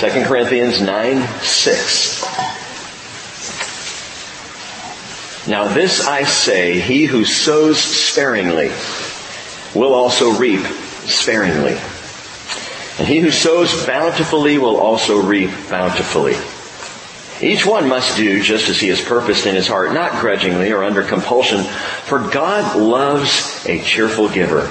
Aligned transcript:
2 0.00 0.24
Corinthians 0.24 0.80
9, 0.80 1.28
6. 1.42 2.22
Now 5.46 5.68
this 5.68 6.06
I 6.06 6.24
say, 6.24 6.80
he 6.80 7.04
who 7.04 7.26
sows 7.26 7.78
sparingly 7.78 8.70
will 9.78 9.92
also 9.92 10.30
reap 10.38 10.64
sparingly. 11.04 11.76
And 12.98 13.06
he 13.06 13.18
who 13.18 13.30
sows 13.30 13.84
bountifully 13.84 14.56
will 14.56 14.78
also 14.78 15.20
reap 15.20 15.50
bountifully. 15.68 16.36
Each 17.46 17.66
one 17.66 17.86
must 17.86 18.16
do 18.16 18.42
just 18.42 18.70
as 18.70 18.80
he 18.80 18.88
has 18.88 19.04
purposed 19.04 19.44
in 19.44 19.54
his 19.54 19.68
heart, 19.68 19.92
not 19.92 20.18
grudgingly 20.22 20.72
or 20.72 20.82
under 20.82 21.02
compulsion, 21.02 21.64
for 22.04 22.20
God 22.30 22.74
loves 22.80 23.62
a 23.66 23.82
cheerful 23.82 24.30
giver. 24.30 24.70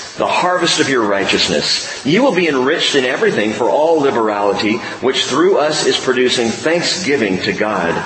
the 0.21 0.27
harvest 0.27 0.79
of 0.79 0.87
your 0.87 1.01
righteousness. 1.01 2.05
You 2.05 2.21
will 2.21 2.35
be 2.35 2.47
enriched 2.47 2.93
in 2.93 3.05
everything 3.05 3.53
for 3.53 3.71
all 3.71 4.01
liberality, 4.01 4.77
which 5.01 5.25
through 5.25 5.57
us 5.57 5.87
is 5.87 5.97
producing 5.97 6.49
thanksgiving 6.49 7.39
to 7.39 7.53
God. 7.53 7.99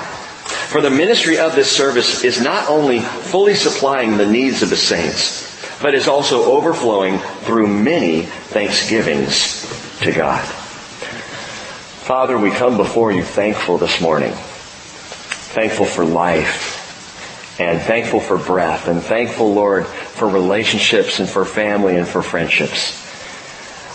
For 0.70 0.80
the 0.80 0.88
ministry 0.88 1.36
of 1.36 1.54
this 1.54 1.70
service 1.70 2.24
is 2.24 2.40
not 2.40 2.70
only 2.70 3.00
fully 3.00 3.54
supplying 3.54 4.16
the 4.16 4.24
needs 4.24 4.62
of 4.62 4.70
the 4.70 4.78
saints, 4.78 5.44
but 5.82 5.94
is 5.94 6.08
also 6.08 6.52
overflowing 6.52 7.18
through 7.18 7.66
many 7.66 8.22
thanksgivings 8.22 9.66
to 10.00 10.10
God. 10.10 10.42
Father, 10.42 12.38
we 12.38 12.50
come 12.50 12.78
before 12.78 13.12
you 13.12 13.24
thankful 13.24 13.76
this 13.76 14.00
morning 14.00 14.32
thankful 14.32 15.84
for 15.84 16.04
life 16.04 16.75
and 17.58 17.80
thankful 17.80 18.20
for 18.20 18.36
breath 18.36 18.88
and 18.88 19.02
thankful, 19.02 19.54
Lord, 19.54 19.86
for 19.86 20.28
relationships 20.28 21.20
and 21.20 21.28
for 21.28 21.44
family 21.44 21.96
and 21.96 22.06
for 22.06 22.22
friendships. 22.22 23.02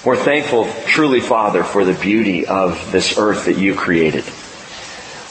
We're 0.04 0.18
thankful, 0.18 0.68
truly, 0.88 1.20
Father, 1.20 1.64
for 1.64 1.86
the 1.86 1.94
beauty 1.94 2.48
of 2.48 2.92
this 2.92 3.20
earth 3.20 3.46
that 3.46 3.60
you 3.60 3.76
created. 3.76 4.26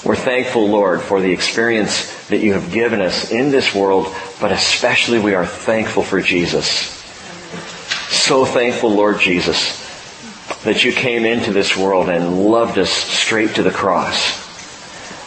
We're 0.05 0.17
thankful, 0.17 0.69
Lord, 0.69 1.03
for 1.03 1.20
the 1.20 1.33
experience 1.33 2.28
that 2.28 2.39
you 2.39 2.55
have 2.55 2.73
given 2.73 3.01
us 3.01 3.33
in 3.33 3.51
this 3.51 3.75
world, 3.75 4.14
but 4.41 4.53
especially 4.53 5.19
we 5.19 5.34
are 5.34 5.45
thankful 5.45 6.05
for 6.05 6.20
Jesus. 6.20 6.69
So 8.08 8.45
thankful, 8.45 8.95
Lord 8.95 9.19
Jesus, 9.19 9.78
that 10.62 10.84
you 10.84 10.92
came 10.92 11.25
into 11.25 11.53
this 11.53 11.77
world 11.77 12.08
and 12.08 12.45
loved 12.45 12.78
us 12.78 12.91
straight 12.91 13.56
to 13.56 13.64
the 13.64 13.70
cross. 13.73 14.36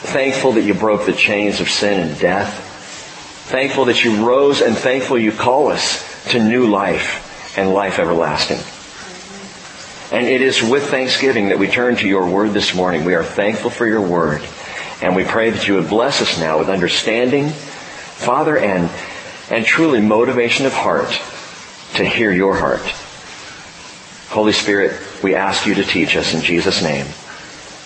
Thankful 0.04 0.54
that 0.54 0.62
you 0.62 0.74
broke 0.74 1.06
the 1.06 1.14
chains 1.14 1.60
of 1.60 1.70
sin 1.70 2.00
and 2.00 2.20
death. 2.20 2.73
Thankful 3.54 3.86
that 3.86 4.04
you 4.04 4.28
rose 4.28 4.64
and 4.64 4.76
thankful 4.76 5.16
you 5.16 5.32
call 5.32 5.68
us 5.68 6.32
to 6.32 6.44
new 6.44 6.66
life 6.66 7.56
and 7.56 7.72
life 7.72 8.00
everlasting. 8.00 8.58
And 10.12 10.28
it 10.28 10.42
is 10.42 10.64
with 10.64 10.90
thanksgiving 10.90 11.50
that 11.50 11.60
we 11.60 11.68
turn 11.68 11.96
to 11.98 12.08
your 12.08 12.28
word 12.28 12.54
this 12.54 12.74
morning. 12.74 13.06
We 13.06 13.14
are 13.14 13.24
thankful 13.24 13.70
for 13.70 13.86
your 13.86 14.02
word. 14.02 14.42
And 15.04 15.16
we 15.16 15.24
pray 15.24 15.52
that 15.52 15.68
you 15.68 15.76
would 15.76 15.88
bless 15.88 16.20
us 16.20 16.40
now 16.40 16.58
with 16.58 16.68
understanding, 16.68 17.50
Father, 17.50 18.58
and, 18.58 18.90
and 19.52 19.64
truly 19.64 20.02
motivation 20.02 20.66
of 20.66 20.74
heart 20.74 21.12
to 21.98 22.04
hear 22.04 22.32
your 22.32 22.56
heart. 22.56 22.82
Holy 24.30 24.54
Spirit, 24.54 25.00
we 25.22 25.36
ask 25.36 25.68
you 25.68 25.76
to 25.76 25.84
teach 25.84 26.16
us 26.16 26.34
in 26.34 26.42
Jesus' 26.42 26.82
name. 26.82 27.06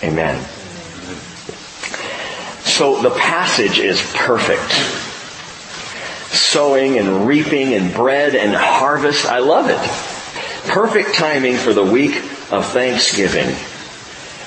Amen. 0.02 0.42
So 2.64 3.02
the 3.02 3.10
passage 3.10 3.78
is 3.78 4.00
perfect. 4.16 4.97
Sowing 6.30 6.98
and 6.98 7.26
reaping 7.26 7.74
and 7.74 7.92
bread 7.92 8.34
and 8.34 8.54
harvest. 8.54 9.26
I 9.26 9.38
love 9.38 9.68
it. 9.68 10.70
Perfect 10.70 11.14
timing 11.14 11.56
for 11.56 11.72
the 11.72 11.84
week 11.84 12.16
of 12.50 12.66
Thanksgiving. 12.66 13.54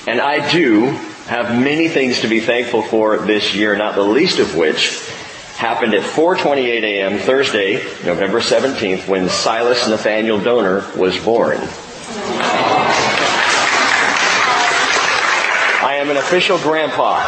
And 0.06 0.20
I 0.20 0.50
do 0.50 0.86
have 1.26 1.58
many 1.58 1.88
things 1.88 2.20
to 2.20 2.28
be 2.28 2.40
thankful 2.40 2.82
for 2.82 3.18
this 3.18 3.54
year, 3.54 3.76
not 3.76 3.94
the 3.94 4.02
least 4.02 4.38
of 4.38 4.56
which 4.56 5.00
happened 5.56 5.94
at 5.94 6.02
4.28 6.02 6.82
a.m. 6.82 7.18
Thursday, 7.18 7.74
November 8.04 8.40
17th, 8.40 9.06
when 9.06 9.28
Silas 9.28 9.88
Nathaniel 9.88 10.40
Donor 10.40 10.84
was 10.96 11.16
born. 11.24 11.58
Am 16.02 16.10
an 16.10 16.16
official 16.16 16.58
grandpa. 16.58 17.20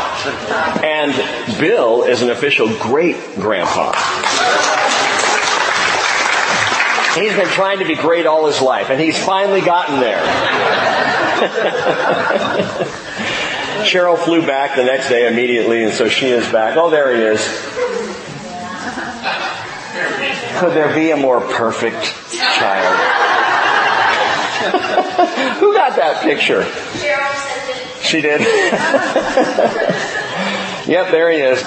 And 0.82 1.14
Bill 1.60 2.02
is 2.02 2.22
an 2.22 2.30
official 2.30 2.68
great 2.78 3.16
grandpa. 3.36 3.92
He's 7.14 7.36
been 7.36 7.46
trying 7.48 7.78
to 7.78 7.84
be 7.84 7.94
great 7.94 8.26
all 8.26 8.46
his 8.46 8.60
life, 8.60 8.90
and 8.90 9.00
he's 9.00 9.16
finally 9.16 9.60
gotten 9.60 10.00
there. 10.00 10.18
Cheryl 13.84 14.18
flew 14.18 14.44
back 14.44 14.74
the 14.74 14.82
next 14.82 15.08
day 15.08 15.28
immediately, 15.28 15.84
and 15.84 15.92
so 15.92 16.08
she 16.08 16.26
is 16.26 16.50
back. 16.50 16.76
Oh, 16.76 16.90
there 16.90 17.14
he 17.14 17.22
is. 17.22 17.40
Could 20.58 20.72
there 20.72 20.92
be 20.92 21.12
a 21.12 21.16
more 21.16 21.40
perfect 21.40 22.02
child? 22.32 22.98
Who 25.60 25.74
got 25.74 25.94
that 25.96 26.22
picture? 26.24 26.64
She 28.14 28.20
did. 28.20 28.40
yep, 30.86 31.10
there 31.10 31.32
he 31.32 31.38
is. 31.38 31.58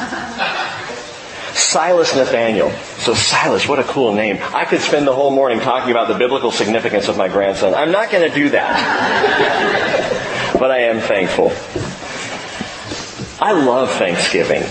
Silas 1.54 2.16
Nathaniel. 2.16 2.72
So 3.00 3.14
Silas, 3.14 3.68
what 3.68 3.80
a 3.80 3.84
cool 3.84 4.14
name. 4.14 4.40
I 4.56 4.64
could 4.64 4.80
spend 4.80 5.06
the 5.06 5.14
whole 5.14 5.30
morning 5.30 5.60
talking 5.60 5.92
about 5.92 6.08
the 6.08 6.14
biblical 6.14 6.52
significance 6.52 7.10
of 7.10 7.18
my 7.18 7.28
grandson. 7.28 7.76
I'm 7.76 7.92
not 7.92 8.12
going 8.12 8.30
to 8.30 8.34
do 8.34 8.52
that. 8.52 8.78
but 10.58 10.72
I 10.72 10.84
am 10.84 11.02
thankful. 11.02 11.52
I 13.46 13.52
love 13.52 13.92
Thanksgiving. 13.92 14.64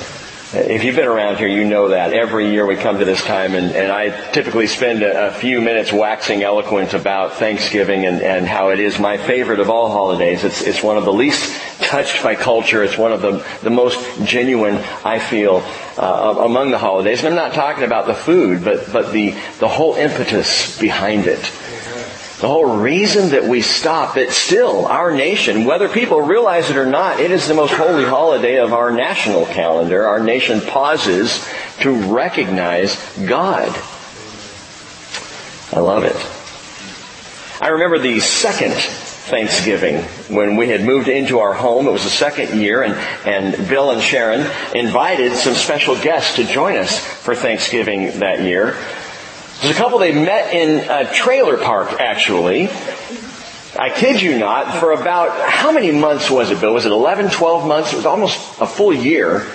If 0.52 0.84
you've 0.84 0.94
been 0.94 1.08
around 1.08 1.38
here, 1.38 1.48
you 1.48 1.64
know 1.64 1.88
that. 1.88 2.12
Every 2.12 2.52
year 2.52 2.64
we 2.64 2.76
come 2.76 3.00
to 3.00 3.04
this 3.04 3.22
time 3.24 3.56
and, 3.56 3.74
and 3.74 3.90
I 3.90 4.30
typically 4.30 4.68
spend 4.68 5.02
a, 5.02 5.26
a, 5.26 5.30
few 5.32 5.60
minutes 5.60 5.92
waxing 5.92 6.44
eloquent 6.44 6.94
about 6.94 7.32
Thanksgiving 7.32 8.06
and, 8.06 8.22
and 8.22 8.46
how 8.46 8.70
it 8.70 8.78
is 8.78 9.00
my 9.00 9.16
favorite 9.16 9.58
of 9.58 9.70
all 9.70 9.90
holidays. 9.90 10.44
It's, 10.44 10.62
it's 10.62 10.84
one 10.84 10.98
of 10.98 11.04
the 11.04 11.12
least 11.12 11.60
touched 11.80 12.22
by 12.22 12.36
culture. 12.36 12.84
It's 12.84 12.96
one 12.96 13.12
of 13.12 13.22
the, 13.22 13.44
the 13.64 13.70
most 13.70 13.98
genuine, 14.24 14.76
I 15.04 15.18
feel, 15.18 15.64
uh, 15.98 16.36
among 16.38 16.70
the 16.70 16.78
holidays. 16.78 17.24
And 17.24 17.28
I'm 17.28 17.34
not 17.34 17.52
talking 17.52 17.82
about 17.82 18.06
the 18.06 18.14
food, 18.14 18.62
but, 18.62 18.92
but 18.92 19.12
the, 19.12 19.34
the 19.58 19.68
whole 19.68 19.96
impetus 19.96 20.78
behind 20.78 21.26
it. 21.26 21.40
The 22.40 22.48
whole 22.48 22.76
reason 22.76 23.30
that 23.30 23.44
we 23.44 23.62
stop, 23.62 24.16
that 24.16 24.30
still 24.30 24.84
our 24.84 25.10
nation, 25.10 25.64
whether 25.64 25.88
people 25.88 26.20
realize 26.20 26.68
it 26.68 26.76
or 26.76 26.84
not, 26.84 27.18
it 27.18 27.30
is 27.30 27.48
the 27.48 27.54
most 27.54 27.72
holy 27.72 28.04
holiday 28.04 28.58
of 28.58 28.74
our 28.74 28.92
national 28.92 29.46
calendar. 29.46 30.06
Our 30.06 30.20
nation 30.20 30.60
pauses 30.60 31.42
to 31.80 31.92
recognize 32.12 32.96
God. 33.26 33.68
I 35.72 35.80
love 35.80 36.04
it. 36.04 36.16
I 37.58 37.68
remember 37.68 37.98
the 37.98 38.20
second 38.20 38.74
Thanksgiving 38.74 40.02
when 40.28 40.56
we 40.56 40.68
had 40.68 40.84
moved 40.84 41.08
into 41.08 41.38
our 41.38 41.54
home. 41.54 41.86
It 41.86 41.92
was 41.92 42.04
the 42.04 42.10
second 42.10 42.60
year 42.60 42.82
and, 42.82 42.94
and 43.26 43.66
Bill 43.66 43.92
and 43.92 44.02
Sharon 44.02 44.40
invited 44.74 45.32
some 45.32 45.54
special 45.54 45.98
guests 46.00 46.36
to 46.36 46.44
join 46.44 46.76
us 46.76 46.98
for 47.00 47.34
Thanksgiving 47.34 48.20
that 48.20 48.42
year. 48.42 48.76
There's 49.60 49.74
a 49.74 49.78
couple 49.78 49.98
they 49.98 50.12
met 50.12 50.52
in 50.52 50.88
a 50.90 51.10
trailer 51.12 51.56
park 51.56 51.98
actually. 51.98 52.68
I 53.78 53.90
kid 53.94 54.22
you 54.22 54.38
not, 54.38 54.80
for 54.80 54.92
about, 54.92 55.50
how 55.50 55.70
many 55.70 55.92
months 55.92 56.30
was 56.30 56.50
it, 56.50 56.60
Bill? 56.60 56.72
Was 56.72 56.86
it 56.86 56.92
11, 56.92 57.30
12 57.30 57.66
months? 57.66 57.92
It 57.92 57.96
was 57.96 58.06
almost 58.06 58.38
a 58.60 58.66
full 58.66 58.92
year. 58.92 59.46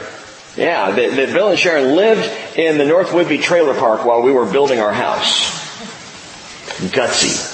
Yeah, 0.55 0.91
that, 0.91 1.15
that 1.15 1.33
Bill 1.33 1.49
and 1.49 1.57
Sharon 1.57 1.95
lived 1.95 2.29
in 2.57 2.77
the 2.77 2.85
North 2.85 3.09
Whidbey 3.09 3.41
trailer 3.41 3.73
park 3.73 4.05
while 4.05 4.21
we 4.21 4.31
were 4.31 4.45
building 4.45 4.79
our 4.79 4.93
house. 4.93 5.59
Gutsy. 6.91 7.49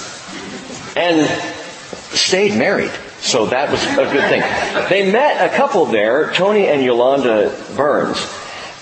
And 0.96 1.26
stayed 2.14 2.58
married. 2.58 2.92
So 3.20 3.46
that 3.46 3.70
was 3.70 3.82
a 3.84 4.12
good 4.12 4.28
thing. 4.28 4.42
They 4.88 5.10
met 5.10 5.50
a 5.50 5.54
couple 5.54 5.86
there, 5.86 6.32
Tony 6.32 6.66
and 6.66 6.82
Yolanda 6.82 7.56
Burns 7.76 8.20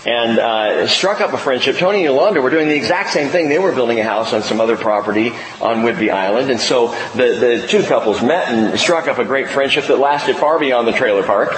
and 0.06 0.38
uh, 0.38 0.86
struck 0.86 1.20
up 1.20 1.32
a 1.32 1.38
friendship. 1.38 1.76
Tony 1.76 1.98
and 1.98 2.04
Yolanda 2.04 2.40
were 2.40 2.50
doing 2.50 2.68
the 2.68 2.76
exact 2.76 3.10
same 3.10 3.28
thing. 3.28 3.48
They 3.48 3.58
were 3.58 3.74
building 3.74 3.98
a 3.98 4.04
house 4.04 4.32
on 4.32 4.42
some 4.42 4.60
other 4.60 4.76
property 4.76 5.30
on 5.60 5.82
Whidbey 5.82 6.10
Island, 6.10 6.48
and 6.48 6.60
so 6.60 6.88
the, 7.14 7.58
the 7.60 7.66
two 7.68 7.82
couples 7.82 8.22
met 8.22 8.48
and 8.48 8.78
struck 8.78 9.08
up 9.08 9.18
a 9.18 9.24
great 9.24 9.48
friendship 9.48 9.86
that 9.86 9.98
lasted 9.98 10.36
far 10.36 10.60
beyond 10.60 10.86
the 10.86 10.92
trailer 10.92 11.24
park. 11.24 11.54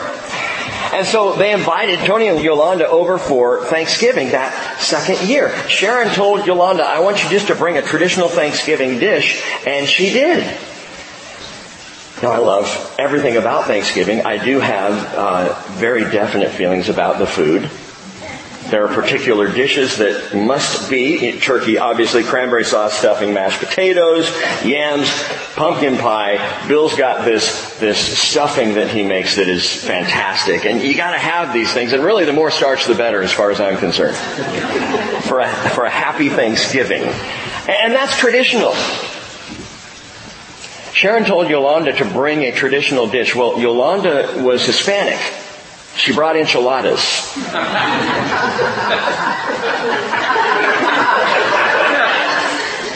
And 0.95 1.07
so 1.07 1.35
they 1.35 1.53
invited 1.53 1.99
Tony 2.07 2.29
and 2.29 2.43
Yolanda 2.43 2.89
over 2.89 3.19
for 3.19 3.67
Thanksgiving 3.67 4.31
that 4.31 4.81
second 4.81 5.29
year. 5.29 5.55
Sharon 5.69 6.09
told 6.15 6.47
Yolanda, 6.47 6.85
I 6.85 7.01
want 7.01 7.23
you 7.23 7.29
just 7.29 7.49
to 7.49 7.55
bring 7.55 7.77
a 7.77 7.83
traditional 7.83 8.29
Thanksgiving 8.29 8.99
dish, 8.99 9.45
and 9.67 9.87
she 9.87 10.11
did. 10.11 10.43
Now 12.23 12.33
I 12.33 12.39
love 12.39 12.97
everything 12.99 13.37
about 13.37 13.67
Thanksgiving. 13.67 14.23
I 14.23 14.43
do 14.43 14.59
have 14.59 15.15
uh, 15.15 15.63
very 15.73 16.05
definite 16.05 16.51
feelings 16.51 16.89
about 16.89 17.19
the 17.19 17.27
food. 17.27 17.71
There 18.71 18.85
are 18.85 18.95
particular 18.95 19.51
dishes 19.51 19.97
that 19.97 20.35
must 20.35 20.91
be 20.91 21.39
turkey, 21.41 21.79
obviously, 21.79 22.23
cranberry 22.23 22.65
sauce, 22.65 22.93
stuffing, 22.93 23.33
mashed 23.33 23.61
potatoes, 23.61 24.29
yams, 24.63 25.09
pumpkin 25.57 25.97
pie. 25.97 26.67
Bill's 26.69 26.95
got 26.95 27.25
this 27.25 27.79
this 27.79 27.99
stuffing 27.99 28.75
that 28.75 28.91
he 28.91 29.03
makes 29.03 29.37
that 29.37 29.49
is 29.49 29.83
fantastic, 29.83 30.67
and 30.67 30.83
you 30.83 30.95
got 30.95 31.13
to 31.13 31.19
have 31.19 31.55
these 31.55 31.73
things. 31.73 31.93
And 31.95 32.05
really, 32.05 32.27
the 32.27 32.35
more 32.35 32.51
starch, 32.51 32.85
the 32.85 32.95
better, 32.95 33.23
as 33.23 33.33
far 33.33 33.51
as 33.51 33.59
I'm 33.59 33.79
concerned. 33.79 34.17
for 35.25 35.41
a 35.41 35.49
for 35.71 35.85
a 35.85 35.91
happy 35.91 36.29
Thanksgiving, 36.29 37.03
and 37.03 37.95
that's 37.95 38.19
traditional. 38.19 38.75
Sharon 40.93 41.25
told 41.25 41.49
Yolanda 41.49 41.93
to 41.93 42.05
bring 42.05 42.43
a 42.43 42.53
traditional 42.53 43.07
dish. 43.07 43.35
Well, 43.35 43.59
Yolanda 43.59 44.43
was 44.43 44.67
Hispanic. 44.67 45.21
She 45.99 46.13
brought 46.13 46.37
enchiladas. 46.37 47.37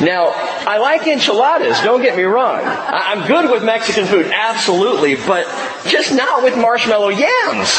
now, 0.00 0.28
I 0.30 0.78
like 0.80 1.04
enchiladas, 1.08 1.80
don't 1.80 2.00
get 2.00 2.16
me 2.16 2.22
wrong. 2.22 2.60
I'm 2.62 3.26
good 3.26 3.50
with 3.50 3.64
Mexican 3.64 4.06
food, 4.06 4.26
absolutely, 4.26 5.16
but 5.16 5.48
just 5.88 6.14
not 6.14 6.44
with 6.44 6.56
marshmallow 6.56 7.08
yams. 7.08 7.74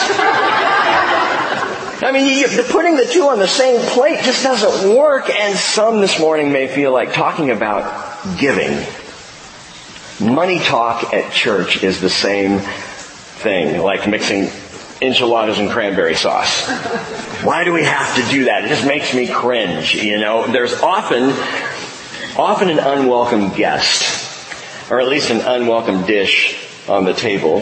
I 2.04 2.12
mean, 2.12 2.38
you, 2.38 2.46
putting 2.64 2.98
the 2.98 3.06
two 3.06 3.30
on 3.30 3.40
the 3.40 3.48
same 3.48 3.80
plate 3.92 4.20
just 4.26 4.44
doesn't 4.44 4.94
work, 4.94 5.30
and 5.30 5.58
some 5.58 6.02
this 6.02 6.20
morning 6.20 6.52
may 6.52 6.68
feel 6.68 6.92
like 6.92 7.14
talking 7.14 7.50
about 7.50 8.38
giving. 8.38 8.86
Money 10.20 10.60
talk 10.60 11.14
at 11.14 11.32
church 11.32 11.82
is 11.82 12.02
the 12.02 12.10
same 12.10 12.60
thing, 12.60 13.82
like 13.82 14.06
mixing 14.10 14.50
enchiladas 15.04 15.60
and 15.60 15.70
cranberry 15.70 16.16
sauce. 16.16 16.68
Why 17.44 17.64
do 17.64 17.74
we 17.74 17.84
have 17.84 18.16
to 18.16 18.32
do 18.32 18.46
that? 18.46 18.64
It 18.64 18.70
just 18.70 18.88
makes 18.88 19.14
me 19.14 19.28
cringe, 19.28 19.96
you 19.96 20.18
know. 20.18 20.48
There's 20.48 20.74
often, 20.82 21.32
often 22.38 22.70
an 22.70 22.80
unwelcome 22.80 23.54
guest, 23.54 24.90
or 24.90 25.02
at 25.02 25.08
least 25.08 25.30
an 25.30 25.42
unwelcome 25.42 26.06
dish 26.06 26.58
on 26.88 27.06
the 27.06 27.14
table 27.14 27.62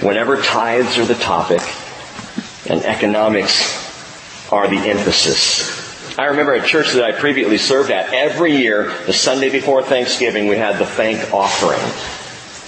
whenever 0.00 0.40
tithes 0.40 0.98
are 0.98 1.04
the 1.04 1.14
topic 1.14 1.62
and 2.68 2.84
economics 2.84 4.50
are 4.52 4.68
the 4.68 4.76
emphasis. 4.76 6.18
I 6.18 6.26
remember 6.26 6.54
a 6.54 6.62
church 6.62 6.92
that 6.92 7.04
I 7.04 7.12
previously 7.12 7.58
served 7.58 7.90
at, 7.90 8.12
every 8.12 8.56
year, 8.56 8.92
the 9.06 9.12
Sunday 9.12 9.50
before 9.50 9.82
Thanksgiving, 9.82 10.46
we 10.46 10.56
had 10.56 10.78
the 10.78 10.86
thank 10.86 11.32
offering. 11.32 11.80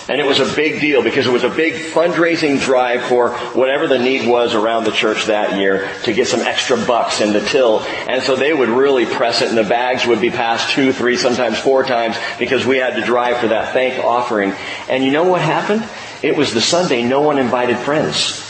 And 0.06 0.21
it 0.21 0.27
was 0.27 0.39
a 0.39 0.55
big 0.55 0.83
deal 0.83 1.03
because 1.03 1.27
it 1.27 1.33
was 1.33 1.45
a 1.45 1.49
big 1.49 1.75
fundraising 1.93 2.61
drive 2.61 3.05
for 3.05 3.31
whatever 3.55 3.87
the 3.87 3.99
need 3.99 4.29
was 4.29 4.55
around 4.55 4.85
the 4.85 4.91
church 4.91 5.27
that 5.27 5.59
year 5.59 5.91
to 6.03 6.12
get 6.12 6.29
some 6.29 6.41
extra 6.41 6.77
bucks 6.77 7.23
in 7.23 7.33
the 7.33 7.41
till. 7.41 7.81
And 7.81 8.23
so 8.23 8.37
they 8.37 8.53
would 8.53 8.69
really 8.69 9.06
press 9.06 9.41
it 9.41 9.49
and 9.49 9.56
the 9.56 9.65
bags 9.65 10.06
would 10.06 10.21
be 10.21 10.29
passed 10.29 10.75
two, 10.75 10.93
three, 10.93 11.17
sometimes 11.17 11.59
four 11.59 11.85
times 11.85 12.17
because 12.39 12.67
we 12.67 12.77
had 12.77 12.97
to 12.97 13.03
drive 13.03 13.39
for 13.39 13.49
that 13.49 13.73
thank 13.73 14.05
offering. 14.05 14.53
And 14.91 15.03
you 15.03 15.11
know 15.11 15.25
what 15.25 15.41
happened? 15.41 15.89
It 16.23 16.37
was 16.37 16.53
the 16.53 16.61
Sunday 16.61 17.03
no 17.03 17.23
one 17.23 17.39
invited 17.39 17.79
friends. 17.79 18.43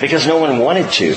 Because 0.00 0.28
no 0.28 0.38
one 0.38 0.58
wanted 0.58 0.92
to. 0.92 1.16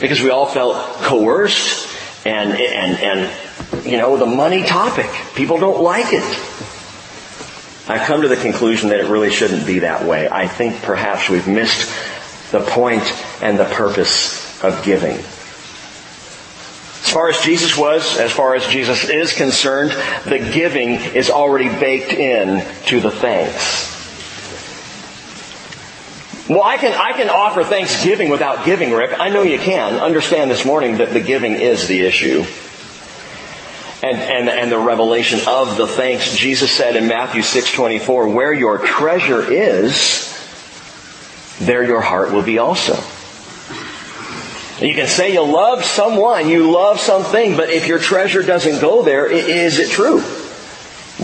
Because 0.00 0.22
we 0.22 0.30
all 0.30 0.46
felt 0.46 0.76
coerced 1.02 1.94
and, 2.24 2.52
and, 2.52 2.98
and, 3.00 3.84
you 3.86 3.98
know, 3.98 4.16
the 4.16 4.26
money 4.26 4.62
topic. 4.62 5.10
People 5.34 5.58
don't 5.58 5.82
like 5.82 6.06
it. 6.12 6.73
I've 7.86 8.06
come 8.06 8.22
to 8.22 8.28
the 8.28 8.36
conclusion 8.36 8.88
that 8.88 9.00
it 9.00 9.08
really 9.08 9.30
shouldn't 9.30 9.66
be 9.66 9.80
that 9.80 10.04
way. 10.04 10.26
I 10.28 10.48
think 10.48 10.80
perhaps 10.82 11.28
we've 11.28 11.46
missed 11.46 11.92
the 12.50 12.60
point 12.60 13.02
and 13.42 13.58
the 13.58 13.66
purpose 13.66 14.62
of 14.64 14.82
giving. 14.84 15.16
As 15.16 17.12
far 17.12 17.28
as 17.28 17.38
Jesus 17.42 17.76
was, 17.76 18.16
as 18.18 18.32
far 18.32 18.54
as 18.54 18.66
Jesus 18.68 19.10
is 19.10 19.34
concerned, 19.34 19.90
the 20.24 20.38
giving 20.38 20.94
is 20.94 21.28
already 21.28 21.68
baked 21.68 22.14
in 22.14 22.64
to 22.86 23.00
the 23.00 23.10
thanks. 23.10 23.92
Well, 26.48 26.62
I 26.62 26.78
can, 26.78 26.92
I 26.92 27.12
can 27.12 27.28
offer 27.28 27.64
thanksgiving 27.64 28.30
without 28.30 28.64
giving, 28.64 28.92
Rick. 28.92 29.18
I 29.20 29.28
know 29.28 29.42
you 29.42 29.58
can. 29.58 29.94
Understand 29.94 30.50
this 30.50 30.64
morning 30.64 30.98
that 30.98 31.12
the 31.12 31.20
giving 31.20 31.52
is 31.52 31.86
the 31.86 32.00
issue 32.00 32.44
and, 34.04 34.18
and, 34.18 34.48
and 34.50 34.70
the 34.70 34.78
revelation 34.78 35.40
of 35.46 35.78
the 35.78 35.86
thanks. 35.86 36.36
Jesus 36.36 36.70
said 36.70 36.94
in 36.94 37.08
Matthew 37.08 37.40
6:24, 37.40 38.28
"Where 38.28 38.52
your 38.52 38.76
treasure 38.76 39.50
is, 39.50 40.30
there 41.60 41.82
your 41.82 42.02
heart 42.02 42.30
will 42.30 42.42
be 42.42 42.58
also." 42.58 42.98
You 44.80 44.94
can 44.94 45.06
say 45.06 45.32
you 45.32 45.42
love 45.42 45.84
someone, 45.84 46.48
you 46.48 46.70
love 46.70 47.00
something, 47.00 47.56
but 47.56 47.70
if 47.70 47.86
your 47.86 47.98
treasure 47.98 48.42
doesn't 48.42 48.80
go 48.80 49.02
there, 49.02 49.26
is 49.26 49.78
it 49.78 49.90
true? 49.90 50.22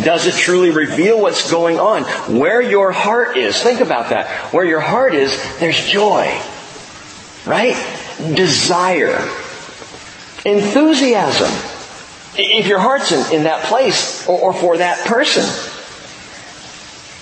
Does 0.03 0.27
it 0.27 0.35
truly 0.35 0.71
reveal 0.71 1.21
what's 1.21 1.51
going 1.51 1.79
on? 1.79 2.05
Where 2.39 2.63
your 2.63 2.93
heart 2.93 3.37
is, 3.37 3.61
think 3.61 3.81
about 3.81 4.11
that. 4.11 4.29
Where 4.55 4.65
your 4.65 4.81
heart 4.81 5.15
is, 5.15 5.37
there's 5.59 5.85
joy. 5.85 6.41
Right? 7.45 7.75
Desire. 8.35 9.19
Enthusiasm. 10.47 11.80
If 12.37 12.67
your 12.67 12.79
heart's 12.79 13.13
in, 13.13 13.39
in 13.39 13.45
that 13.45 13.65
place 13.65 14.27
or, 14.29 14.39
or 14.39 14.53
for 14.53 14.79
that 14.79 15.07
person, 15.07 15.45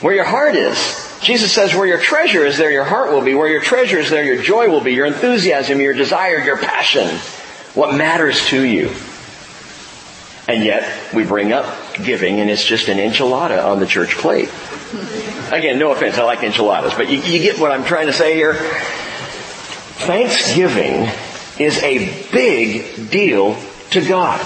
where 0.01 0.15
your 0.15 0.25
heart 0.25 0.55
is, 0.55 0.77
Jesus 1.21 1.53
says, 1.53 1.75
where 1.75 1.87
your 1.87 1.99
treasure 1.99 2.45
is, 2.45 2.59
there 2.59 2.71
your 2.71 2.85
heart 2.85 3.11
will 3.11 3.23
be. 3.23 3.35
Where 3.35 3.49
your 3.49 3.61
treasure 3.61 3.99
is, 3.99 4.11
there 4.11 4.25
your 4.25 4.43
joy 4.43 4.69
will 4.69 4.81
be, 4.81 4.93
your 4.93 5.07
enthusiasm, 5.07 5.81
your 5.81 5.95
desire, 5.95 6.39
your 6.39 6.59
passion, 6.59 7.09
what 7.75 7.97
matters 7.97 8.47
to 8.49 8.63
you. 8.63 8.91
And 10.47 10.65
yet, 10.65 11.13
we 11.13 11.25
bring 11.25 11.53
up 11.53 11.67
giving 11.95 12.41
and 12.41 12.49
it's 12.49 12.65
just 12.65 12.89
an 12.89 12.99
enchilada 12.99 13.65
on 13.65 13.81
the 13.81 13.87
church 13.87 14.17
plate. 14.17 14.49
Again, 15.51 15.79
no 15.79 15.93
offense, 15.93 16.17
I 16.17 16.23
like 16.23 16.43
enchiladas, 16.43 16.95
but 16.95 17.11
you, 17.11 17.19
you 17.19 17.41
get 17.41 17.59
what 17.59 17.73
I'm 17.73 17.85
trying 17.85 18.07
to 18.07 18.13
say 18.13 18.35
here? 18.35 18.55
Thanksgiving 19.99 21.09
is 21.59 21.83
a 21.83 22.31
big 22.31 23.11
deal 23.11 23.59
to 23.91 24.09
God. 24.09 24.41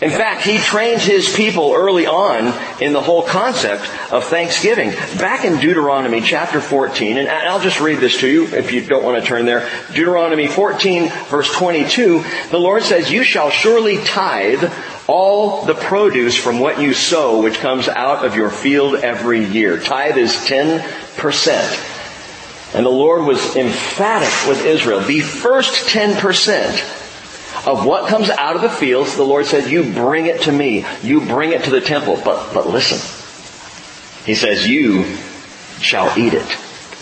In 0.00 0.08
fact, 0.08 0.44
he 0.44 0.56
trains 0.56 1.02
his 1.02 1.34
people 1.34 1.74
early 1.74 2.06
on 2.06 2.54
in 2.82 2.94
the 2.94 3.02
whole 3.02 3.22
concept 3.22 3.82
of 4.10 4.24
thanksgiving. 4.24 4.92
Back 5.18 5.44
in 5.44 5.60
Deuteronomy 5.60 6.22
chapter 6.22 6.58
14, 6.58 7.18
and 7.18 7.28
I'll 7.28 7.60
just 7.60 7.80
read 7.80 7.98
this 7.98 8.18
to 8.20 8.28
you 8.28 8.46
if 8.46 8.72
you 8.72 8.80
don't 8.80 9.04
want 9.04 9.22
to 9.22 9.28
turn 9.28 9.44
there. 9.44 9.68
Deuteronomy 9.88 10.46
14 10.46 11.10
verse 11.28 11.52
22, 11.52 12.24
the 12.50 12.58
Lord 12.58 12.82
says, 12.82 13.12
You 13.12 13.24
shall 13.24 13.50
surely 13.50 14.02
tithe 14.02 14.72
all 15.06 15.66
the 15.66 15.74
produce 15.74 16.34
from 16.34 16.60
what 16.60 16.80
you 16.80 16.94
sow 16.94 17.42
which 17.42 17.58
comes 17.58 17.86
out 17.86 18.24
of 18.24 18.34
your 18.34 18.48
field 18.48 18.94
every 18.94 19.44
year. 19.44 19.78
Tithe 19.78 20.16
is 20.16 20.32
10%. 20.32 22.74
And 22.74 22.86
the 22.86 22.90
Lord 22.90 23.26
was 23.26 23.54
emphatic 23.54 24.48
with 24.48 24.64
Israel. 24.64 25.00
The 25.00 25.20
first 25.20 25.88
10% 25.88 26.99
of 27.66 27.84
what 27.84 28.08
comes 28.08 28.30
out 28.30 28.56
of 28.56 28.62
the 28.62 28.70
fields, 28.70 29.16
the 29.16 29.22
Lord 29.22 29.46
says, 29.46 29.70
you 29.70 29.92
bring 29.92 30.26
it 30.26 30.42
to 30.42 30.52
me. 30.52 30.86
You 31.02 31.20
bring 31.20 31.52
it 31.52 31.64
to 31.64 31.70
the 31.70 31.80
temple. 31.80 32.20
But, 32.24 32.54
but 32.54 32.68
listen. 32.68 32.98
He 34.24 34.34
says, 34.34 34.66
you 34.66 35.04
shall 35.80 36.18
eat 36.18 36.34
it 36.34 36.58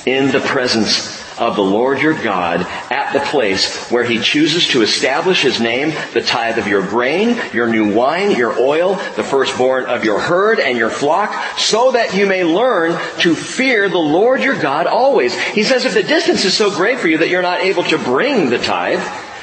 in 0.07 0.31
the 0.31 0.41
presence 0.41 1.19
of 1.39 1.55
the 1.57 1.63
Lord 1.63 2.01
your 2.01 2.21
God 2.21 2.67
at 2.91 3.13
the 3.13 3.21
place 3.21 3.91
where 3.91 4.05
he 4.05 4.19
chooses 4.19 4.69
to 4.69 4.83
establish 4.83 5.43
his 5.43 5.61
name, 5.61 5.93
the 6.13 6.21
tithe 6.21 6.59
of 6.59 6.67
your 6.67 6.87
grain, 6.87 7.41
your 7.53 7.69
new 7.69 7.95
wine, 7.95 8.33
your 8.33 8.59
oil, 8.59 8.97
the 9.17 9.23
firstborn 9.23 9.85
of 9.85 10.05
your 10.05 10.19
herd 10.19 10.59
and 10.59 10.77
your 10.77 10.91
flock, 10.91 11.33
so 11.59 11.93
that 11.93 12.15
you 12.15 12.27
may 12.27 12.45
learn 12.45 12.93
to 13.21 13.35
fear 13.35 13.89
the 13.89 13.99
Lord 13.99 14.43
your 14.43 14.61
God 14.61 14.87
always. 14.87 15.39
He 15.53 15.63
says 15.63 15.85
if 15.85 15.95
the 15.95 16.03
distance 16.03 16.45
is 16.45 16.57
so 16.57 16.75
great 16.75 16.99
for 16.99 17.09
you 17.09 17.19
that 17.19 17.29
you're 17.29 17.43
not 17.43 17.61
able 17.61 17.85
to 17.85 17.99
bring 17.99 18.51
the 18.51 18.59
tithe, 18.59 18.99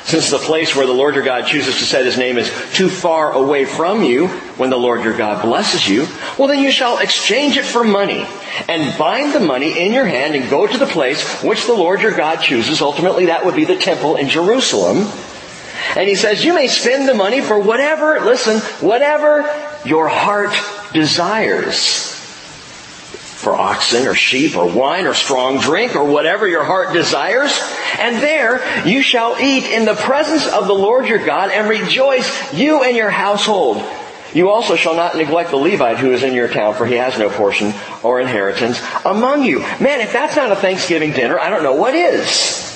since 0.06 0.30
the 0.30 0.38
place 0.38 0.76
where 0.76 0.86
the 0.86 0.94
Lord 0.94 1.16
your 1.16 1.24
God 1.24 1.48
chooses 1.48 1.80
to 1.80 1.84
set 1.84 2.06
his 2.06 2.18
name 2.18 2.38
is 2.38 2.52
too 2.74 2.90
far 2.90 3.32
away 3.32 3.66
from 3.66 4.04
you 4.04 4.28
when 4.58 4.70
the 4.70 4.78
Lord 4.78 5.04
your 5.04 5.18
God 5.18 5.42
blesses 5.42 5.88
you, 5.88 6.06
well 6.38 6.48
then 6.48 6.62
you 6.62 6.72
shall 6.72 7.00
exchange 7.00 7.58
it 7.58 7.66
for 7.66 7.84
money 7.84 8.24
and 8.70 8.98
bind 9.00 9.34
the 9.34 9.40
money 9.40 9.84
in 9.84 9.94
your 9.94 10.06
hand 10.06 10.36
and 10.36 10.48
go 10.48 10.68
to 10.68 10.78
the 10.78 10.86
place 10.86 11.42
which 11.44 11.66
the 11.66 11.74
Lord 11.74 12.02
your 12.02 12.16
God 12.16 12.38
chooses. 12.38 12.82
Ultimately 12.82 13.26
that 13.26 13.46
would 13.46 13.56
be 13.56 13.66
the 13.66 13.78
temple 13.78 14.16
in 14.16 14.30
Jerusalem. 14.30 15.08
And 15.96 16.08
he 16.08 16.16
says, 16.16 16.46
you 16.46 16.54
may 16.54 16.68
spend 16.68 17.10
the 17.10 17.16
money 17.16 17.42
for 17.42 17.60
whatever, 17.60 18.22
listen, 18.22 18.60
whatever 18.88 19.42
your 19.86 20.08
heart 20.08 20.54
desires. 20.94 22.15
For 23.46 23.54
oxen 23.56 24.08
or 24.08 24.16
sheep 24.16 24.58
or 24.58 24.66
wine 24.66 25.06
or 25.06 25.14
strong 25.14 25.60
drink 25.60 25.96
or 25.96 26.04
whatever 26.04 26.48
your 26.48 26.64
heart 26.64 26.94
desires. 26.94 27.52
And 28.00 28.16
there 28.16 28.88
you 28.88 29.04
shall 29.04 29.40
eat 29.40 29.66
in 29.66 29.86
the 29.86 29.94
presence 29.94 30.48
of 30.48 30.66
the 30.66 30.74
Lord 30.74 31.08
your 31.08 31.24
God 31.24 31.52
and 31.52 31.70
rejoice 31.70 32.52
you 32.56 32.84
and 32.84 32.98
your 32.98 33.12
household. 33.12 33.78
You 34.34 34.50
also 34.50 34.76
shall 34.76 34.96
not 34.96 35.16
neglect 35.16 35.52
the 35.52 35.58
Levite 35.58 36.00
who 36.00 36.12
is 36.12 36.24
in 36.24 36.34
your 36.34 36.48
town, 36.48 36.74
for 36.74 36.88
he 36.88 36.96
has 36.96 37.20
no 37.20 37.30
portion 37.30 37.72
or 38.02 38.20
inheritance 38.20 38.82
among 39.06 39.44
you. 39.44 39.60
Man, 39.60 40.02
if 40.02 40.12
that's 40.12 40.36
not 40.36 40.52
a 40.52 40.56
Thanksgiving 40.56 41.12
dinner, 41.12 41.40
I 41.40 41.52
don't 41.52 41.62
know 41.62 41.76
what 41.76 41.94
is. 41.94 42.75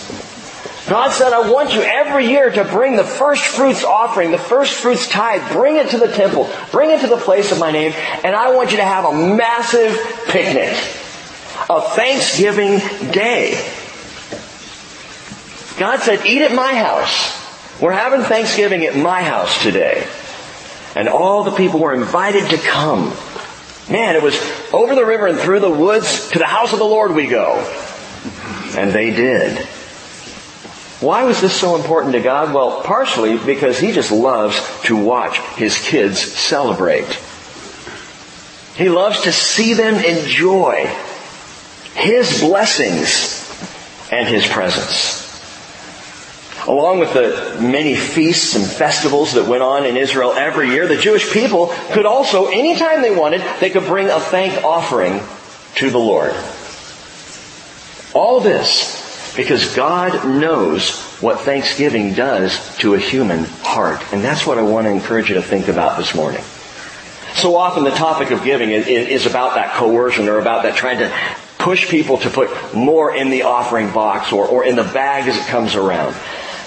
God 0.89 1.11
said, 1.11 1.33
I 1.33 1.51
want 1.51 1.73
you 1.73 1.81
every 1.81 2.27
year 2.27 2.49
to 2.49 2.63
bring 2.63 2.95
the 2.95 3.03
first 3.03 3.43
fruits 3.43 3.83
offering, 3.83 4.31
the 4.31 4.39
first 4.39 4.73
fruits 4.73 5.07
tithe, 5.07 5.51
bring 5.51 5.75
it 5.75 5.89
to 5.91 5.99
the 5.99 6.07
temple, 6.07 6.49
bring 6.71 6.89
it 6.89 7.01
to 7.01 7.07
the 7.07 7.17
place 7.17 7.51
of 7.51 7.59
my 7.59 7.71
name, 7.71 7.93
and 8.23 8.35
I 8.35 8.55
want 8.55 8.71
you 8.71 8.77
to 8.77 8.83
have 8.83 9.05
a 9.05 9.35
massive 9.35 9.95
picnic. 10.27 10.75
A 11.69 11.81
Thanksgiving 11.81 12.79
day. 13.11 13.51
God 15.77 15.99
said, 15.99 16.25
eat 16.25 16.41
at 16.41 16.53
my 16.53 16.73
house. 16.73 17.37
We're 17.79 17.91
having 17.91 18.21
Thanksgiving 18.21 18.85
at 18.85 18.95
my 18.95 19.21
house 19.21 19.61
today. 19.61 20.07
And 20.95 21.07
all 21.07 21.43
the 21.43 21.51
people 21.51 21.79
were 21.79 21.93
invited 21.93 22.49
to 22.49 22.57
come. 22.57 23.13
Man, 23.89 24.15
it 24.15 24.23
was 24.23 24.35
over 24.73 24.95
the 24.95 25.05
river 25.05 25.27
and 25.27 25.37
through 25.37 25.59
the 25.59 25.69
woods 25.69 26.29
to 26.31 26.39
the 26.39 26.45
house 26.45 26.73
of 26.73 26.79
the 26.79 26.85
Lord 26.85 27.13
we 27.13 27.27
go. 27.27 27.57
And 28.75 28.91
they 28.91 29.11
did. 29.11 29.67
Why 30.99 31.23
was 31.23 31.39
this 31.39 31.57
so 31.57 31.77
important 31.77 32.13
to 32.13 32.21
God? 32.21 32.53
Well, 32.53 32.81
partially 32.81 33.37
because 33.37 33.79
He 33.79 33.93
just 33.93 34.11
loves 34.11 34.59
to 34.83 34.97
watch 34.97 35.39
His 35.55 35.77
kids 35.77 36.19
celebrate. 36.19 37.07
He 38.75 38.89
loves 38.89 39.21
to 39.21 39.31
see 39.31 39.73
them 39.73 39.95
enjoy 39.95 40.93
His 41.95 42.41
blessings 42.41 43.39
and 44.11 44.27
His 44.27 44.45
presence. 44.45 45.27
Along 46.67 46.99
with 46.99 47.13
the 47.13 47.57
many 47.61 47.95
feasts 47.95 48.55
and 48.55 48.65
festivals 48.65 49.33
that 49.33 49.47
went 49.47 49.63
on 49.63 49.85
in 49.85 49.95
Israel 49.95 50.33
every 50.33 50.71
year, 50.71 50.85
the 50.85 50.97
Jewish 50.97 51.31
people 51.31 51.73
could 51.91 52.05
also, 52.05 52.47
anytime 52.47 53.01
they 53.01 53.15
wanted, 53.15 53.41
they 53.61 53.69
could 53.69 53.85
bring 53.85 54.09
a 54.09 54.19
thank 54.19 54.65
offering 54.65 55.21
to 55.75 55.89
the 55.89 55.97
Lord. 55.97 56.33
All 58.13 58.41
this 58.41 59.08
because 59.39 59.73
God 59.73 60.27
knows 60.27 60.99
what 61.21 61.39
Thanksgiving 61.39 62.13
does 62.13 62.77
to 62.79 62.93
a 62.93 62.99
human 62.99 63.45
heart. 63.45 64.01
And 64.11 64.21
that's 64.21 64.45
what 64.45 64.57
I 64.57 64.63
want 64.63 64.85
to 64.85 64.91
encourage 64.91 65.29
you 65.29 65.35
to 65.35 65.41
think 65.41 65.69
about 65.69 65.97
this 65.97 66.13
morning. 66.13 66.41
So 67.35 67.55
often 67.55 67.85
the 67.85 67.91
topic 67.91 68.31
of 68.31 68.43
giving 68.43 68.69
is 68.71 69.25
about 69.25 69.55
that 69.55 69.75
coercion 69.75 70.27
or 70.27 70.39
about 70.39 70.63
that 70.63 70.75
trying 70.75 70.99
to 70.99 71.13
push 71.57 71.89
people 71.89 72.17
to 72.17 72.29
put 72.29 72.49
more 72.75 73.15
in 73.15 73.29
the 73.29 73.43
offering 73.43 73.93
box 73.93 74.33
or, 74.33 74.45
or 74.45 74.65
in 74.65 74.75
the 74.75 74.83
bag 74.83 75.29
as 75.29 75.37
it 75.37 75.45
comes 75.47 75.75
around. 75.75 76.15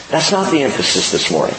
That's 0.08 0.32
not 0.32 0.50
the 0.50 0.62
emphasis 0.62 1.12
this 1.12 1.30
morning. 1.30 1.56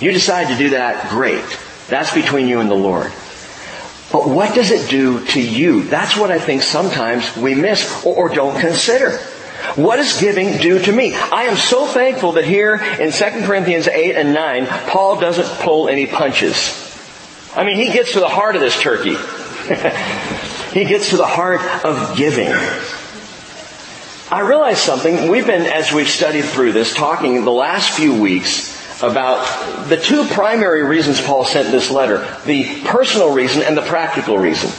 You 0.00 0.12
decide 0.12 0.48
to 0.48 0.58
do 0.58 0.70
that, 0.70 1.08
great. 1.10 1.44
That's 1.88 2.12
between 2.12 2.48
you 2.48 2.58
and 2.58 2.68
the 2.68 2.74
Lord. 2.74 3.12
But 4.10 4.26
what 4.26 4.54
does 4.54 4.70
it 4.70 4.90
do 4.90 5.24
to 5.26 5.40
you? 5.40 5.84
That's 5.84 6.16
what 6.16 6.30
I 6.30 6.38
think 6.38 6.62
sometimes 6.62 7.36
we 7.36 7.54
miss 7.54 8.04
or, 8.04 8.16
or 8.16 8.28
don't 8.34 8.58
consider. 8.60 9.20
What 9.74 9.96
does 9.96 10.20
giving 10.20 10.58
do 10.58 10.78
to 10.78 10.92
me? 10.92 11.14
I 11.14 11.44
am 11.44 11.56
so 11.56 11.86
thankful 11.86 12.32
that 12.32 12.44
here 12.44 12.76
in 12.76 13.12
2 13.12 13.46
Corinthians 13.46 13.88
8 13.88 14.16
and 14.16 14.32
9, 14.32 14.66
Paul 14.66 15.20
doesn't 15.20 15.48
pull 15.60 15.88
any 15.88 16.06
punches. 16.06 16.84
I 17.54 17.64
mean, 17.64 17.76
he 17.76 17.92
gets 17.92 18.12
to 18.12 18.20
the 18.20 18.28
heart 18.28 18.54
of 18.54 18.60
this 18.60 18.80
turkey. 18.80 19.16
he 20.72 20.84
gets 20.84 21.10
to 21.10 21.16
the 21.16 21.26
heart 21.26 21.60
of 21.84 22.16
giving. 22.16 22.48
I 24.30 24.40
realize 24.40 24.80
something. 24.80 25.30
We've 25.30 25.46
been, 25.46 25.62
as 25.62 25.92
we've 25.92 26.08
studied 26.08 26.44
through 26.44 26.72
this, 26.72 26.94
talking 26.94 27.44
the 27.44 27.50
last 27.50 27.90
few 27.96 28.20
weeks 28.20 29.02
about 29.02 29.88
the 29.88 29.96
two 29.96 30.24
primary 30.26 30.82
reasons 30.84 31.20
Paul 31.20 31.44
sent 31.44 31.70
this 31.70 31.90
letter. 31.90 32.18
The 32.44 32.82
personal 32.82 33.32
reason 33.32 33.62
and 33.62 33.76
the 33.76 33.82
practical 33.82 34.38
reason. 34.38 34.70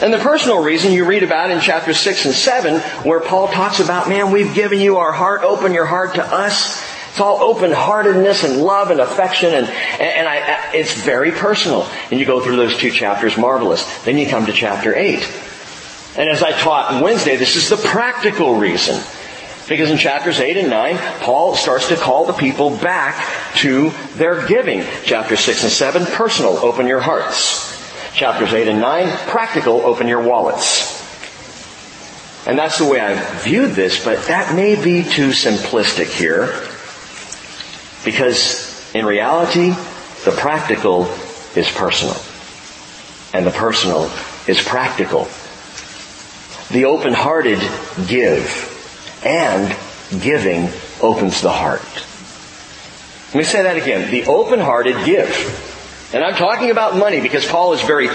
And 0.00 0.12
the 0.12 0.18
personal 0.18 0.62
reason 0.62 0.92
you 0.92 1.04
read 1.04 1.24
about 1.24 1.50
in 1.50 1.60
chapter 1.60 1.92
6 1.92 2.26
and 2.26 2.34
7, 2.34 2.80
where 3.04 3.18
Paul 3.18 3.48
talks 3.48 3.80
about, 3.80 4.08
man, 4.08 4.30
we've 4.30 4.54
given 4.54 4.78
you 4.78 4.98
our 4.98 5.10
heart, 5.10 5.42
open 5.42 5.74
your 5.74 5.86
heart 5.86 6.14
to 6.14 6.24
us. 6.24 6.80
It's 7.10 7.18
all 7.18 7.42
open-heartedness 7.42 8.44
and 8.44 8.62
love 8.62 8.92
and 8.92 9.00
affection 9.00 9.52
and, 9.52 9.66
and 9.66 10.28
I, 10.28 10.72
it's 10.72 10.94
very 11.02 11.32
personal. 11.32 11.82
And 12.12 12.20
you 12.20 12.26
go 12.26 12.40
through 12.40 12.56
those 12.56 12.76
two 12.76 12.92
chapters, 12.92 13.36
marvelous. 13.36 14.04
Then 14.04 14.18
you 14.18 14.28
come 14.28 14.46
to 14.46 14.52
chapter 14.52 14.94
8. 14.94 15.16
And 16.16 16.28
as 16.28 16.44
I 16.44 16.52
taught 16.52 16.92
on 16.92 17.02
Wednesday, 17.02 17.34
this 17.34 17.56
is 17.56 17.68
the 17.68 17.76
practical 17.76 18.54
reason. 18.54 19.02
Because 19.68 19.90
in 19.90 19.98
chapters 19.98 20.38
8 20.38 20.58
and 20.58 20.70
9, 20.70 20.96
Paul 21.22 21.56
starts 21.56 21.88
to 21.88 21.96
call 21.96 22.24
the 22.24 22.34
people 22.34 22.70
back 22.70 23.26
to 23.56 23.90
their 24.14 24.46
giving. 24.46 24.84
Chapter 25.04 25.36
6 25.36 25.64
and 25.64 25.72
7, 25.72 26.06
personal, 26.06 26.58
open 26.58 26.86
your 26.86 27.00
hearts 27.00 27.67
chapters 28.18 28.52
8 28.52 28.66
and 28.66 28.80
9, 28.80 29.08
practical, 29.28 29.80
open 29.82 30.08
your 30.08 30.20
wallets. 30.20 30.98
And 32.48 32.58
that's 32.58 32.78
the 32.78 32.84
way 32.84 32.98
I've 32.98 33.42
viewed 33.42 33.72
this, 33.72 34.04
but 34.04 34.26
that 34.26 34.56
may 34.56 34.74
be 34.74 35.04
too 35.04 35.28
simplistic 35.28 36.06
here. 36.06 36.46
Because 38.04 38.92
in 38.92 39.06
reality, 39.06 39.70
the 40.24 40.32
practical 40.32 41.04
is 41.54 41.70
personal. 41.70 42.16
And 43.32 43.46
the 43.46 43.52
personal 43.52 44.10
is 44.48 44.60
practical. 44.60 45.28
The 46.70 46.86
open-hearted 46.86 47.60
give. 48.08 49.20
And 49.24 49.76
giving 50.20 50.70
opens 51.00 51.40
the 51.40 51.52
heart. 51.52 51.82
Let 53.28 53.34
me 53.34 53.44
say 53.44 53.62
that 53.62 53.76
again. 53.76 54.10
The 54.10 54.26
open-hearted 54.26 55.04
give. 55.04 55.67
And 56.10 56.24
I'm 56.24 56.36
talking 56.36 56.70
about 56.70 56.96
money 56.96 57.20
because 57.20 57.44
Paul 57.44 57.74
is 57.74 57.82
very 57.82 58.08
t- 58.08 58.14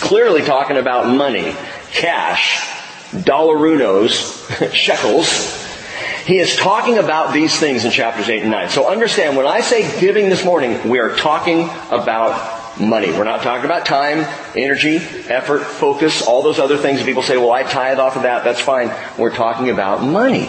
clearly 0.00 0.40
talking 0.40 0.78
about 0.78 1.14
money, 1.14 1.54
cash, 1.92 2.66
dollarunos, 3.10 4.72
shekels. 4.74 5.66
He 6.24 6.38
is 6.38 6.56
talking 6.56 6.96
about 6.96 7.34
these 7.34 7.58
things 7.58 7.84
in 7.84 7.90
chapters 7.90 8.30
8 8.30 8.42
and 8.42 8.50
9. 8.50 8.70
So 8.70 8.90
understand, 8.90 9.36
when 9.36 9.46
I 9.46 9.60
say 9.60 10.00
giving 10.00 10.30
this 10.30 10.44
morning, 10.46 10.88
we 10.88 10.98
are 10.98 11.14
talking 11.14 11.68
about 11.90 12.80
money. 12.80 13.10
We're 13.10 13.24
not 13.24 13.42
talking 13.42 13.66
about 13.66 13.84
time, 13.84 14.24
energy, 14.56 14.96
effort, 14.96 15.60
focus, 15.60 16.26
all 16.26 16.42
those 16.42 16.58
other 16.58 16.78
things. 16.78 17.02
People 17.02 17.22
say, 17.22 17.36
well, 17.36 17.52
I 17.52 17.64
tithe 17.64 17.98
off 17.98 18.16
of 18.16 18.22
that. 18.22 18.44
That's 18.44 18.60
fine. 18.60 18.90
We're 19.18 19.34
talking 19.34 19.68
about 19.68 20.02
money. 20.02 20.48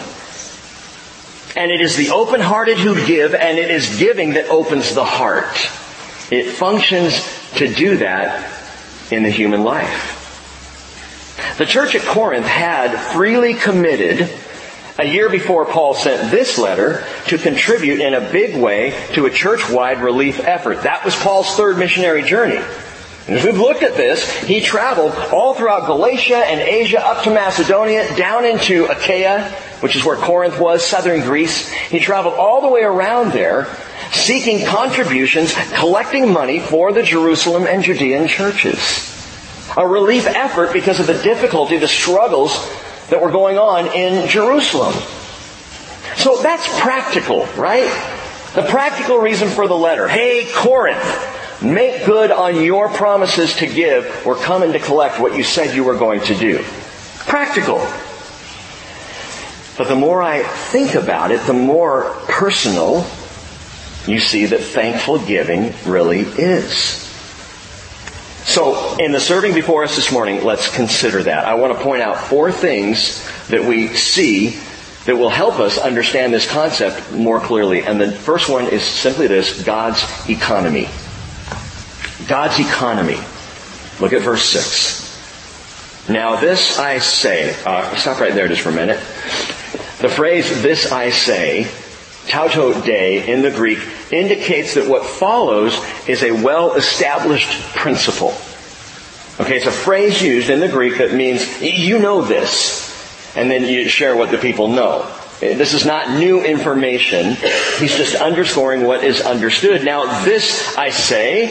And 1.54 1.70
it 1.70 1.82
is 1.82 1.96
the 1.96 2.10
open-hearted 2.10 2.78
who 2.78 3.04
give, 3.06 3.34
and 3.34 3.58
it 3.58 3.70
is 3.70 3.98
giving 3.98 4.34
that 4.34 4.48
opens 4.48 4.94
the 4.94 5.04
heart. 5.04 5.54
It 6.32 6.46
functions 6.46 7.22
to 7.56 7.72
do 7.72 7.98
that 7.98 8.50
in 9.12 9.22
the 9.22 9.28
human 9.28 9.64
life. 9.64 10.18
The 11.58 11.66
church 11.66 11.94
at 11.94 12.00
Corinth 12.00 12.46
had 12.46 12.96
freely 13.12 13.52
committed 13.52 14.30
a 14.98 15.04
year 15.04 15.28
before 15.28 15.66
Paul 15.66 15.92
sent 15.92 16.30
this 16.30 16.56
letter 16.56 17.04
to 17.26 17.36
contribute 17.36 18.00
in 18.00 18.14
a 18.14 18.32
big 18.32 18.56
way 18.56 18.98
to 19.12 19.26
a 19.26 19.30
church-wide 19.30 20.00
relief 20.00 20.40
effort. 20.40 20.84
That 20.84 21.04
was 21.04 21.14
Paul's 21.16 21.54
third 21.54 21.76
missionary 21.76 22.22
journey. 22.22 22.64
And 23.26 23.36
as 23.36 23.44
we've 23.44 23.58
looked 23.58 23.82
at 23.82 23.96
this, 23.96 24.42
he 24.42 24.62
traveled 24.62 25.12
all 25.32 25.52
throughout 25.52 25.84
Galatia 25.84 26.38
and 26.38 26.60
Asia 26.60 27.06
up 27.06 27.24
to 27.24 27.30
Macedonia, 27.30 28.16
down 28.16 28.46
into 28.46 28.86
Achaia, 28.86 29.50
which 29.80 29.96
is 29.96 30.04
where 30.04 30.16
Corinth 30.16 30.58
was, 30.58 30.82
southern 30.82 31.20
Greece. 31.20 31.70
He 31.70 32.00
traveled 32.00 32.34
all 32.34 32.62
the 32.62 32.68
way 32.68 32.82
around 32.82 33.32
there 33.32 33.68
seeking 34.12 34.64
contributions, 34.64 35.54
collecting 35.74 36.32
money 36.32 36.60
for 36.60 36.92
the 36.92 37.02
Jerusalem 37.02 37.66
and 37.66 37.82
Judean 37.82 38.28
churches. 38.28 39.08
A 39.76 39.86
relief 39.86 40.26
effort 40.26 40.72
because 40.72 41.00
of 41.00 41.06
the 41.06 41.20
difficulty, 41.22 41.78
the 41.78 41.88
struggles 41.88 42.52
that 43.08 43.20
were 43.20 43.30
going 43.30 43.58
on 43.58 43.86
in 43.88 44.28
Jerusalem. 44.28 44.94
So 46.16 46.42
that's 46.42 46.68
practical, 46.80 47.46
right? 47.56 47.88
The 48.54 48.62
practical 48.62 49.16
reason 49.16 49.48
for 49.48 49.66
the 49.66 49.76
letter. 49.76 50.08
Hey, 50.08 50.46
Corinth, 50.52 51.62
make 51.62 52.04
good 52.04 52.30
on 52.30 52.62
your 52.62 52.90
promises 52.90 53.56
to 53.56 53.66
give. 53.66 54.26
We're 54.26 54.36
coming 54.36 54.72
to 54.72 54.78
collect 54.78 55.20
what 55.20 55.36
you 55.36 55.42
said 55.42 55.74
you 55.74 55.84
were 55.84 55.96
going 55.96 56.20
to 56.22 56.34
do. 56.34 56.62
Practical. 57.20 57.78
But 59.78 59.88
the 59.88 59.96
more 59.96 60.22
I 60.22 60.42
think 60.42 60.94
about 60.94 61.30
it, 61.30 61.40
the 61.46 61.54
more 61.54 62.14
personal 62.28 63.06
you 64.06 64.18
see 64.18 64.46
that 64.46 64.60
thankful 64.60 65.18
giving 65.18 65.72
really 65.86 66.20
is. 66.20 67.02
So, 68.44 68.96
in 68.98 69.12
the 69.12 69.20
serving 69.20 69.54
before 69.54 69.84
us 69.84 69.94
this 69.94 70.10
morning, 70.10 70.44
let's 70.44 70.74
consider 70.74 71.22
that. 71.22 71.44
I 71.44 71.54
want 71.54 71.76
to 71.76 71.82
point 71.82 72.02
out 72.02 72.18
four 72.18 72.50
things 72.50 73.24
that 73.48 73.64
we 73.64 73.88
see 73.88 74.58
that 75.04 75.16
will 75.16 75.28
help 75.30 75.60
us 75.60 75.78
understand 75.78 76.32
this 76.32 76.50
concept 76.50 77.12
more 77.12 77.40
clearly. 77.40 77.82
And 77.82 78.00
the 78.00 78.10
first 78.10 78.48
one 78.48 78.66
is 78.68 78.82
simply 78.82 79.28
this, 79.28 79.62
God's 79.62 80.02
economy. 80.28 80.88
God's 82.28 82.58
economy. 82.58 83.18
Look 84.00 84.12
at 84.12 84.22
verse 84.22 84.44
6. 84.44 86.08
Now 86.08 86.36
this 86.36 86.78
I 86.80 86.98
say, 86.98 87.54
uh, 87.64 87.94
stop 87.94 88.20
right 88.20 88.34
there 88.34 88.48
just 88.48 88.62
for 88.62 88.70
a 88.70 88.74
minute. 88.74 88.98
The 90.00 90.08
phrase, 90.08 90.62
this 90.62 90.90
I 90.90 91.10
say, 91.10 91.68
tauto 92.26 92.84
de 92.84 93.30
in 93.30 93.42
the 93.42 93.50
Greek, 93.50 93.78
indicates 94.10 94.74
that 94.74 94.88
what 94.88 95.04
follows 95.04 95.78
is 96.08 96.22
a 96.22 96.30
well-established 96.30 97.50
principle. 97.74 98.34
Okay, 99.40 99.56
it's 99.56 99.66
a 99.66 99.72
phrase 99.72 100.22
used 100.22 100.50
in 100.50 100.60
the 100.60 100.68
Greek 100.68 100.98
that 100.98 101.14
means, 101.14 101.62
you 101.62 101.98
know 101.98 102.22
this, 102.22 103.34
and 103.34 103.50
then 103.50 103.64
you 103.64 103.88
share 103.88 104.14
what 104.14 104.30
the 104.30 104.38
people 104.38 104.68
know. 104.68 105.10
This 105.40 105.74
is 105.74 105.84
not 105.84 106.18
new 106.18 106.44
information. 106.44 107.34
He's 107.78 107.96
just 107.96 108.14
underscoring 108.14 108.84
what 108.84 109.02
is 109.02 109.20
understood. 109.20 109.84
Now 109.84 110.22
this 110.24 110.76
I 110.78 110.90
say, 110.90 111.46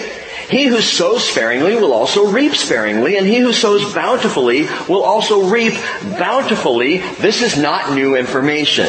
he 0.50 0.66
who 0.66 0.80
sows 0.80 1.28
sparingly 1.28 1.76
will 1.76 1.92
also 1.92 2.32
reap 2.32 2.56
sparingly, 2.56 3.18
and 3.18 3.28
he 3.28 3.40
who 3.40 3.52
sows 3.52 3.94
bountifully 3.94 4.68
will 4.88 5.04
also 5.04 5.50
reap 5.50 5.74
bountifully. 6.18 7.00
This 7.20 7.42
is 7.42 7.58
not 7.58 7.94
new 7.94 8.16
information. 8.16 8.88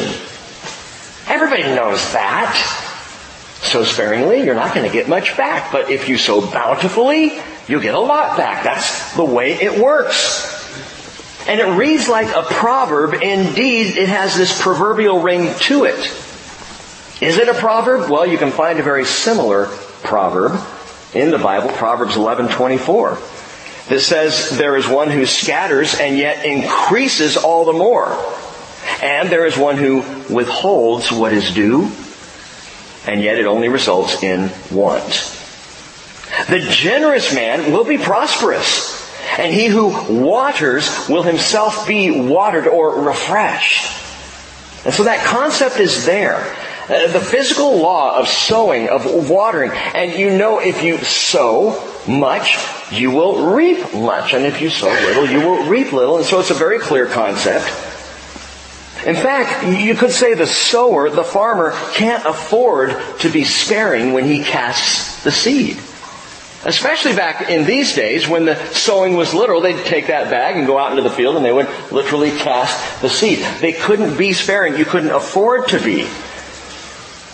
Everybody 1.33 1.63
knows 1.63 1.99
that. 2.13 2.53
So 3.63 3.83
sparingly, 3.83 4.43
you're 4.43 4.53
not 4.53 4.75
going 4.75 4.85
to 4.85 4.93
get 4.93 5.09
much 5.09 5.35
back. 5.35 5.71
But 5.71 5.89
if 5.89 6.07
you 6.07 6.15
sow 6.15 6.41
bountifully, 6.41 7.39
you'll 7.67 7.81
get 7.81 7.95
a 7.95 7.99
lot 7.99 8.37
back. 8.37 8.63
That's 8.63 9.15
the 9.15 9.23
way 9.23 9.53
it 9.53 9.81
works. 9.81 10.51
And 11.47 11.59
it 11.59 11.75
reads 11.75 12.07
like 12.07 12.27
a 12.27 12.43
proverb. 12.43 13.15
Indeed, 13.15 13.97
it 13.97 14.09
has 14.09 14.37
this 14.37 14.61
proverbial 14.61 15.21
ring 15.21 15.51
to 15.61 15.85
it. 15.85 15.97
Is 17.19 17.39
it 17.39 17.49
a 17.49 17.55
proverb? 17.55 18.11
Well, 18.11 18.27
you 18.27 18.37
can 18.37 18.51
find 18.51 18.77
a 18.77 18.83
very 18.83 19.05
similar 19.05 19.65
proverb 20.03 20.61
in 21.15 21.31
the 21.31 21.39
Bible, 21.39 21.69
Proverbs 21.69 22.15
11:24. 22.15 23.17
That 23.89 24.01
says 24.01 24.51
there 24.51 24.77
is 24.77 24.87
one 24.87 25.09
who 25.09 25.25
scatters 25.25 25.99
and 25.99 26.15
yet 26.15 26.45
increases 26.45 27.37
all 27.37 27.65
the 27.65 27.73
more. 27.73 28.15
And 29.03 29.29
there 29.29 29.45
is 29.45 29.57
one 29.57 29.75
who 29.75 29.97
withholds 30.33 31.11
what 31.11 31.33
is 31.33 31.53
due 31.53 31.91
and 33.05 33.21
yet 33.21 33.37
it 33.37 33.45
only 33.45 33.67
results 33.67 34.23
in 34.23 34.49
want. 34.71 35.39
The 36.47 36.65
generous 36.69 37.35
man 37.35 37.73
will 37.73 37.83
be 37.83 37.97
prosperous 37.97 39.01
and 39.37 39.53
he 39.53 39.67
who 39.67 40.21
waters 40.21 41.09
will 41.09 41.23
himself 41.23 41.85
be 41.85 42.27
watered 42.29 42.65
or 42.65 43.01
refreshed. 43.01 43.91
And 44.85 44.93
so 44.93 45.03
that 45.03 45.25
concept 45.25 45.79
is 45.79 46.05
there. 46.05 46.55
Uh, 46.83 47.11
the 47.11 47.19
physical 47.19 47.77
law 47.77 48.17
of 48.17 48.27
sowing, 48.27 48.89
of 48.89 49.29
watering, 49.29 49.71
and 49.71 50.11
you 50.13 50.37
know 50.37 50.59
if 50.59 50.83
you 50.83 50.97
sow 50.97 51.81
much, 52.07 52.57
you 52.91 53.11
will 53.11 53.53
reap 53.53 53.93
much, 53.93 54.33
and 54.33 54.45
if 54.45 54.61
you 54.61 54.69
sow 54.69 54.89
little, 54.89 55.25
you 55.25 55.39
will 55.39 55.69
reap 55.69 55.93
little, 55.93 56.17
and 56.17 56.25
so 56.25 56.41
it's 56.41 56.51
a 56.51 56.53
very 56.55 56.79
clear 56.79 57.05
concept. 57.05 57.92
In 59.05 59.15
fact, 59.15 59.65
you 59.67 59.95
could 59.95 60.11
say 60.11 60.33
the 60.33 60.47
sower, 60.47 61.09
the 61.09 61.23
farmer, 61.23 61.71
can't 61.93 62.25
afford 62.25 62.95
to 63.19 63.29
be 63.29 63.43
sparing 63.43 64.13
when 64.13 64.25
he 64.25 64.43
casts 64.43 65.23
the 65.23 65.31
seed. 65.31 65.77
Especially 66.65 67.13
back 67.13 67.49
in 67.49 67.65
these 67.65 67.93
days 67.93 68.27
when 68.27 68.45
the 68.45 68.55
sowing 68.71 69.15
was 69.15 69.33
literal, 69.33 69.59
they'd 69.59 69.85
take 69.85 70.07
that 70.07 70.29
bag 70.29 70.55
and 70.55 70.65
go 70.65 70.77
out 70.77 70.91
into 70.91 71.03
the 71.03 71.09
field 71.09 71.35
and 71.35 71.43
they 71.43 71.51
would 71.51 71.67
literally 71.91 72.31
cast 72.31 73.01
the 73.01 73.09
seed. 73.09 73.39
They 73.59 73.73
couldn't 73.73 74.17
be 74.17 74.31
sparing. 74.31 74.77
You 74.77 74.85
couldn't 74.85 75.11
afford 75.11 75.67
to 75.69 75.79
be. 75.83 76.07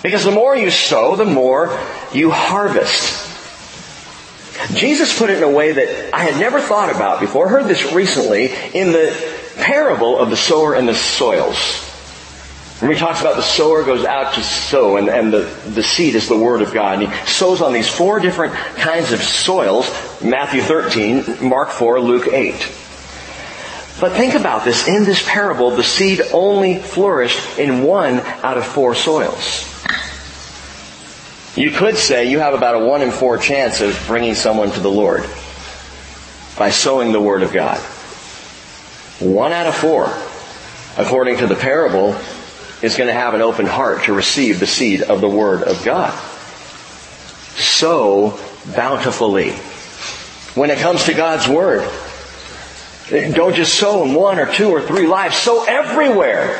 Because 0.01 0.23
the 0.23 0.31
more 0.31 0.55
you 0.55 0.71
sow, 0.71 1.15
the 1.15 1.25
more 1.25 1.79
you 2.11 2.31
harvest. 2.31 3.27
Jesus 4.73 5.17
put 5.17 5.29
it 5.29 5.37
in 5.37 5.43
a 5.43 5.51
way 5.51 5.73
that 5.73 6.13
I 6.13 6.23
had 6.23 6.39
never 6.39 6.59
thought 6.59 6.93
about 6.93 7.19
before. 7.19 7.47
I 7.47 7.49
heard 7.51 7.67
this 7.67 7.93
recently 7.93 8.51
in 8.73 8.91
the 8.91 9.11
parable 9.59 10.17
of 10.19 10.29
the 10.29 10.37
sower 10.37 10.73
and 10.73 10.87
the 10.87 10.95
soils. 10.95 11.85
When 12.79 12.91
he 12.91 12.97
talks 12.97 13.19
about 13.19 13.35
the 13.35 13.41
sower 13.41 13.83
goes 13.83 14.05
out 14.05 14.35
to 14.35 14.43
sow 14.43 14.95
and, 14.95 15.09
and 15.09 15.33
the, 15.33 15.39
the 15.67 15.83
seed 15.83 16.15
is 16.15 16.29
the 16.29 16.37
word 16.37 16.61
of 16.61 16.73
God. 16.73 17.01
And 17.01 17.11
he 17.11 17.25
sows 17.25 17.61
on 17.61 17.73
these 17.73 17.89
four 17.89 18.21
different 18.21 18.53
kinds 18.53 19.11
of 19.11 19.21
soils. 19.21 19.89
Matthew 20.21 20.61
13, 20.61 21.43
Mark 21.47 21.69
4, 21.71 21.99
Luke 21.99 22.27
8. 22.27 22.53
But 23.99 24.13
think 24.13 24.33
about 24.33 24.63
this. 24.63 24.87
In 24.87 25.03
this 25.03 25.21
parable, 25.27 25.71
the 25.71 25.83
seed 25.83 26.21
only 26.31 26.79
flourished 26.79 27.59
in 27.59 27.83
one 27.83 28.19
out 28.19 28.57
of 28.57 28.65
four 28.65 28.95
soils. 28.95 29.65
You 31.57 31.71
could 31.71 31.97
say 31.97 32.31
you 32.31 32.39
have 32.39 32.53
about 32.53 32.81
a 32.81 32.85
one 32.85 33.01
in 33.01 33.11
four 33.11 33.37
chance 33.37 33.81
of 33.81 34.01
bringing 34.07 34.35
someone 34.35 34.71
to 34.71 34.79
the 34.79 34.89
Lord 34.89 35.23
by 36.57 36.69
sowing 36.69 37.11
the 37.11 37.19
Word 37.19 37.43
of 37.43 37.51
God. 37.51 37.81
One 39.19 39.51
out 39.51 39.67
of 39.67 39.75
four, 39.75 40.05
according 40.97 41.37
to 41.37 41.47
the 41.47 41.55
parable, 41.55 42.15
is 42.81 42.95
going 42.95 43.07
to 43.07 43.13
have 43.13 43.33
an 43.33 43.41
open 43.41 43.65
heart 43.65 44.03
to 44.03 44.13
receive 44.13 44.59
the 44.59 44.67
seed 44.67 45.01
of 45.01 45.19
the 45.19 45.27
Word 45.27 45.63
of 45.63 45.83
God. 45.83 46.17
So 47.55 48.39
bountifully. 48.75 49.51
When 50.55 50.69
it 50.69 50.79
comes 50.79 51.03
to 51.05 51.13
God's 51.13 51.47
Word, 51.47 51.89
don't 53.09 53.55
just 53.55 53.75
sow 53.75 54.03
in 54.03 54.13
one 54.13 54.39
or 54.39 54.51
two 54.51 54.69
or 54.69 54.81
three 54.81 55.07
lives. 55.07 55.35
Sow 55.35 55.65
everywhere. 55.65 56.57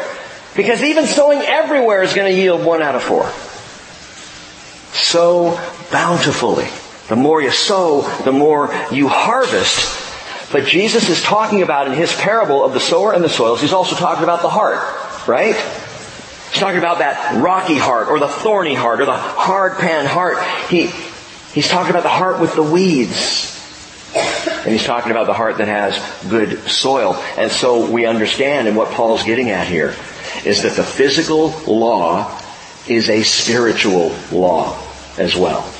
Because 0.56 0.84
even 0.84 1.06
sowing 1.06 1.39
everywhere 1.39 2.04
is 2.04 2.13
going 2.13 2.34
to 2.34 2.38
yield 2.38 2.65
one 2.65 2.82
out 2.82 2.95
of 2.95 3.04
four. 3.04 3.32
Sow 4.93 5.52
bountifully. 5.91 6.67
The 7.08 7.15
more 7.15 7.41
you 7.41 7.52
sow, 7.52 8.02
the 8.24 8.32
more 8.32 8.74
you 8.91 9.08
harvest. 9.08 10.09
But 10.52 10.66
Jesus 10.66 11.10
is 11.10 11.22
talking 11.22 11.62
about 11.62 11.88
in 11.88 11.94
his 11.94 12.14
parable 12.14 12.64
of 12.64 12.74
the 12.74 12.80
sower 12.80 13.14
and 13.14 13.24
the 13.24 13.30
soils, 13.30 13.62
he's 13.62 13.74
also 13.74 13.96
talking 13.96 14.24
about 14.24 14.42
the 14.42 14.50
heart, 14.50 14.80
right? 15.28 15.56
He's 15.56 16.60
talking 16.60 16.80
about 16.80 17.00
that 17.00 17.40
rocky 17.42 17.78
heart 17.78 18.08
or 18.08 18.20
the 18.20 18.28
thorny 18.28 18.74
heart 18.74 19.02
or 19.02 19.06
the 19.06 19.16
hard 19.16 19.78
pan 19.78 20.08
heart. 20.08 20.44
He, 20.70 20.88
he's 21.54 21.68
talking 21.68 21.92
about 21.92 22.04
the 22.04 22.10
heart 22.10 22.40
with 22.40 22.56
the 22.56 22.64
weeds. 22.64 23.56
And 24.16 24.72
he's 24.72 24.86
talking 24.86 25.12
about 25.12 25.28
the 25.28 25.34
heart 25.34 25.60
that 25.60 25.68
has 25.68 26.00
good 26.30 26.68
soil. 26.68 27.14
And 27.38 27.52
so 27.52 27.90
we 27.92 28.08
understand 28.08 28.68
and 28.68 28.76
what 28.76 28.90
Paul's 28.92 29.24
getting 29.24 29.52
at 29.52 29.68
here 29.68 29.96
is 30.44 30.64
that 30.64 30.74
the 30.74 30.84
physical 30.84 31.52
law 31.68 32.42
is 32.88 33.10
a 33.10 33.22
spiritual 33.22 34.16
law 34.32 34.82
as 35.20 35.36
well. 35.36 35.72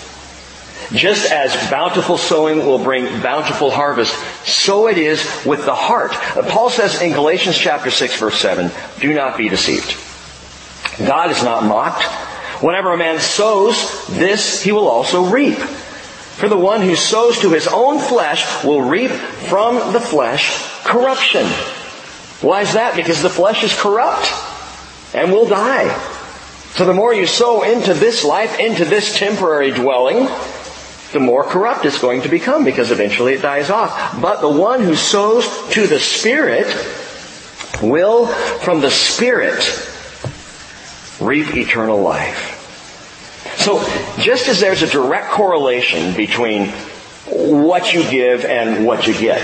Just 0.91 1.32
as 1.32 1.54
bountiful 1.69 2.17
sowing 2.17 2.65
will 2.65 2.80
bring 2.80 3.06
bountiful 3.21 3.69
harvest, 3.69 4.13
so 4.43 4.88
it 4.88 4.97
is 4.97 5.23
with 5.45 5.65
the 5.65 5.75
heart. 5.75 6.12
Paul 6.49 6.71
says 6.71 7.02
in 7.02 7.13
Galatians 7.13 7.58
chapter 7.58 7.91
6 7.91 8.19
verse 8.19 8.39
7, 8.39 8.71
do 8.99 9.13
not 9.13 9.38
be 9.38 9.49
deceived. 9.49 9.95
God 11.06 11.30
is 11.30 11.43
not 11.43 11.63
mocked. 11.63 12.04
Whenever 12.63 12.91
a 12.91 12.97
man 12.97 13.19
sows, 13.19 14.08
this 14.08 14.63
he 14.63 14.71
will 14.71 14.88
also 14.88 15.25
reap. 15.25 15.58
For 15.58 16.49
the 16.49 16.58
one 16.58 16.82
who 16.82 16.95
sows 16.95 17.39
to 17.39 17.52
his 17.52 17.67
own 17.67 17.99
flesh 17.99 18.63
will 18.63 18.82
reap 18.82 19.12
from 19.12 19.93
the 19.93 19.99
flesh 19.99 20.84
corruption. 20.84 21.45
Why 22.41 22.62
is 22.62 22.73
that? 22.73 22.95
Because 22.95 23.21
the 23.21 23.30
flesh 23.30 23.63
is 23.63 23.80
corrupt 23.80 24.32
and 25.13 25.32
will 25.32 25.47
die. 25.47 25.93
So 26.75 26.86
the 26.86 26.93
more 26.93 27.13
you 27.13 27.28
sow 27.28 27.63
into 27.63 27.93
this 27.93 28.23
life, 28.23 28.60
into 28.60 28.86
this 28.86 29.17
temporary 29.17 29.71
dwelling, 29.71 30.28
the 31.12 31.19
more 31.19 31.43
corrupt 31.43 31.86
it's 31.86 32.00
going 32.00 32.22
to 32.22 32.30
become 32.30 32.63
because 32.63 32.91
eventually 32.91 33.34
it 33.34 33.41
dies 33.41 33.69
off. 33.69 34.22
But 34.22 34.41
the 34.41 34.50
one 34.50 34.82
who 34.82 34.95
sows 34.95 35.48
to 35.72 35.88
the 35.88 36.00
Spirit 36.00 36.67
will 37.82 38.28
from 38.28 38.82
the 38.82 38.91
Spirit 38.91 39.58
reap 41.19 41.56
eternal 41.56 42.02
life. 42.02 42.56
So 43.58 43.80
just 44.22 44.48
as 44.48 44.60
there's 44.60 44.84
a 44.84 44.88
direct 44.88 45.32
correlation 45.32 46.15
between 46.15 46.69
what 47.26 47.93
you 47.93 48.04
give 48.10 48.45
and 48.45 48.86
what 48.86 49.08
you 49.08 49.13
get, 49.13 49.41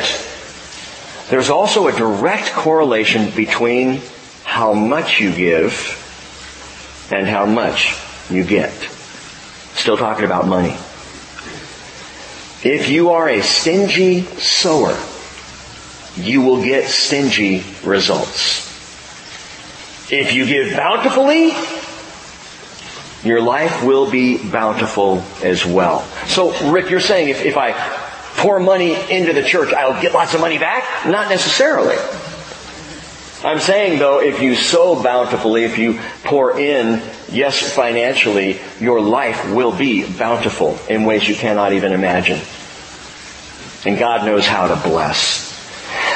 there's 1.30 1.49
also 1.49 1.88
a 1.88 1.91
direct 1.91 2.51
correlation 2.51 3.32
between 3.36 4.01
how 4.43 4.73
much 4.73 5.19
you 5.19 5.34
give 5.34 6.01
and 7.12 7.28
how 7.28 7.45
much 7.45 7.95
you 8.30 8.43
get. 8.43 8.71
Still 9.73 9.97
talking 9.97 10.25
about 10.25 10.47
money. 10.47 10.78
If 12.65 12.89
you 12.89 13.12
are 13.12 13.30
a 13.30 13.43
stingy 13.43 14.23
sower, 14.23 14.97
you 16.15 16.41
will 16.41 16.63
get 16.63 16.89
stingy 16.89 17.63
results. 17.84 18.65
If 20.12 20.34
you 20.34 20.47
give 20.47 20.75
bountifully, 20.75 21.51
your 23.23 23.39
life 23.39 23.84
will 23.84 24.10
be 24.10 24.39
bountiful 24.39 25.23
as 25.43 25.63
well. 25.63 26.01
So, 26.25 26.71
Rick, 26.71 26.89
you're 26.89 26.99
saying 26.99 27.30
if, 27.30 27.45
if 27.45 27.56
I 27.56 27.73
pour 28.38 28.60
money 28.60 28.95
into 29.12 29.34
the 29.34 29.43
church, 29.43 29.71
I'll 29.71 30.01
get 30.01 30.13
lots 30.13 30.34
of 30.34 30.41
money 30.41 30.58
back? 30.58 31.06
Not 31.06 31.30
necessarily. 31.30 31.97
I'm 33.45 33.60
saying 33.60 33.99
though, 33.99 34.21
if 34.21 34.41
you 34.41 34.55
sow 34.55 35.01
bountifully, 35.01 35.65
if 35.65 35.77
you 35.77 35.99
pour 36.23 36.60
in, 36.60 37.01
yes, 37.31 37.62
financially, 37.62 38.60
your 38.79 38.99
life 38.99 39.53
will 39.53 39.71
be 39.71 40.12
bountiful 40.12 40.79
in 40.89 41.03
ways 41.03 41.27
you 41.27 41.36
cannot 41.36 41.73
even 41.73 41.91
imagine. 41.91 42.41
And 43.86 43.99
God 43.99 44.25
knows 44.25 44.47
how 44.47 44.67
to 44.67 44.75
bless. 44.89 45.53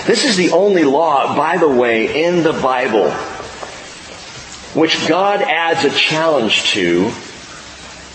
This 0.08 0.26
is 0.26 0.38
the 0.38 0.50
only 0.52 0.84
law, 0.84 1.36
by 1.36 1.58
the 1.58 1.70
way, 1.70 2.26
in 2.26 2.42
the 2.42 2.54
Bible 2.54 3.12
which 4.74 5.08
God 5.08 5.42
adds 5.42 5.84
a 5.84 5.90
challenge 5.90 6.72
to. 6.72 7.12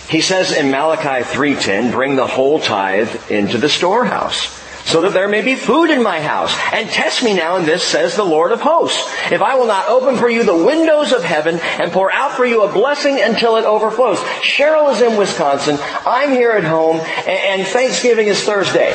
He 0.09 0.21
says 0.21 0.57
in 0.57 0.71
Malachi 0.71 1.25
3.10, 1.25 1.93
bring 1.93 2.17
the 2.17 2.27
whole 2.27 2.61
tithe 2.61 3.31
into 3.31 3.59
the 3.59 3.69
storehouse 3.69 4.64
so 4.85 5.01
that 5.01 5.13
there 5.13 5.29
may 5.29 5.43
be 5.43 5.55
food 5.55 5.91
in 5.91 6.03
my 6.03 6.21
house. 6.21 6.55
And 6.73 6.89
test 6.89 7.23
me 7.23 7.35
now 7.35 7.57
in 7.57 7.65
this, 7.65 7.83
says 7.83 8.17
the 8.17 8.25
Lord 8.25 8.53
of 8.53 8.61
hosts. 8.61 9.03
If 9.31 9.43
I 9.43 9.55
will 9.55 9.67
not 9.67 9.89
open 9.89 10.17
for 10.17 10.29
you 10.29 10.45
the 10.45 10.57
windows 10.57 11.13
of 11.13 11.25
heaven 11.25 11.59
and 11.61 11.91
pour 11.91 12.13
out 12.13 12.33
for 12.33 12.45
you 12.45 12.63
a 12.63 12.73
blessing 12.73 13.21
until 13.21 13.57
it 13.57 13.65
overflows. 13.65 14.19
Cheryl 14.19 14.93
is 14.93 15.01
in 15.01 15.17
Wisconsin. 15.17 15.79
I'm 16.07 16.31
here 16.31 16.53
at 16.53 16.65
home 16.65 17.01
and 17.27 17.67
Thanksgiving 17.67 18.29
is 18.29 18.43
Thursday. 18.43 18.93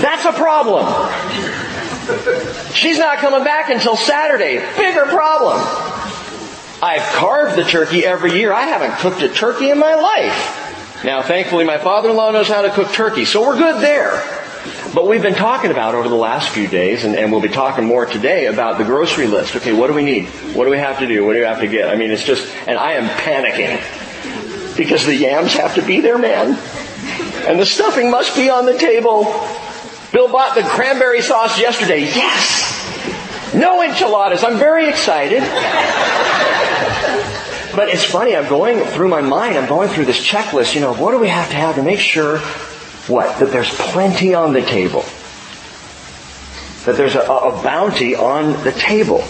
That's 0.00 0.24
a 0.24 0.32
problem. 0.32 0.86
She's 2.72 2.98
not 2.98 3.18
coming 3.18 3.42
back 3.42 3.70
until 3.70 3.96
Saturday. 3.96 4.58
Bigger 4.76 5.06
problem. 5.06 5.58
I've 6.82 7.02
carved 7.14 7.56
the 7.56 7.64
turkey 7.64 8.04
every 8.04 8.38
year. 8.38 8.52
I 8.52 8.62
haven't 8.62 8.98
cooked 8.98 9.22
a 9.22 9.28
turkey 9.28 9.70
in 9.70 9.78
my 9.78 9.94
life. 9.94 10.65
Now, 11.06 11.22
thankfully, 11.22 11.64
my 11.64 11.78
father-in-law 11.78 12.32
knows 12.32 12.48
how 12.48 12.62
to 12.62 12.70
cook 12.70 12.92
turkey, 12.92 13.26
so 13.26 13.40
we're 13.40 13.56
good 13.56 13.80
there. 13.80 14.20
But 14.92 15.06
we've 15.06 15.22
been 15.22 15.36
talking 15.36 15.70
about 15.70 15.94
over 15.94 16.08
the 16.08 16.16
last 16.16 16.48
few 16.48 16.66
days, 16.66 17.04
and, 17.04 17.14
and, 17.14 17.30
we'll 17.30 17.40
be 17.40 17.48
talking 17.48 17.84
more 17.84 18.06
today 18.06 18.46
about 18.46 18.76
the 18.76 18.82
grocery 18.82 19.28
list. 19.28 19.54
Okay, 19.54 19.72
what 19.72 19.86
do 19.86 19.92
we 19.92 20.02
need? 20.02 20.26
What 20.56 20.64
do 20.64 20.70
we 20.70 20.78
have 20.78 20.98
to 20.98 21.06
do? 21.06 21.24
What 21.24 21.34
do 21.34 21.38
we 21.38 21.44
have 21.44 21.60
to 21.60 21.68
get? 21.68 21.90
I 21.90 21.94
mean, 21.94 22.10
it's 22.10 22.24
just, 22.24 22.52
and 22.66 22.76
I 22.76 22.94
am 22.94 23.08
panicking 23.20 24.76
because 24.76 25.06
the 25.06 25.14
yams 25.14 25.52
have 25.52 25.76
to 25.76 25.82
be 25.82 26.00
there, 26.00 26.18
man. 26.18 26.58
And 27.46 27.60
the 27.60 27.66
stuffing 27.66 28.10
must 28.10 28.34
be 28.34 28.50
on 28.50 28.66
the 28.66 28.76
table. 28.76 29.26
Bill 30.10 30.26
bought 30.26 30.56
the 30.56 30.64
cranberry 30.64 31.22
sauce 31.22 31.56
yesterday. 31.56 32.00
Yes! 32.00 33.54
No 33.54 33.80
enchiladas. 33.80 34.42
I'm 34.42 34.58
very 34.58 34.88
excited. 34.88 35.44
But 37.76 37.90
it's 37.90 38.04
funny, 38.04 38.34
I'm 38.34 38.48
going 38.48 38.82
through 38.86 39.08
my 39.08 39.20
mind, 39.20 39.58
I'm 39.58 39.68
going 39.68 39.90
through 39.90 40.06
this 40.06 40.26
checklist, 40.26 40.74
you 40.74 40.80
know, 40.80 40.94
what 40.94 41.10
do 41.10 41.18
we 41.18 41.28
have 41.28 41.50
to 41.50 41.56
have 41.56 41.74
to 41.74 41.82
make 41.82 42.00
sure, 42.00 42.38
what? 43.06 43.38
That 43.38 43.52
there's 43.52 43.68
plenty 43.68 44.34
on 44.34 44.54
the 44.54 44.62
table. 44.62 45.04
That 46.86 46.96
there's 46.96 47.16
a, 47.16 47.20
a 47.20 47.62
bounty 47.62 48.16
on 48.16 48.64
the 48.64 48.72
table. 48.72 49.22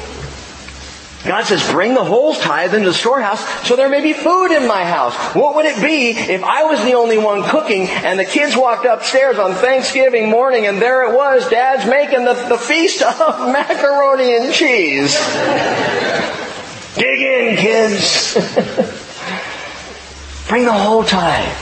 God 1.24 1.42
says, 1.44 1.68
bring 1.72 1.94
the 1.94 2.04
whole 2.04 2.36
tithe 2.36 2.72
into 2.72 2.90
the 2.90 2.94
storehouse 2.94 3.44
so 3.66 3.74
there 3.74 3.88
may 3.88 4.00
be 4.00 4.12
food 4.12 4.52
in 4.52 4.68
my 4.68 4.84
house. 4.84 5.16
What 5.34 5.56
would 5.56 5.64
it 5.64 5.82
be 5.82 6.10
if 6.10 6.44
I 6.44 6.62
was 6.62 6.84
the 6.84 6.94
only 6.94 7.18
one 7.18 7.42
cooking 7.42 7.88
and 7.88 8.16
the 8.16 8.24
kids 8.24 8.56
walked 8.56 8.86
upstairs 8.86 9.38
on 9.38 9.54
Thanksgiving 9.54 10.30
morning 10.30 10.66
and 10.66 10.80
there 10.80 11.10
it 11.10 11.16
was, 11.16 11.48
Dad's 11.48 11.84
making 11.90 12.24
the, 12.24 12.34
the 12.34 12.58
feast 12.58 13.02
of 13.02 13.40
macaroni 13.52 14.36
and 14.36 14.54
cheese. 14.54 15.16
Dig 16.96 17.20
in, 17.20 17.56
kids. 17.56 18.34
Bring 20.48 20.64
the 20.64 20.72
whole 20.72 21.04
tithe. 21.04 21.54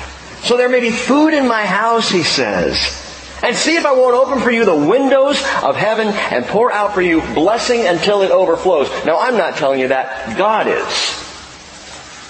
So 0.45 0.57
there 0.57 0.69
may 0.69 0.81
be 0.81 0.91
food 0.91 1.35
in 1.35 1.49
my 1.49 1.67
house, 1.67 2.09
he 2.09 2.23
says. 2.23 3.01
And 3.43 3.57
see 3.57 3.77
if 3.77 3.85
I 3.85 3.93
won't 3.93 4.15
open 4.15 4.41
for 4.41 4.51
you 4.51 4.65
the 4.65 4.77
windows 4.77 5.43
of 5.63 5.77
heaven 5.77 6.09
and 6.09 6.45
pour 6.47 6.73
out 6.73 6.95
for 6.95 7.03
you 7.03 7.21
blessing 7.35 7.87
until 7.87 8.23
it 8.23 8.31
overflows. 8.31 8.89
Now 9.05 9.19
I'm 9.21 9.37
not 9.37 9.57
telling 9.57 9.81
you 9.81 9.89
that. 9.89 10.39
God 10.39 10.69
is. 10.69 10.87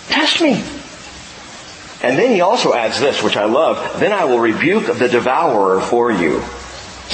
Test 0.09 0.40
me. 0.40 0.64
And 2.03 2.19
then 2.19 2.35
he 2.35 2.40
also 2.40 2.73
adds 2.73 3.01
this, 3.01 3.23
which 3.23 3.37
I 3.37 3.45
love. 3.45 4.01
Then 4.01 4.12
I 4.12 4.25
will 4.25 4.38
rebuke 4.38 4.87
the 4.87 5.09
devourer 5.09 5.81
for 5.81 6.11
you 6.11 6.43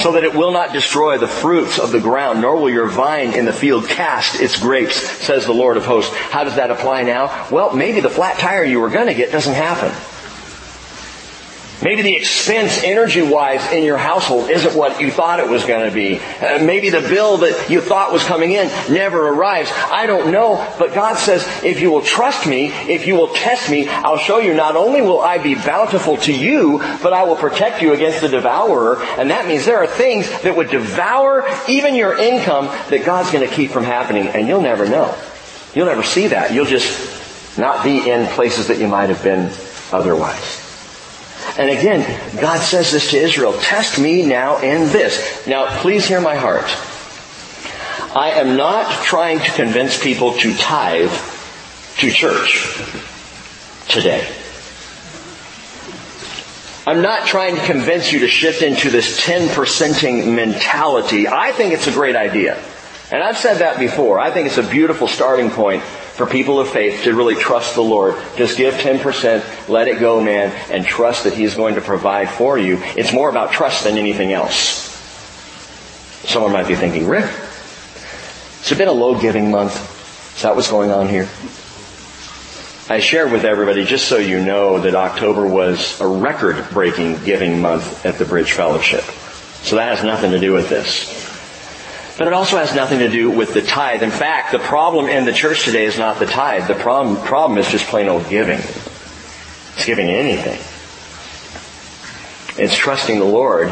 so 0.01 0.13
that 0.13 0.23
it 0.23 0.33
will 0.33 0.51
not 0.51 0.73
destroy 0.73 1.17
the 1.17 1.27
fruits 1.27 1.79
of 1.79 1.91
the 1.91 1.99
ground, 1.99 2.41
nor 2.41 2.55
will 2.55 2.69
your 2.69 2.87
vine 2.87 3.33
in 3.33 3.45
the 3.45 3.53
field 3.53 3.87
cast 3.87 4.39
its 4.41 4.59
grapes, 4.59 4.95
says 4.95 5.45
the 5.45 5.53
Lord 5.53 5.77
of 5.77 5.85
hosts. 5.85 6.13
How 6.15 6.43
does 6.43 6.55
that 6.55 6.71
apply 6.71 7.03
now? 7.03 7.47
Well, 7.51 7.75
maybe 7.75 7.99
the 7.99 8.09
flat 8.09 8.39
tire 8.39 8.63
you 8.63 8.79
were 8.79 8.89
going 8.89 9.07
to 9.07 9.13
get 9.13 9.31
doesn't 9.31 9.53
happen. 9.53 9.91
Maybe 11.83 12.03
the 12.03 12.15
expense 12.15 12.83
energy-wise 12.83 13.71
in 13.71 13.83
your 13.83 13.97
household 13.97 14.49
isn't 14.51 14.75
what 14.75 15.01
you 15.01 15.09
thought 15.09 15.39
it 15.39 15.49
was 15.49 15.65
going 15.65 15.89
to 15.89 15.93
be. 15.93 16.19
Uh, 16.19 16.63
maybe 16.63 16.91
the 16.91 17.01
bill 17.01 17.37
that 17.37 17.69
you 17.71 17.81
thought 17.81 18.13
was 18.13 18.23
coming 18.23 18.51
in 18.51 18.67
never 18.93 19.29
arrives. 19.29 19.71
I 19.73 20.05
don't 20.05 20.31
know, 20.31 20.55
but 20.77 20.93
God 20.93 21.17
says, 21.17 21.43
if 21.63 21.81
you 21.81 21.89
will 21.89 22.03
trust 22.03 22.45
me, 22.45 22.67
if 22.67 23.07
you 23.07 23.15
will 23.15 23.33
test 23.33 23.71
me, 23.71 23.87
I'll 23.89 24.17
show 24.17 24.37
you 24.37 24.53
not 24.53 24.75
only 24.75 25.01
will 25.01 25.21
I 25.21 25.39
be 25.39 25.55
bountiful 25.55 26.17
to 26.17 26.33
you, 26.33 26.77
but 27.01 27.13
I 27.13 27.23
will 27.23 27.35
protect 27.35 27.81
you 27.81 27.93
against 27.93 28.21
the 28.21 28.29
devourer. 28.29 29.01
And 29.17 29.31
that 29.31 29.47
means 29.47 29.65
there 29.65 29.79
are 29.79 29.87
things 29.87 30.29
that 30.43 30.55
would 30.55 30.69
devour 30.69 31.47
even 31.67 31.95
your 31.95 32.15
income 32.15 32.65
that 32.89 33.05
God's 33.05 33.31
going 33.31 33.47
to 33.47 33.53
keep 33.53 33.71
from 33.71 33.85
happening, 33.85 34.27
and 34.27 34.47
you'll 34.47 34.61
never 34.61 34.87
know. 34.87 35.15
You'll 35.73 35.87
never 35.87 36.03
see 36.03 36.27
that. 36.27 36.53
You'll 36.53 36.65
just 36.65 37.57
not 37.57 37.83
be 37.83 38.07
in 38.07 38.27
places 38.27 38.67
that 38.67 38.77
you 38.77 38.87
might 38.87 39.09
have 39.09 39.23
been 39.23 39.51
otherwise. 39.91 40.60
And 41.61 41.69
again, 41.69 42.01
God 42.41 42.59
says 42.59 42.91
this 42.91 43.11
to 43.11 43.17
Israel, 43.17 43.53
test 43.53 43.99
me 43.99 44.25
now 44.25 44.57
in 44.61 44.91
this. 44.91 45.45
Now, 45.45 45.67
please 45.81 46.07
hear 46.07 46.19
my 46.19 46.33
heart. 46.33 46.65
I 48.15 48.31
am 48.31 48.57
not 48.57 49.03
trying 49.03 49.37
to 49.41 49.51
convince 49.51 50.01
people 50.01 50.33
to 50.39 50.55
tithe 50.55 51.11
to 51.99 52.09
church 52.09 52.65
today. 53.87 54.27
I'm 56.87 57.03
not 57.03 57.27
trying 57.27 57.57
to 57.57 57.63
convince 57.63 58.11
you 58.11 58.21
to 58.21 58.27
shift 58.27 58.63
into 58.63 58.89
this 58.89 59.21
10%ing 59.21 60.33
mentality. 60.33 61.27
I 61.27 61.51
think 61.51 61.75
it's 61.75 61.85
a 61.85 61.91
great 61.91 62.15
idea. 62.15 62.55
And 63.11 63.21
I've 63.21 63.37
said 63.37 63.59
that 63.59 63.77
before. 63.77 64.19
I 64.19 64.31
think 64.31 64.47
it's 64.47 64.57
a 64.57 64.67
beautiful 64.67 65.07
starting 65.07 65.51
point 65.51 65.83
for 66.21 66.27
people 66.27 66.59
of 66.59 66.69
faith 66.69 67.01
to 67.05 67.15
really 67.15 67.33
trust 67.33 67.73
the 67.73 67.81
Lord. 67.81 68.15
Just 68.37 68.55
give 68.55 68.75
10%, 68.75 69.69
let 69.69 69.87
it 69.87 69.99
go, 69.99 70.21
man, 70.21 70.51
and 70.69 70.85
trust 70.85 71.23
that 71.23 71.33
He's 71.33 71.55
going 71.55 71.73
to 71.75 71.81
provide 71.81 72.29
for 72.29 72.59
you. 72.59 72.77
It's 72.95 73.11
more 73.11 73.27
about 73.27 73.53
trust 73.53 73.85
than 73.85 73.97
anything 73.97 74.31
else. 74.31 74.91
Someone 76.29 76.51
might 76.51 76.67
be 76.67 76.75
thinking, 76.75 77.07
Rick, 77.07 77.25
it's 77.25 78.71
been 78.71 78.87
a 78.87 78.91
low 78.91 79.19
giving 79.19 79.49
month. 79.49 79.73
Is 80.35 80.43
that 80.43 80.55
what's 80.55 80.69
going 80.69 80.91
on 80.91 81.09
here? 81.09 81.27
I 82.87 82.99
shared 82.99 83.31
with 83.31 83.43
everybody, 83.43 83.83
just 83.83 84.07
so 84.07 84.17
you 84.17 84.45
know, 84.45 84.79
that 84.81 84.93
October 84.93 85.47
was 85.47 85.99
a 86.01 86.07
record 86.07 86.69
breaking 86.69 87.23
giving 87.23 87.61
month 87.61 88.05
at 88.05 88.19
the 88.19 88.25
Bridge 88.25 88.51
Fellowship. 88.51 89.05
So 89.63 89.77
that 89.77 89.97
has 89.97 90.05
nothing 90.05 90.29
to 90.31 90.39
do 90.39 90.53
with 90.53 90.69
this. 90.69 91.20
But 92.17 92.27
it 92.27 92.33
also 92.33 92.57
has 92.57 92.75
nothing 92.75 92.99
to 92.99 93.09
do 93.09 93.29
with 93.29 93.53
the 93.53 93.61
tithe. 93.61 94.03
In 94.03 94.11
fact, 94.11 94.51
the 94.51 94.59
problem 94.59 95.07
in 95.07 95.25
the 95.25 95.33
church 95.33 95.63
today 95.65 95.85
is 95.85 95.97
not 95.97 96.19
the 96.19 96.25
tithe. 96.25 96.67
The 96.67 96.75
problem, 96.75 97.17
problem 97.25 97.57
is 97.57 97.69
just 97.69 97.87
plain 97.87 98.07
old 98.09 98.27
giving. 98.29 98.59
It's 98.59 99.85
giving 99.85 100.09
anything. 100.09 100.59
It's 102.61 102.75
trusting 102.75 103.17
the 103.17 103.25
Lord 103.25 103.71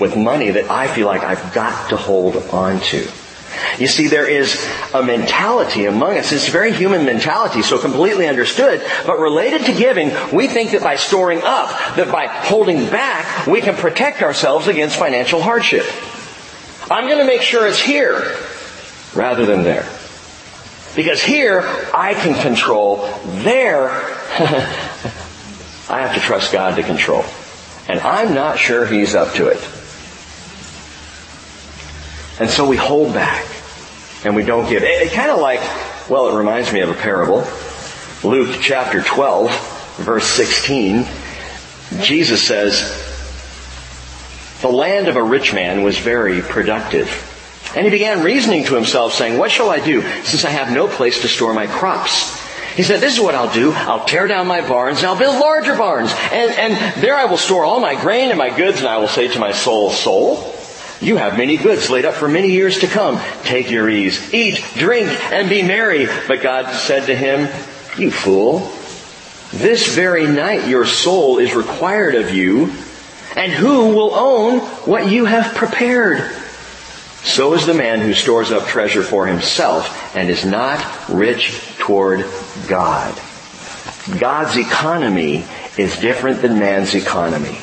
with 0.00 0.16
money 0.16 0.50
that 0.50 0.70
I 0.70 0.88
feel 0.88 1.06
like 1.06 1.22
I've 1.22 1.52
got 1.54 1.90
to 1.90 1.96
hold 1.96 2.36
on 2.36 2.80
to. 2.80 3.08
You 3.78 3.86
see, 3.86 4.08
there 4.08 4.28
is 4.28 4.66
a 4.92 5.02
mentality 5.02 5.86
among 5.86 6.18
us. 6.18 6.32
It's 6.32 6.48
a 6.48 6.50
very 6.50 6.72
human 6.72 7.04
mentality, 7.04 7.62
so 7.62 7.78
completely 7.78 8.26
understood. 8.26 8.84
But 9.06 9.18
related 9.18 9.66
to 9.66 9.72
giving, 9.72 10.12
we 10.34 10.46
think 10.46 10.72
that 10.72 10.82
by 10.82 10.96
storing 10.96 11.42
up, 11.42 11.96
that 11.96 12.10
by 12.10 12.26
holding 12.26 12.88
back, 12.90 13.46
we 13.46 13.60
can 13.60 13.76
protect 13.76 14.22
ourselves 14.22 14.66
against 14.66 14.98
financial 14.98 15.40
hardship. 15.40 15.84
I'm 16.90 17.06
going 17.06 17.18
to 17.18 17.24
make 17.24 17.42
sure 17.42 17.66
it's 17.66 17.80
here 17.80 18.36
rather 19.14 19.44
than 19.44 19.64
there. 19.64 19.88
Because 20.94 21.22
here, 21.22 21.62
I 21.92 22.14
can 22.14 22.40
control. 22.40 23.08
There, 23.26 23.90
I 25.88 26.00
have 26.00 26.14
to 26.14 26.20
trust 26.20 26.52
God 26.52 26.76
to 26.76 26.82
control. 26.82 27.24
And 27.88 28.00
I'm 28.00 28.34
not 28.34 28.58
sure 28.58 28.86
He's 28.86 29.14
up 29.14 29.34
to 29.34 29.48
it. 29.48 29.58
And 32.40 32.50
so 32.50 32.68
we 32.68 32.76
hold 32.76 33.12
back. 33.12 33.46
And 34.24 34.34
we 34.34 34.44
don't 34.44 34.68
give. 34.68 34.82
It, 34.82 35.02
it 35.02 35.12
kind 35.12 35.30
of 35.30 35.38
like, 35.38 35.60
well, 36.08 36.28
it 36.28 36.38
reminds 36.38 36.72
me 36.72 36.80
of 36.80 36.88
a 36.88 36.94
parable. 36.94 37.46
Luke 38.24 38.58
chapter 38.60 39.02
12, 39.02 39.96
verse 39.98 40.26
16. 40.26 41.06
Jesus 42.00 42.42
says, 42.42 43.05
the 44.60 44.68
land 44.68 45.08
of 45.08 45.16
a 45.16 45.22
rich 45.22 45.52
man 45.52 45.82
was 45.82 45.98
very 45.98 46.40
productive. 46.40 47.08
And 47.76 47.84
he 47.84 47.90
began 47.90 48.22
reasoning 48.22 48.64
to 48.64 48.74
himself, 48.74 49.12
saying, 49.12 49.38
What 49.38 49.50
shall 49.50 49.70
I 49.70 49.80
do, 49.80 50.02
since 50.24 50.44
I 50.44 50.50
have 50.50 50.72
no 50.72 50.88
place 50.88 51.22
to 51.22 51.28
store 51.28 51.52
my 51.52 51.66
crops? 51.66 52.42
He 52.74 52.82
said, 52.82 53.00
This 53.00 53.14
is 53.14 53.20
what 53.20 53.34
I'll 53.34 53.52
do. 53.52 53.72
I'll 53.72 54.04
tear 54.04 54.26
down 54.26 54.46
my 54.46 54.66
barns, 54.66 54.98
and 54.98 55.06
I'll 55.06 55.18
build 55.18 55.38
larger 55.38 55.76
barns. 55.76 56.10
And, 56.32 56.50
and 56.52 57.02
there 57.02 57.14
I 57.14 57.26
will 57.26 57.36
store 57.36 57.64
all 57.64 57.80
my 57.80 58.00
grain 58.00 58.30
and 58.30 58.38
my 58.38 58.54
goods, 58.54 58.78
and 58.78 58.88
I 58.88 58.98
will 58.98 59.08
say 59.08 59.28
to 59.28 59.38
my 59.38 59.52
soul, 59.52 59.90
Soul, 59.90 60.54
you 61.00 61.16
have 61.16 61.36
many 61.36 61.58
goods 61.58 61.90
laid 61.90 62.06
up 62.06 62.14
for 62.14 62.28
many 62.28 62.52
years 62.52 62.78
to 62.80 62.86
come. 62.86 63.20
Take 63.42 63.70
your 63.70 63.90
ease. 63.90 64.32
Eat, 64.32 64.64
drink, 64.74 65.08
and 65.30 65.50
be 65.50 65.62
merry. 65.62 66.06
But 66.26 66.42
God 66.42 66.72
said 66.72 67.06
to 67.06 67.14
him, 67.14 67.48
You 67.98 68.10
fool, 68.10 68.60
this 69.52 69.94
very 69.94 70.26
night 70.26 70.66
your 70.66 70.86
soul 70.86 71.38
is 71.38 71.54
required 71.54 72.14
of 72.14 72.30
you 72.30 72.72
And 73.36 73.52
who 73.52 73.94
will 73.94 74.14
own 74.14 74.60
what 74.86 75.10
you 75.10 75.26
have 75.26 75.54
prepared? 75.54 76.32
So 77.22 77.54
is 77.54 77.66
the 77.66 77.74
man 77.74 78.00
who 78.00 78.14
stores 78.14 78.50
up 78.50 78.66
treasure 78.66 79.02
for 79.02 79.26
himself 79.26 80.16
and 80.16 80.30
is 80.30 80.44
not 80.44 80.82
rich 81.08 81.60
toward 81.78 82.24
God. 82.66 83.14
God's 84.18 84.56
economy 84.56 85.44
is 85.76 85.98
different 85.98 86.40
than 86.40 86.58
man's 86.58 86.94
economy. 86.94 87.58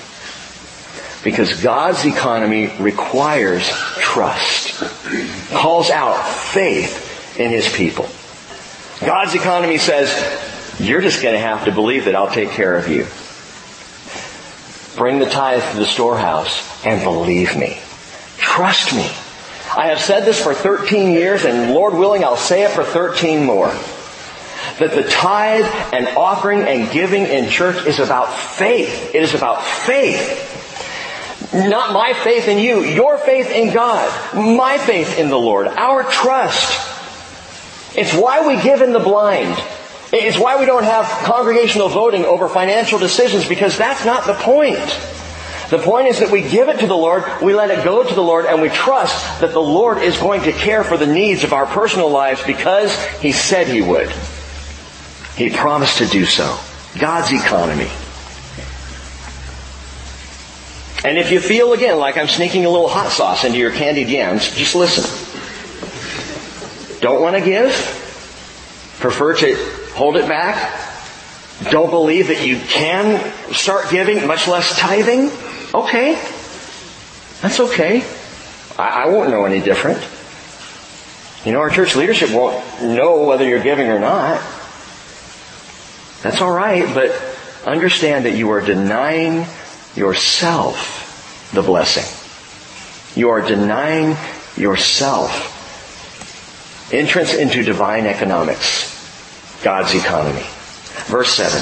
Because 1.23 1.62
God's 1.63 2.05
economy 2.05 2.73
requires 2.79 3.67
trust, 3.97 4.83
calls 5.51 5.89
out 5.89 6.21
faith 6.21 7.39
in 7.39 7.49
His 7.49 7.71
people. 7.73 8.07
God's 8.99 9.33
economy 9.33 9.77
says, 9.77 10.12
you're 10.79 11.01
just 11.01 11.21
going 11.21 11.33
to 11.33 11.39
have 11.39 11.65
to 11.65 11.71
believe 11.71 12.05
that 12.05 12.15
I'll 12.15 12.29
take 12.29 12.49
care 12.49 12.77
of 12.77 12.89
you. 12.89 13.07
Bring 14.95 15.19
the 15.19 15.29
tithe 15.29 15.63
to 15.71 15.77
the 15.79 15.86
storehouse 15.86 16.86
and 16.86 17.03
believe 17.03 17.58
me. 17.58 17.79
Trust 18.38 18.93
me. 18.93 19.10
I 19.75 19.88
have 19.88 19.99
said 19.99 20.25
this 20.25 20.41
for 20.41 20.53
13 20.53 21.12
years 21.12 21.45
and 21.45 21.73
Lord 21.73 21.93
willing 21.93 22.23
I'll 22.23 22.38
say 22.38 22.63
it 22.63 22.71
for 22.71 22.84
13 22.84 23.43
more. 23.43 23.73
That 24.79 24.91
the 24.91 25.03
tithe 25.03 25.65
and 25.93 26.08
offering 26.17 26.62
and 26.62 26.91
giving 26.91 27.23
in 27.23 27.49
church 27.49 27.86
is 27.86 27.99
about 27.99 28.34
faith. 28.34 29.15
It 29.15 29.23
is 29.23 29.34
about 29.34 29.63
faith. 29.63 30.51
Not 31.53 31.93
my 31.93 32.13
faith 32.13 32.47
in 32.47 32.60
you, 32.60 32.82
your 32.82 33.17
faith 33.17 33.51
in 33.51 33.73
God, 33.73 34.36
my 34.36 34.77
faith 34.77 35.19
in 35.19 35.29
the 35.29 35.38
Lord, 35.38 35.67
our 35.67 36.03
trust. 36.03 36.79
It's 37.95 38.13
why 38.13 38.47
we 38.47 38.62
give 38.62 38.82
in 38.82 38.91
the 38.91 38.99
blind. 38.99 39.56
It's 40.15 40.38
why 40.38 40.60
we 40.60 40.67
don't 40.67 40.84
have 40.84 41.06
congregational 41.26 41.89
voting 41.89 42.23
over 42.23 42.47
financial 42.47 42.99
decisions 42.99 43.47
because 43.47 43.78
that's 43.80 44.06
not 44.06 44.28
the 44.28 44.36
point. 44.36 44.78
The 45.71 45.80
point 45.80 46.08
is 46.08 46.19
that 46.19 46.30
we 46.30 46.47
give 46.47 46.69
it 46.69 46.82
to 46.82 46.88
the 46.88 46.95
Lord, 46.95 47.23
we 47.41 47.56
let 47.56 47.71
it 47.71 47.84
go 47.84 48.08
to 48.08 48.13
the 48.13 48.21
Lord, 48.21 48.45
and 48.45 48.62
we 48.62 48.69
trust 48.69 49.41
that 49.41 49.54
the 49.54 49.60
Lord 49.60 49.97
is 49.97 50.15
going 50.17 50.43
to 50.43 50.52
care 50.52 50.84
for 50.84 50.97
the 50.97 51.08
needs 51.08 51.43
of 51.43 51.52
our 51.52 51.65
personal 51.65 52.12
lives 52.12 52.43
because 52.43 52.95
He 53.15 53.32
said 53.32 53.65
He 53.65 53.82
would. 53.82 54.12
He 55.36 55.49
promised 55.49 55.97
to 55.97 56.06
do 56.06 56.26
so. 56.26 56.60
God's 56.99 57.34
economy. 57.34 57.89
And 61.04 61.17
if 61.17 61.32
you 61.32 61.39
feel 61.39 61.73
again 61.73 61.97
like 61.97 62.17
I'm 62.17 62.28
sneaking 62.28 62.65
a 62.65 62.69
little 62.69 62.88
hot 62.88 63.12
sauce 63.12 63.45
into 63.45 63.58
your 63.58 63.71
candied 63.71 64.10
yams, 64.10 64.52
just 64.52 64.76
listen. 64.76 65.10
Don't 67.02 67.19
want 67.19 67.36
to 67.36 67.43
give? 67.43 67.71
Prefer 68.99 69.34
to 69.38 69.83
hold 69.93 70.17
it 70.17 70.27
back? 70.27 70.79
Don't 71.69 71.89
believe 71.89 72.27
that 72.27 72.45
you 72.45 72.60
can 72.60 73.32
start 73.53 73.89
giving, 73.89 74.27
much 74.27 74.47
less 74.47 74.77
tithing? 74.77 75.29
Okay. 75.73 76.13
That's 77.41 77.60
okay. 77.60 78.03
I, 78.77 79.03
I 79.03 79.08
won't 79.08 79.29
know 79.29 79.45
any 79.45 79.62
different. 79.62 79.99
You 81.45 81.51
know, 81.51 81.60
our 81.60 81.69
church 81.69 81.95
leadership 81.95 82.32
won't 82.32 82.56
know 82.82 83.23
whether 83.23 83.47
you're 83.47 83.63
giving 83.63 83.88
or 83.89 83.99
not. 83.99 84.41
That's 86.21 86.41
alright, 86.41 86.93
but 86.93 87.12
understand 87.65 88.25
that 88.25 88.38
you 88.38 88.49
are 88.51 88.62
denying 88.62 89.45
yourself 89.95 91.51
the 91.53 91.62
blessing. 91.62 92.06
You 93.19 93.29
are 93.29 93.41
denying 93.41 94.15
yourself 94.58 95.51
entrance 96.93 97.34
into 97.34 97.63
divine 97.63 98.06
economics, 98.06 99.02
God's 99.63 99.95
economy. 99.95 100.45
Verse 101.08 101.34
7. 101.34 101.62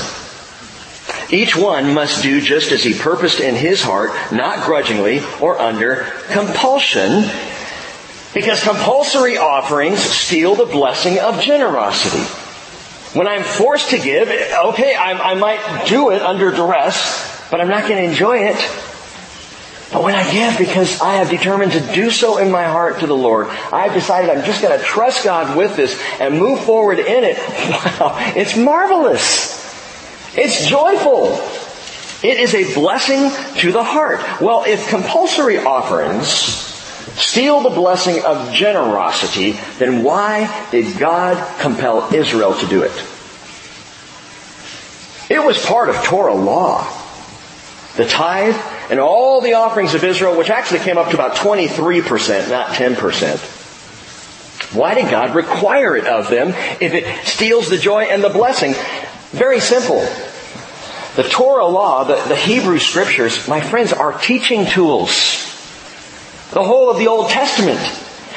Each 1.32 1.56
one 1.56 1.94
must 1.94 2.24
do 2.24 2.42
just 2.42 2.72
as 2.72 2.84
he 2.84 2.94
purposed 2.94 3.40
in 3.40 3.56
his 3.56 3.82
heart, 3.82 4.12
not 4.32 4.66
grudgingly 4.66 5.22
or 5.40 5.58
under 5.60 6.08
compulsion, 6.30 7.24
because 8.34 8.64
compulsory 8.64 9.38
offerings 9.38 10.00
steal 10.00 10.56
the 10.56 10.66
blessing 10.66 11.20
of 11.20 11.42
generosity. 11.42 12.24
When 13.18 13.28
I'm 13.28 13.44
forced 13.44 13.90
to 13.92 13.98
give, 13.98 14.30
okay, 14.30 14.96
I, 14.96 15.32
I 15.32 15.34
might 15.36 15.86
do 15.88 16.12
it 16.12 16.22
under 16.22 16.52
duress, 16.52 17.48
but 17.50 17.62
I'm 17.62 17.70
not 17.70 17.88
going 17.88 18.04
to 18.04 18.10
enjoy 18.10 18.40
it. 18.40 18.58
But 19.92 20.04
when 20.04 20.16
I 20.16 20.32
give 20.32 20.58
because 20.58 21.02
I 21.02 21.16
have 21.16 21.30
determined 21.30 21.74
to 21.74 21.82
do 21.94 22.12
so 22.12 22.38
in 22.38 22.50
my 22.50 22.64
heart 22.64 23.02
to 23.02 23.08
the 23.08 23.16
Lord, 23.16 23.48
I 23.48 23.88
have 23.88 23.94
decided 23.94 24.30
I'm 24.30 24.46
just 24.46 24.62
going 24.62 24.78
to 24.78 24.84
trust 24.84 25.26
God 25.26 25.58
with 25.58 25.76
this 25.76 26.02
and 26.20 26.40
move 26.40 26.64
forward 26.64 27.00
in 27.00 27.24
it. 27.24 27.38
Wow, 28.00 28.16
it's 28.36 28.56
marvelous. 28.56 29.60
It's 30.36 30.68
joyful. 30.68 31.34
It 32.24 32.40
is 32.40 32.54
a 32.54 32.74
blessing 32.74 33.32
to 33.60 33.72
the 33.72 33.84
heart. 33.84 34.42
Well, 34.42 34.64
if 34.66 34.90
compulsory 34.90 35.58
offerings 35.58 36.30
steal 36.30 37.62
the 37.62 37.70
blessing 37.70 38.24
of 38.24 38.54
generosity, 38.54 39.54
then 39.78 40.04
why 40.04 40.68
did 40.72 40.98
God 40.98 41.60
compel 41.60 42.14
Israel 42.14 42.54
to 42.56 42.68
do 42.68 42.84
it? 42.84 42.92
It 45.30 45.44
was 45.44 45.64
part 45.66 45.90
of 45.90 45.96
Torah 46.04 46.36
law. 46.36 46.88
The 47.98 48.06
tithe 48.06 48.56
and 48.92 49.00
all 49.00 49.40
the 49.40 49.54
offerings 49.54 49.94
of 49.96 50.04
Israel, 50.04 50.38
which 50.38 50.50
actually 50.50 50.80
came 50.80 50.98
up 50.98 51.10
to 51.10 51.16
about 51.16 51.38
23%, 51.38 52.50
not 52.50 52.76
10%. 52.76 53.60
Why 54.76 54.94
did 54.96 55.10
God 55.10 55.34
require 55.34 55.96
it 55.96 56.06
of 56.06 56.30
them 56.30 56.50
if 56.82 56.94
it 56.94 57.26
steals 57.26 57.70
the 57.70 57.78
joy 57.78 58.04
and 58.04 58.22
the 58.22 58.30
blessing? 58.30 58.74
Very 59.32 59.62
simple. 59.62 60.02
The 61.16 61.24
Torah 61.24 61.66
law, 61.68 62.04
the, 62.04 62.16
the 62.28 62.36
Hebrew 62.36 62.80
scriptures, 62.80 63.48
my 63.48 63.62
friends, 63.62 63.94
are 63.94 64.18
teaching 64.20 64.66
tools. 64.66 65.46
The 66.52 66.64
whole 66.64 66.90
of 66.90 66.98
the 66.98 67.08
Old 67.08 67.30
Testament 67.30 67.80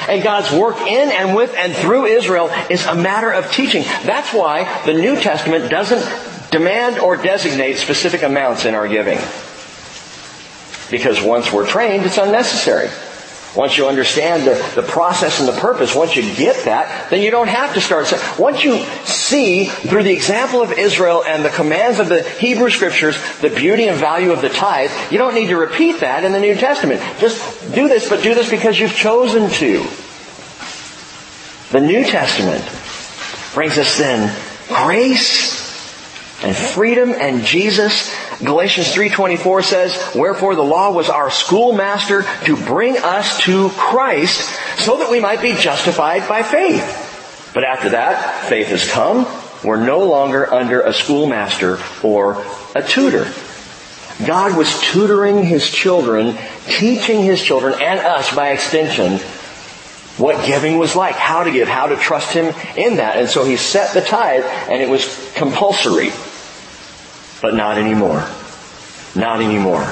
and 0.07 0.23
God's 0.23 0.51
work 0.53 0.77
in 0.81 1.09
and 1.09 1.35
with 1.35 1.53
and 1.55 1.75
through 1.75 2.05
Israel 2.05 2.49
is 2.69 2.85
a 2.85 2.95
matter 2.95 3.31
of 3.31 3.51
teaching. 3.51 3.83
That's 4.03 4.33
why 4.33 4.83
the 4.85 4.93
New 4.93 5.17
Testament 5.17 5.69
doesn't 5.69 6.51
demand 6.51 6.99
or 6.99 7.17
designate 7.17 7.77
specific 7.77 8.23
amounts 8.23 8.63
in 8.63 8.73
our 8.73 8.87
giving. 8.87 9.19
Because 10.91 11.21
once 11.21 11.51
we're 11.51 11.67
trained, 11.67 12.05
it's 12.05 12.17
unnecessary. 12.17 12.89
Once 13.55 13.77
you 13.77 13.87
understand 13.87 14.45
the, 14.45 14.53
the 14.75 14.85
process 14.85 15.39
and 15.39 15.47
the 15.47 15.59
purpose, 15.59 15.95
once 15.95 16.15
you 16.15 16.35
get 16.35 16.65
that, 16.65 17.09
then 17.09 17.21
you 17.21 17.31
don't 17.31 17.47
have 17.47 17.73
to 17.73 17.79
start. 17.79 18.11
Once 18.37 18.63
you 18.63 18.77
see 19.05 19.65
through 19.65 20.03
the 20.03 20.11
example 20.11 20.61
of 20.61 20.73
Israel 20.73 21.23
and 21.25 21.43
the 21.43 21.49
commands 21.49 21.99
of 21.99 22.09
the 22.09 22.21
Hebrew 22.21 22.69
scriptures 22.69 23.17
the 23.39 23.49
beauty 23.49 23.87
and 23.87 23.97
value 23.97 24.31
of 24.33 24.41
the 24.41 24.49
tithe, 24.49 24.91
you 25.09 25.17
don't 25.17 25.33
need 25.33 25.47
to 25.47 25.55
repeat 25.55 26.01
that 26.01 26.25
in 26.25 26.33
the 26.33 26.39
New 26.39 26.55
Testament. 26.55 27.01
Just 27.19 27.73
do 27.73 27.87
this, 27.87 28.09
but 28.09 28.21
do 28.21 28.33
this 28.35 28.49
because 28.49 28.77
you've 28.77 28.93
chosen 28.93 29.49
to. 29.51 29.85
The 31.71 31.81
New 31.81 32.03
Testament 32.03 32.63
brings 33.53 33.77
us 33.77 33.97
then 33.97 34.35
grace 34.67 35.64
and 36.45 36.55
freedom 36.55 37.11
and 37.11 37.43
Jesus 37.43 38.15
Galatians 38.43 38.87
3.24 38.87 39.63
says, 39.63 40.15
Wherefore 40.15 40.55
the 40.55 40.63
law 40.63 40.91
was 40.91 41.09
our 41.09 41.31
schoolmaster 41.31 42.25
to 42.45 42.57
bring 42.57 42.97
us 42.97 43.39
to 43.41 43.69
Christ 43.69 44.59
so 44.77 44.97
that 44.97 45.09
we 45.09 45.19
might 45.19 45.41
be 45.41 45.55
justified 45.55 46.27
by 46.27 46.43
faith. 46.43 47.51
But 47.53 47.63
after 47.63 47.89
that, 47.89 48.45
faith 48.49 48.67
has 48.67 48.89
come. 48.89 49.25
We're 49.63 49.85
no 49.85 50.05
longer 50.05 50.53
under 50.53 50.81
a 50.81 50.93
schoolmaster 50.93 51.79
or 52.03 52.45
a 52.75 52.83
tutor. 52.83 53.31
God 54.25 54.57
was 54.57 54.81
tutoring 54.81 55.43
His 55.43 55.69
children, 55.69 56.37
teaching 56.67 57.21
His 57.21 57.41
children 57.41 57.81
and 57.81 57.99
us 57.99 58.35
by 58.35 58.49
extension 58.49 59.19
what 60.17 60.45
giving 60.45 60.77
was 60.77 60.95
like, 60.95 61.15
how 61.15 61.43
to 61.43 61.51
give, 61.51 61.67
how 61.67 61.87
to 61.87 61.95
trust 61.95 62.33
Him 62.33 62.53
in 62.77 62.97
that. 62.97 63.17
And 63.17 63.29
so 63.29 63.45
He 63.45 63.55
set 63.55 63.93
the 63.93 64.01
tithe 64.01 64.43
and 64.43 64.81
it 64.81 64.89
was 64.89 65.31
compulsory. 65.35 66.11
But 67.45 67.53
not 67.53 67.77
anymore. 67.77 68.27
Not 69.15 69.39
anymore. 69.39 69.87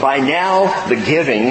By 0.00 0.20
now, 0.20 0.88
the 0.88 0.96
giving, 0.96 1.48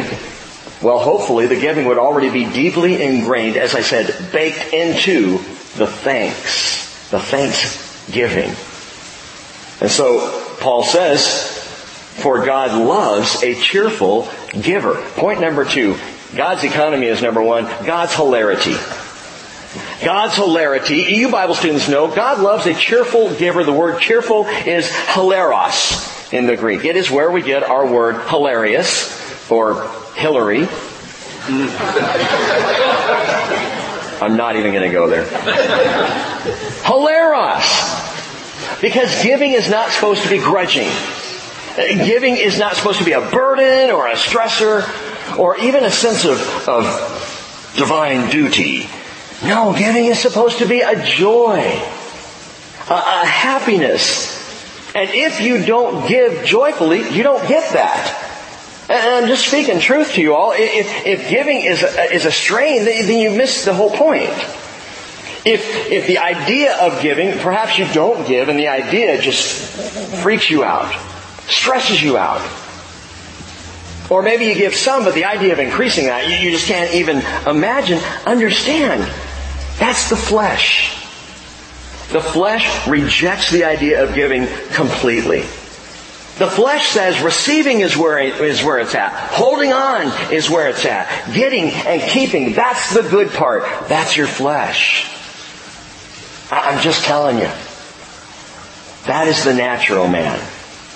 well, 0.82 0.98
hopefully 0.98 1.46
the 1.46 1.60
giving 1.60 1.86
would 1.86 2.00
already 2.00 2.32
be 2.32 2.52
deeply 2.52 3.00
ingrained, 3.00 3.56
as 3.56 3.76
I 3.76 3.82
said, 3.82 4.32
baked 4.32 4.74
into 4.74 5.34
the 5.78 5.86
thanks, 5.86 7.12
the 7.12 7.20
thanksgiving. 7.20 8.50
And 9.80 9.92
so, 9.92 10.56
Paul 10.60 10.84
says, 10.84 11.54
for 12.24 12.44
God 12.44 12.72
loves 12.76 13.44
a 13.44 13.54
cheerful 13.54 14.28
giver. 14.60 14.96
Point 15.18 15.40
number 15.40 15.66
two, 15.66 16.00
God's 16.36 16.64
economy 16.64 17.06
is 17.06 17.22
number 17.22 17.44
one, 17.44 17.66
God's 17.86 18.16
hilarity. 18.16 18.74
God's 20.06 20.36
hilarity. 20.36 20.98
You 20.98 21.32
Bible 21.32 21.56
students 21.56 21.90
know 21.90 22.14
God 22.14 22.40
loves 22.40 22.68
a 22.68 22.76
cheerful 22.76 23.34
giver. 23.34 23.64
The 23.64 23.74
word 23.74 24.00
cheerful 24.00 24.46
is 24.46 24.88
hilaros 24.88 26.32
in 26.32 26.46
the 26.46 26.56
Greek. 26.56 26.86
It 26.86 26.96
is 26.96 27.10
where 27.10 27.32
we 27.32 27.42
get 27.42 27.64
our 27.64 27.92
word 27.92 28.30
hilarious 28.30 29.50
or 29.50 29.90
Hillary. 30.16 30.68
I'm 34.22 34.38
not 34.38 34.58
even 34.58 34.74
going 34.74 34.88
to 34.88 34.94
go 34.94 35.10
there. 35.10 35.26
Hilaros. 36.84 38.82
Because 38.82 39.24
giving 39.24 39.54
is 39.54 39.72
not 39.72 39.90
supposed 39.90 40.22
to 40.22 40.30
be 40.30 40.38
grudging. 40.38 40.92
Giving 41.76 42.38
is 42.38 42.60
not 42.60 42.76
supposed 42.76 43.00
to 43.00 43.06
be 43.06 43.14
a 43.14 43.22
burden 43.32 43.90
or 43.90 44.08
a 44.08 44.14
stressor 44.14 44.86
or 45.40 45.58
even 45.58 45.84
a 45.84 45.90
sense 45.90 46.26
of, 46.26 46.40
of 46.70 47.74
divine 47.76 48.30
duty. 48.30 48.88
No, 49.48 49.76
giving 49.78 50.06
is 50.06 50.20
supposed 50.20 50.60
to 50.60 50.68
be 50.68 50.82
a 50.82 51.06
joy, 51.06 51.60
a, 52.90 52.94
a 52.94 53.26
happiness. 53.26 54.34
And 54.96 55.10
if 55.12 55.42
you 55.42 55.64
don't 55.64 56.08
give 56.08 56.46
joyfully, 56.46 57.10
you 57.10 57.22
don't 57.22 57.48
get 57.48 57.74
that. 57.74 58.26
And 58.90 59.24
I'm 59.24 59.28
just 59.28 59.48
speaking 59.48 59.80
truth 59.80 60.14
to 60.14 60.22
you 60.22 60.36
all. 60.36 60.54
If, 60.56 61.06
if 61.06 61.30
giving 61.30 61.62
is 61.62 61.84
a, 61.84 62.14
is 62.14 62.26
a 62.26 62.32
strain, 62.32 62.86
then 62.86 63.20
you 63.20 63.32
miss 63.32 63.66
the 63.66 63.74
whole 63.74 63.92
point. 63.92 64.30
If, 65.46 65.92
if 65.92 66.08
the 66.08 66.20
idea 66.20 66.76
of 66.78 67.02
giving, 67.02 67.38
perhaps 67.40 67.78
you 67.78 67.86
don't 67.94 68.28
give 68.28 68.50
and 68.50 68.58
the 68.58 68.68
idea 68.70 69.22
just 69.22 70.24
freaks 70.24 70.50
you 70.50 70.64
out, 70.64 70.92
stresses 71.48 72.02
you 72.02 72.18
out. 72.18 72.42
Or 74.10 74.22
maybe 74.22 74.46
you 74.46 74.56
give 74.56 74.76
some, 74.76 75.04
but 75.04 75.14
the 75.14 75.26
idea 75.26 75.54
of 75.54 75.60
increasing 75.60 76.06
that, 76.06 76.30
you, 76.30 76.36
you 76.38 76.52
just 76.52 76.68
can't 76.68 76.94
even 76.94 77.24
imagine, 77.48 78.00
understand. 78.26 79.12
That's 79.78 80.10
the 80.10 80.16
flesh. 80.16 81.02
The 82.12 82.22
flesh 82.22 82.88
rejects 82.88 83.52
the 83.52 83.66
idea 83.66 84.04
of 84.04 84.16
giving 84.16 84.48
completely. 84.74 85.42
The 86.38 86.48
flesh 86.48 86.88
says 86.88 87.22
receiving 87.22 87.80
is 87.80 87.96
where, 87.96 88.20
it, 88.20 88.42
is 88.42 88.62
where 88.62 88.80
it's 88.80 88.94
at. 88.94 89.12
Holding 89.32 89.72
on 89.72 90.34
is 90.34 90.50
where 90.50 90.70
it's 90.70 90.86
at. 90.86 91.34
Getting 91.34 91.70
and 91.70 92.02
keeping, 92.02 92.54
that's 92.54 92.94
the 92.94 93.04
good 93.04 93.32
part. 93.32 93.64
That's 93.88 94.18
your 94.18 94.28
flesh. 94.28 95.10
I'm 96.52 96.82
just 96.82 97.06
telling 97.06 97.38
you. 97.38 97.50
That 99.08 99.28
is 99.28 99.44
the 99.44 99.54
natural 99.54 100.08
man. 100.08 100.40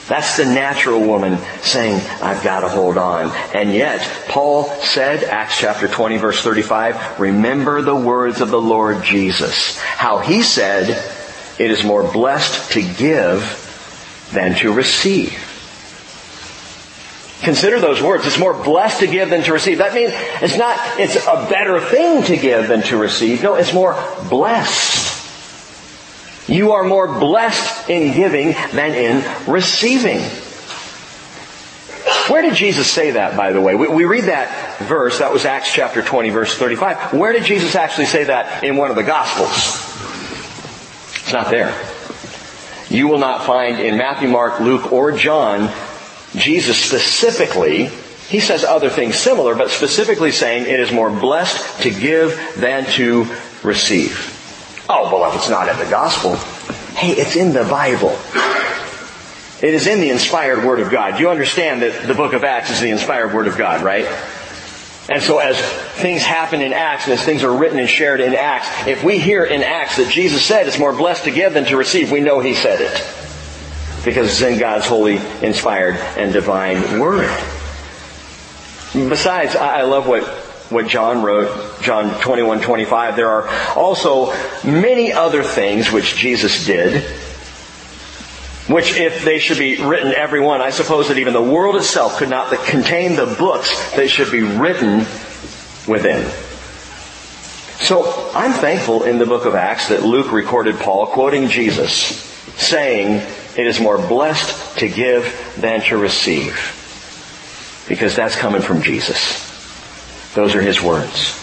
That's 0.10 0.38
the 0.38 0.46
natural 0.46 1.00
woman 1.02 1.38
saying, 1.62 2.02
I've 2.22 2.44
got 2.44 2.62
to 2.62 2.68
hold 2.68 2.98
on. 2.98 3.30
And 3.54 3.72
yet, 3.72 4.02
Paul 4.28 4.64
said, 4.82 5.24
Acts 5.24 5.60
chapter 5.60 5.88
20 5.88 6.18
verse 6.18 6.42
35, 6.42 7.20
remember 7.20 7.84
the 7.84 7.96
words 7.96 8.42
of 8.42 8.50
the 8.50 8.60
Lord 8.60 9.04
Jesus. 9.04 9.78
How 9.78 10.18
he 10.18 10.42
said, 10.42 10.90
it 11.60 11.70
is 11.70 11.84
more 11.84 12.12
blessed 12.12 12.72
to 12.72 12.82
give 12.82 14.30
than 14.34 14.56
to 14.56 14.74
receive. 14.74 15.46
Consider 17.42 17.80
those 17.80 18.02
words. 18.02 18.26
It's 18.26 18.40
more 18.40 18.54
blessed 18.54 19.00
to 19.00 19.08
give 19.08 19.30
than 19.30 19.44
to 19.44 19.54
receive. 19.54 19.78
That 19.78 19.94
means 19.94 20.12
it's 20.42 20.58
not, 20.58 20.78
it's 21.00 21.16
a 21.16 21.48
better 21.50 21.80
thing 21.80 22.24
to 22.24 22.36
give 22.36 22.68
than 22.68 22.82
to 22.84 22.98
receive. 22.98 23.44
No, 23.44 23.56
it's 23.56 23.74
more 23.74 23.94
blessed. 24.30 25.09
You 26.50 26.72
are 26.72 26.84
more 26.84 27.08
blessed 27.08 27.90
in 27.90 28.14
giving 28.16 28.54
than 28.74 28.96
in 28.96 29.52
receiving. 29.52 30.20
Where 32.28 32.42
did 32.42 32.56
Jesus 32.56 32.90
say 32.90 33.12
that, 33.12 33.38
by 33.38 33.52
the 33.52 33.62
way? 33.62 33.76
We, 33.76 33.88
we, 33.88 34.06
read 34.06 34.24
that 34.26 34.80
verse, 34.80 35.20
that 35.20 35.32
was 35.32 35.46
Acts 35.46 35.72
chapter 35.72 36.02
20, 36.02 36.30
verse 36.32 36.58
35. 36.58 37.14
Where 37.14 37.34
did 37.34 37.44
Jesus 37.44 37.76
actually 37.76 38.08
say 38.08 38.24
that 38.24 38.64
in 38.64 38.78
one 38.78 38.90
of 38.90 38.96
the 38.96 39.04
Gospels? 39.04 39.86
It's 41.22 41.34
not 41.34 41.52
there. 41.52 41.80
You 42.90 43.08
will 43.08 43.20
not 43.20 43.46
find 43.46 43.80
in 43.80 43.98
Matthew, 43.98 44.28
Mark, 44.30 44.60
Luke, 44.60 44.92
or 44.92 45.12
John, 45.12 45.72
Jesus 46.36 46.84
specifically, 46.84 47.92
he 48.28 48.40
says 48.40 48.64
other 48.64 48.90
things 48.90 49.16
similar, 49.16 49.54
but 49.56 49.70
specifically 49.70 50.32
saying 50.32 50.64
it 50.64 50.80
is 50.80 50.92
more 50.92 51.12
blessed 51.12 51.84
to 51.84 51.92
give 51.92 52.56
than 52.58 52.86
to 52.92 53.28
receive. 53.62 54.39
Oh, 54.92 55.14
well, 55.14 55.30
if 55.30 55.36
it's 55.36 55.50
not 55.50 55.70
in 55.70 55.78
the 55.78 55.90
gospel, 55.90 56.36
hey, 56.96 57.12
it's 57.12 57.36
in 57.36 57.54
the 57.54 57.64
Bible. 57.64 58.18
It 59.62 59.76
is 59.76 59.86
in 59.86 60.00
the 60.00 60.10
inspired 60.10 60.66
Word 60.66 60.80
of 60.80 60.90
God. 60.90 61.20
You 61.20 61.30
understand 61.30 61.84
that 61.84 62.08
the 62.08 62.16
book 62.16 62.34
of 62.34 62.44
Acts 62.44 62.72
is 62.72 62.80
the 62.80 62.90
inspired 62.90 63.32
Word 63.34 63.48
of 63.48 63.56
God, 63.56 63.84
right? 63.84 64.06
And 65.08 65.22
so 65.22 65.38
as 65.38 65.60
things 66.02 66.24
happen 66.24 66.62
in 66.62 66.74
Acts 66.74 67.06
and 67.06 67.14
as 67.14 67.24
things 67.24 67.44
are 67.44 67.56
written 67.56 67.78
and 67.78 67.88
shared 67.88 68.20
in 68.20 68.34
Acts, 68.34 68.88
if 68.88 69.04
we 69.04 69.20
hear 69.20 69.46
in 69.46 69.62
Acts 69.62 69.98
that 69.98 70.12
Jesus 70.12 70.44
said 70.44 70.68
it's 70.68 70.80
more 70.80 70.94
blessed 70.94 71.26
to 71.26 71.32
give 71.32 71.54
than 71.54 71.66
to 71.66 71.78
receive, 71.78 72.12
we 72.12 72.22
know 72.22 72.40
He 72.40 72.56
said 72.56 72.82
it. 72.82 74.06
Because 74.06 74.28
it's 74.28 74.42
in 74.42 74.58
God's 74.58 74.88
holy, 74.88 75.18
inspired, 75.44 75.98
and 76.18 76.34
divine 76.34 77.00
Word. 77.00 77.30
Besides, 78.94 79.56
I 79.56 79.84
love 79.84 80.08
what 80.08 80.49
what 80.70 80.88
John 80.88 81.24
wrote, 81.24 81.82
John 81.82 82.20
21, 82.22 82.62
25. 82.62 83.16
There 83.16 83.30
are 83.30 83.48
also 83.76 84.34
many 84.64 85.12
other 85.12 85.44
things 85.44 85.92
which 85.92 86.16
Jesus 86.16 86.66
did, 86.66 87.04
which 88.68 88.96
if 88.96 89.26
they 89.26 89.40
should 89.40 89.58
be 89.58 89.82
written 89.82 90.14
every 90.14 90.40
one, 90.40 90.62
I 90.62 90.70
suppose 90.70 91.08
that 91.08 91.18
even 91.18 91.34
the 91.34 91.42
world 91.42 91.76
itself 91.76 92.18
could 92.18 92.30
not 92.30 92.52
contain 92.66 93.16
the 93.16 93.26
books 93.26 93.94
that 93.96 94.10
should 94.10 94.32
be 94.32 94.44
written 94.44 95.00
within. 95.88 96.30
So 97.80 98.32
I'm 98.36 98.54
thankful 98.54 99.04
in 99.04 99.18
the 99.18 99.26
book 99.26 99.46
of 99.46 99.56
Acts 99.56 99.90
that 99.90 100.04
Luke 100.04 100.32
recorded 100.32 100.76
Paul 100.78 101.08
quoting 101.08 101.48
Jesus 101.48 102.28
saying, 102.58 103.26
it 103.58 103.66
is 103.66 103.80
more 103.80 103.98
blessed 103.98 104.78
to 104.80 104.88
give 104.88 105.56
than 105.58 105.82
to 105.84 105.98
receive. 105.98 106.76
Because 107.88 108.16
that's 108.16 108.36
coming 108.36 108.62
from 108.62 108.84
Jesus. 108.84 109.49
Those 110.34 110.56
are 110.56 110.62
his 110.62 110.82
words. 110.82 111.36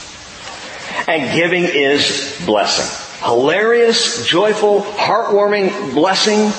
And 1.09 1.35
giving 1.35 1.65
is 1.65 2.41
blessing. 2.47 2.87
Hilarious, 3.25 4.27
joyful, 4.27 4.83
heartwarming 4.83 5.95
blessing. 5.95 6.53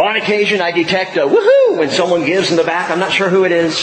On 0.00 0.16
occasion 0.16 0.60
I 0.60 0.70
detect 0.70 1.16
a 1.16 1.20
woohoo 1.20 1.78
when 1.78 1.90
someone 1.90 2.24
gives 2.24 2.50
in 2.50 2.56
the 2.56 2.64
back. 2.64 2.90
I'm 2.90 3.00
not 3.00 3.10
sure 3.10 3.28
who 3.28 3.44
it 3.44 3.52
is. 3.52 3.74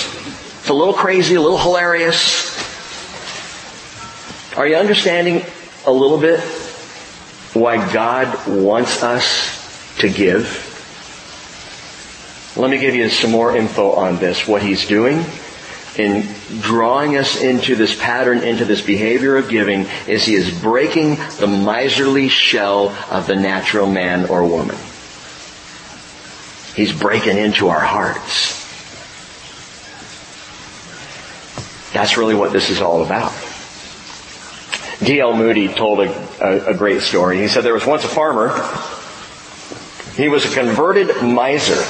It's 0.60 0.69
a 0.69 0.73
little 0.73 0.93
crazy, 0.93 1.36
a 1.36 1.41
little 1.41 1.58
hilarious. 1.58 2.55
Are 4.58 4.65
you 4.65 4.75
understanding 4.75 5.43
a 5.86 5.91
little 5.91 6.19
bit 6.19 6.39
why 7.53 7.91
God 7.91 8.47
wants 8.47 9.03
us 9.03 9.97
to 9.99 10.10
give? 10.10 10.71
Let 12.55 12.71
me 12.71 12.77
give 12.77 12.95
you 12.95 13.10
some 13.10 13.31
more 13.31 13.55
info 13.55 13.91
on 13.91 14.17
this, 14.17 14.47
what 14.47 14.62
He's 14.62 14.88
doing 14.88 15.25
in 15.97 16.27
drawing 16.62 17.17
us 17.17 17.41
into 17.41 17.75
this 17.75 17.95
pattern, 17.95 18.39
into 18.39 18.65
this 18.65 18.81
behavior 18.81 19.38
of 19.38 19.49
giving, 19.49 19.86
is 20.08 20.25
he 20.25 20.36
is 20.36 20.62
breaking 20.62 21.15
the 21.39 21.47
miserly 21.47 22.29
shell 22.29 22.89
of 23.10 23.27
the 23.27 23.36
natural 23.36 23.88
man 23.88 24.25
or 24.29 24.45
woman. 24.45 24.77
He's 26.75 26.91
breaking 26.91 27.38
into 27.38 27.69
our 27.69 27.79
hearts. 27.79 28.63
That's 31.93 32.17
really 32.17 32.36
what 32.36 32.51
this 32.51 32.69
is 32.69 32.81
all 32.81 33.05
about. 33.05 33.31
D.L. 35.01 35.36
Moody 35.38 35.69
told 35.69 36.01
a, 36.01 36.12
a, 36.41 36.71
a 36.71 36.73
great 36.73 37.01
story. 37.01 37.39
He 37.39 37.47
said 37.47 37.63
there 37.63 37.73
was 37.73 37.86
once 37.86 38.03
a 38.03 38.10
farmer. 38.10 38.49
He 40.15 40.27
was 40.27 40.45
a 40.45 40.53
converted 40.53 41.08
miser 41.23 41.81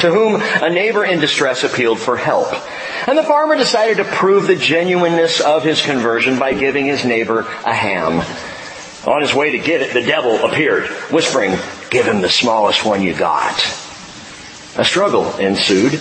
to 0.00 0.10
whom 0.10 0.40
a 0.40 0.70
neighbor 0.70 1.04
in 1.04 1.20
distress 1.20 1.62
appealed 1.62 1.98
for 1.98 2.16
help. 2.16 2.48
And 3.06 3.18
the 3.18 3.24
farmer 3.24 3.56
decided 3.56 3.96
to 3.96 4.04
prove 4.04 4.46
the 4.46 4.54
genuineness 4.54 5.40
of 5.40 5.64
his 5.64 5.82
conversion 5.82 6.38
by 6.38 6.54
giving 6.54 6.86
his 6.86 7.04
neighbor 7.04 7.40
a 7.40 7.74
ham. 7.74 8.24
On 9.06 9.20
his 9.20 9.34
way 9.34 9.50
to 9.52 9.58
get 9.58 9.82
it, 9.82 9.92
the 9.92 10.02
devil 10.02 10.44
appeared, 10.44 10.86
whispering, 11.10 11.58
give 11.90 12.06
him 12.06 12.20
the 12.20 12.28
smallest 12.28 12.84
one 12.84 13.02
you 13.02 13.14
got. 13.14 13.58
A 14.76 14.84
struggle 14.84 15.34
ensued. 15.36 16.00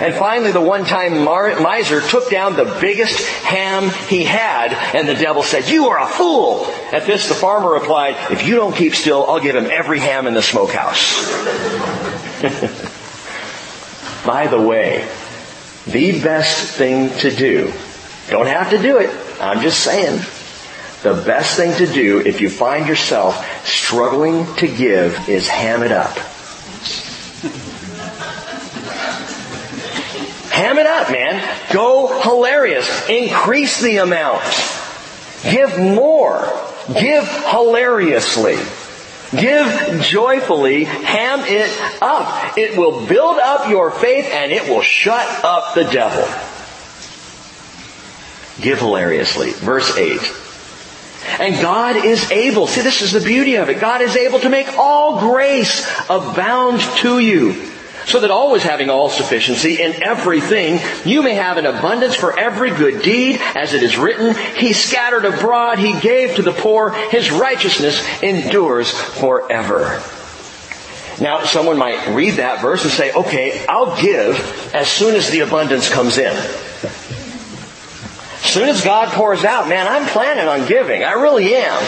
And 0.00 0.14
finally, 0.14 0.52
the 0.52 0.60
one-time 0.60 1.24
miser 1.24 2.00
took 2.00 2.30
down 2.30 2.54
the 2.54 2.78
biggest 2.80 3.26
ham 3.42 3.90
he 4.08 4.22
had, 4.22 4.72
and 4.94 5.08
the 5.08 5.14
devil 5.14 5.42
said, 5.42 5.68
You 5.68 5.88
are 5.88 6.00
a 6.00 6.06
fool! 6.06 6.64
At 6.92 7.06
this, 7.06 7.28
the 7.28 7.34
farmer 7.34 7.72
replied, 7.72 8.14
If 8.30 8.46
you 8.46 8.54
don't 8.54 8.74
keep 8.74 8.94
still, 8.94 9.26
I'll 9.28 9.40
give 9.40 9.56
him 9.56 9.66
every 9.66 9.98
ham 9.98 10.28
in 10.28 10.34
the 10.34 10.42
smokehouse. 10.42 11.28
By 14.24 14.46
the 14.46 14.60
way, 14.60 15.06
the 15.92 16.22
best 16.22 16.74
thing 16.74 17.10
to 17.18 17.30
do, 17.30 17.72
don't 18.28 18.46
have 18.46 18.70
to 18.70 18.78
do 18.78 18.98
it, 18.98 19.10
I'm 19.40 19.60
just 19.60 19.82
saying, 19.82 20.20
the 21.02 21.14
best 21.24 21.56
thing 21.56 21.74
to 21.78 21.92
do 21.92 22.20
if 22.20 22.40
you 22.40 22.50
find 22.50 22.86
yourself 22.86 23.66
struggling 23.66 24.46
to 24.56 24.68
give 24.68 25.28
is 25.28 25.48
ham 25.48 25.82
it 25.82 25.92
up. 25.92 26.16
ham 30.50 30.78
it 30.78 30.86
up, 30.86 31.10
man. 31.10 31.58
Go 31.72 32.20
hilarious. 32.20 33.08
Increase 33.08 33.80
the 33.80 33.98
amount. 33.98 34.42
Give 35.42 35.78
more. 35.78 36.40
Give 36.88 37.26
hilariously. 37.50 38.58
Give 39.36 40.00
joyfully, 40.02 40.84
ham 40.84 41.40
it 41.44 41.70
up. 42.02 42.58
It 42.58 42.76
will 42.76 43.06
build 43.06 43.38
up 43.38 43.68
your 43.68 43.90
faith 43.92 44.26
and 44.26 44.50
it 44.50 44.68
will 44.68 44.82
shut 44.82 45.44
up 45.44 45.74
the 45.74 45.84
devil. 45.84 46.26
Give 48.60 48.78
hilariously. 48.78 49.52
Verse 49.52 49.96
8. 49.96 50.20
And 51.38 51.60
God 51.60 51.96
is 51.96 52.30
able, 52.30 52.66
see 52.66 52.80
this 52.80 53.02
is 53.02 53.12
the 53.12 53.20
beauty 53.20 53.56
of 53.56 53.68
it, 53.68 53.80
God 53.80 54.00
is 54.00 54.16
able 54.16 54.40
to 54.40 54.48
make 54.48 54.66
all 54.78 55.20
grace 55.20 55.86
abound 56.08 56.80
to 56.98 57.18
you, 57.18 57.69
so 58.06 58.20
that 58.20 58.30
always 58.30 58.62
having 58.62 58.90
all 58.90 59.08
sufficiency 59.08 59.80
in 59.80 60.02
everything, 60.02 60.80
you 61.04 61.22
may 61.22 61.34
have 61.34 61.56
an 61.56 61.66
abundance 61.66 62.14
for 62.14 62.38
every 62.38 62.70
good 62.70 63.02
deed, 63.02 63.40
as 63.54 63.72
it 63.72 63.82
is 63.82 63.96
written, 63.96 64.34
He 64.56 64.72
scattered 64.72 65.24
abroad, 65.24 65.78
He 65.78 65.98
gave 66.00 66.36
to 66.36 66.42
the 66.42 66.52
poor, 66.52 66.90
His 67.10 67.30
righteousness 67.30 68.04
endures 68.22 68.90
forever. 68.90 70.02
Now, 71.20 71.44
someone 71.44 71.76
might 71.76 72.14
read 72.14 72.34
that 72.34 72.62
verse 72.62 72.82
and 72.82 72.90
say, 72.90 73.12
okay, 73.12 73.64
I'll 73.68 74.00
give 74.00 74.72
as 74.74 74.88
soon 74.88 75.14
as 75.14 75.28
the 75.28 75.40
abundance 75.40 75.90
comes 75.90 76.16
in. 76.16 76.34
As 78.42 78.54
soon 78.54 78.70
as 78.70 78.82
God 78.82 79.12
pours 79.12 79.44
out, 79.44 79.68
man, 79.68 79.86
I'm 79.86 80.06
planning 80.06 80.48
on 80.48 80.66
giving. 80.66 81.04
I 81.04 81.12
really 81.12 81.54
am. 81.54 81.82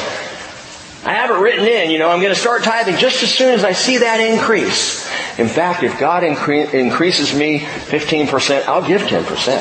I 1.04 1.14
have 1.14 1.30
it 1.30 1.34
written 1.34 1.66
in, 1.66 1.90
you 1.90 1.98
know, 1.98 2.08
I'm 2.08 2.20
going 2.20 2.32
to 2.32 2.40
start 2.40 2.62
tithing 2.62 2.96
just 2.96 3.24
as 3.24 3.34
soon 3.34 3.54
as 3.54 3.64
I 3.64 3.72
see 3.72 3.98
that 3.98 4.20
increase. 4.20 5.04
In 5.36 5.48
fact, 5.48 5.82
if 5.82 5.98
God 5.98 6.22
incre- 6.22 6.72
increases 6.72 7.34
me 7.34 7.58
15%, 7.58 8.66
I'll 8.66 8.86
give 8.86 9.02
10%. 9.02 9.56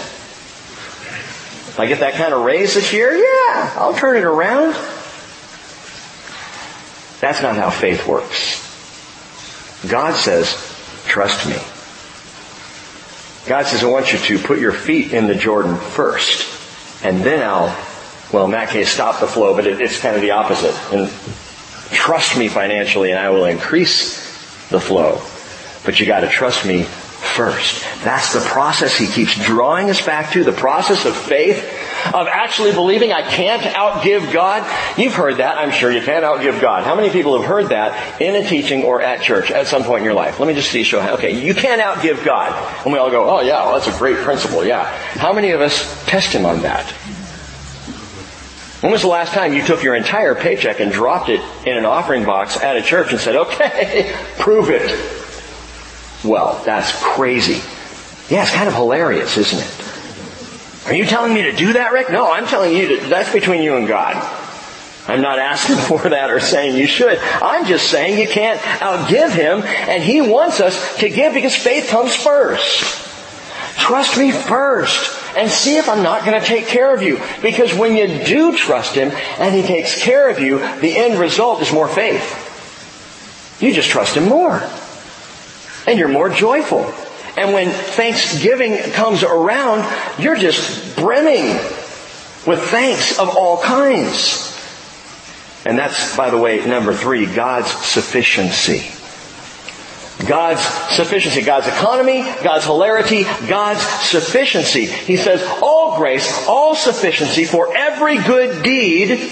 If 1.72 1.80
I 1.80 1.88
get 1.88 2.02
that 2.02 2.14
kind 2.14 2.34
of 2.34 2.44
raise 2.44 2.76
this 2.76 2.94
year, 2.94 3.16
yeah, 3.16 3.74
I'll 3.76 3.96
turn 3.96 4.18
it 4.18 4.24
around. 4.24 4.74
That's 7.22 7.42
not 7.42 7.56
how 7.56 7.70
faith 7.70 8.06
works. 8.06 8.60
God 9.90 10.14
says, 10.14 10.54
trust 11.08 11.48
me. 11.48 11.58
God 13.48 13.66
says, 13.66 13.84
I 13.84 13.88
want 13.88 14.14
you 14.14 14.20
to 14.20 14.38
put 14.38 14.60
your 14.60 14.74
feet 14.74 15.14
in 15.14 15.28
the 15.28 15.36
Jordan 15.36 15.76
first, 15.76 17.04
and 17.04 17.24
then 17.24 17.42
I'll, 17.42 17.76
well, 18.34 18.46
in 18.46 18.52
that 18.52 18.70
case, 18.70 18.90
stop 18.90 19.20
the 19.20 19.28
flow, 19.28 19.56
but 19.56 19.68
it, 19.68 19.82
it's 19.82 20.00
kind 20.00 20.16
of 20.16 20.22
the 20.22 20.32
opposite. 20.32 20.76
And 20.94 21.10
trust 21.92 22.38
me 22.38 22.48
financially, 22.48 23.12
and 23.12 23.20
I 23.20 23.30
will 23.30 23.46
increase 23.46 24.20
the 24.70 24.80
flow. 24.80 25.22
But 25.86 26.00
you 26.00 26.06
gotta 26.06 26.28
trust 26.28 26.66
me 26.66 26.84
first. 26.84 27.84
That's 28.04 28.34
the 28.34 28.40
process 28.40 28.98
he 28.98 29.08
keeps 29.08 29.36
drawing 29.46 29.90
us 29.90 30.04
back 30.04 30.32
to, 30.34 30.44
the 30.44 30.52
process 30.52 31.06
of 31.06 31.16
faith, 31.16 31.64
of 32.14 32.28
actually 32.28 32.72
believing 32.72 33.12
I 33.12 33.22
can't 33.22 33.62
outgive 33.62 34.34
God. 34.34 34.68
You've 34.98 35.14
heard 35.14 35.38
that, 35.38 35.58
I'm 35.58 35.72
sure 35.72 35.92
you 35.92 36.02
can't 36.02 36.26
outgive 36.26 36.60
God. 36.60 36.84
How 36.84 36.96
many 36.96 37.10
people 37.10 37.40
have 37.40 37.48
heard 37.48 37.70
that 37.70 38.20
in 38.20 38.36
a 38.36 38.48
teaching 38.48 38.84
or 38.84 39.02
at 39.02 39.22
church 39.22 39.52
at 39.52 39.68
some 39.68 39.84
point 39.84 40.00
in 40.00 40.06
your 40.06 40.14
life? 40.14 40.40
Let 40.40 40.48
me 40.48 40.56
just 40.56 40.72
see, 40.72 40.84
show 40.84 41.00
how, 41.00 41.14
okay, 41.14 41.40
you 41.46 41.54
can't 41.54 41.82
outgive 41.82 42.26
God. 42.26 42.52
And 42.84 42.92
we 42.92 43.00
all 43.00 43.12
go, 43.12 43.30
oh 43.30 43.42
yeah, 43.42 43.66
well, 43.66 43.80
that's 43.80 43.94
a 43.94 43.98
great 43.98 44.18
principle, 44.18 44.66
yeah. 44.66 44.86
How 45.18 45.32
many 45.32 45.52
of 45.52 45.62
us 45.62 46.06
test 46.08 46.34
him 46.34 46.46
on 46.46 46.62
that? 46.64 46.92
When 48.82 48.92
was 48.92 49.04
the 49.04 49.08
last 49.08 49.34
time 49.34 49.54
you 49.54 49.64
took 49.64 49.84
your 49.84 49.94
entire 49.94 50.34
paycheck 50.34 50.80
and 50.80 50.92
dropped 50.92 51.30
it 51.30 51.40
in 51.68 51.78
an 51.78 51.86
offering 51.86 52.26
box 52.26 52.58
at 52.58 52.78
a 52.78 52.82
church 52.82 53.12
and 53.12 53.20
said, 53.20 53.36
okay, 53.36 54.12
prove 54.40 54.72
it? 54.72 54.90
Well, 56.28 56.60
that's 56.66 56.92
crazy. 57.00 57.62
Yeah, 58.34 58.42
it's 58.42 58.52
kind 58.52 58.68
of 58.68 58.74
hilarious, 58.74 59.38
isn't 59.38 59.60
it? 59.60 60.88
Are 60.88 60.96
you 60.96 61.06
telling 61.06 61.32
me 61.32 61.44
to 61.44 61.52
do 61.52 61.74
that, 61.74 61.94
Rick? 61.94 62.10
No, 62.10 62.32
I'm 62.32 62.48
telling 62.48 62.76
you 62.76 63.00
to, 63.00 63.06
that's 63.08 63.32
between 63.32 63.62
you 63.62 63.76
and 63.76 63.88
God. 63.88 64.16
I'm 65.08 65.22
not 65.22 65.38
asking 65.38 65.76
for 65.98 66.10
that 66.10 66.32
or 66.32 66.40
saying 66.40 66.76
you 66.76 66.88
should. 66.88 67.20
I'm 67.20 67.68
just 67.68 67.88
saying 67.88 68.20
you 68.20 68.28
can't 68.28 68.60
outgive 68.60 69.36
Him 69.36 69.62
and 69.64 70.02
He 70.02 70.22
wants 70.22 70.60
us 70.60 70.98
to 70.98 71.10
give 71.10 71.36
because 71.36 71.56
faith 71.56 71.90
comes 71.90 72.16
first. 72.16 72.82
Trust 73.78 74.18
me 74.18 74.32
first 74.32 75.21
and 75.36 75.50
see 75.50 75.78
if 75.78 75.90
I'm 75.90 76.04
not 76.04 76.26
going 76.26 76.40
to 76.40 76.46
take 76.46 76.68
care 76.68 76.94
of 76.94 77.02
you. 77.02 77.20
Because 77.42 77.74
when 77.74 77.96
you 77.96 78.08
do 78.08 78.56
trust 78.58 78.96
Him 78.96 79.12
and 79.38 79.56
He 79.56 79.62
takes 79.62 80.02
care 80.02 80.30
of 80.30 80.40
you, 80.40 80.60
the 80.80 80.98
end 80.98 81.20
result 81.20 81.62
is 81.62 81.72
more 81.72 81.88
faith. 81.88 82.48
You 83.62 83.74
just 83.74 83.90
trust 83.90 84.16
Him 84.16 84.26
more 84.26 84.62
and 85.88 86.00
you're 86.00 86.08
more 86.08 86.30
joyful. 86.30 86.94
And 87.38 87.54
when 87.54 87.70
Thanksgiving 87.70 88.78
comes 88.92 89.24
around, 89.24 89.86
you're 90.20 90.36
just 90.36 90.96
brimming 90.98 91.56
with 92.46 92.62
thanks 92.62 93.20
of 93.20 93.30
all 93.30 93.62
kinds. 93.62 94.50
And 95.66 95.78
that's, 95.78 96.18
by 96.18 96.30
the 96.30 96.38
way, 96.38 96.66
number 96.66 96.94
three, 96.94 97.26
God's 97.26 97.72
sufficiency. 97.72 98.92
God's 100.28 100.62
sufficiency, 100.96 101.42
God's 101.42 101.68
economy, 101.68 102.22
God's 102.44 102.66
hilarity, 102.66 103.24
God's 103.48 103.82
sufficiency. 103.82 104.86
He 104.86 105.18
says, 105.18 105.42
all 105.62 105.98
grace, 105.98 106.48
all 106.48 106.76
sufficiency 106.76 107.46
for 107.46 107.76
every 107.76 108.18
good 108.18 108.64
deed. 108.64 109.32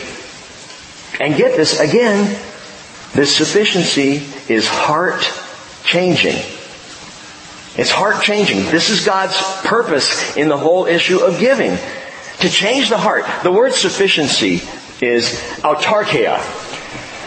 And 1.19 1.35
get 1.35 1.55
this 1.55 1.79
again, 1.79 2.39
this 3.13 3.35
sufficiency 3.35 4.23
is 4.51 4.67
heart 4.67 5.21
changing. 5.83 6.37
It's 7.75 7.91
heart 7.91 8.21
changing. 8.23 8.65
This 8.65 8.89
is 8.89 9.05
God's 9.05 9.35
purpose 9.65 10.35
in 10.35 10.49
the 10.49 10.57
whole 10.57 10.85
issue 10.85 11.19
of 11.19 11.39
giving. 11.39 11.77
To 12.39 12.49
change 12.49 12.89
the 12.89 12.97
heart. 12.97 13.25
The 13.43 13.51
word 13.51 13.73
sufficiency 13.73 14.61
is 15.01 15.33
autarkia. 15.61 16.39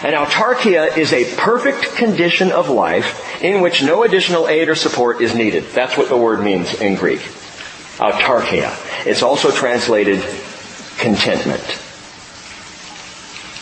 And 0.03 0.17
autarkia 0.17 0.97
is 0.97 1.13
a 1.13 1.37
perfect 1.37 1.95
condition 1.95 2.51
of 2.51 2.69
life 2.69 3.41
in 3.43 3.61
which 3.61 3.83
no 3.83 4.03
additional 4.03 4.49
aid 4.49 4.69
or 4.69 4.75
support 4.75 5.21
is 5.21 5.35
needed. 5.35 5.65
That's 5.75 5.97
what 5.97 6.09
the 6.09 6.17
word 6.17 6.43
means 6.43 6.75
in 6.75 6.97
Greek. 6.97 7.21
Autarkia. 7.99 8.75
It's 9.07 9.23
also 9.23 9.53
translated 9.53 10.21
contentment. 10.99 11.63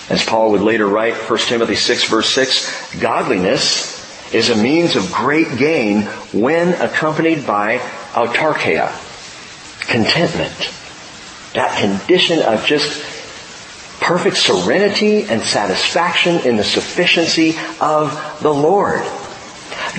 As 0.09 0.25
Paul 0.25 0.53
would 0.53 0.63
later 0.63 0.89
write, 0.89 1.15
1 1.15 1.39
Timothy 1.41 1.77
6 1.77 2.09
verse 2.09 2.29
6, 2.31 3.01
godliness 3.01 4.01
is 4.33 4.49
a 4.49 4.57
means 4.57 4.97
of 4.97 5.13
great 5.13 5.59
gain 5.59 6.03
when 6.33 6.69
accompanied 6.81 7.47
by 7.47 7.79
autarkia, 8.13 8.91
contentment. 9.87 10.73
That 11.55 11.79
condition 11.79 12.41
of 12.41 12.65
just 12.65 13.20
perfect 14.01 14.37
serenity 14.37 15.25
and 15.25 15.43
satisfaction 15.43 16.47
in 16.47 16.57
the 16.57 16.65
sufficiency 16.65 17.55
of 17.81 18.39
the 18.43 18.53
Lord. 18.53 19.03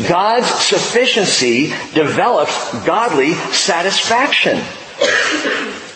God's 0.07 0.47
sufficiency 0.47 1.67
develops 1.93 2.73
godly 2.85 3.33
satisfaction. 3.33 4.61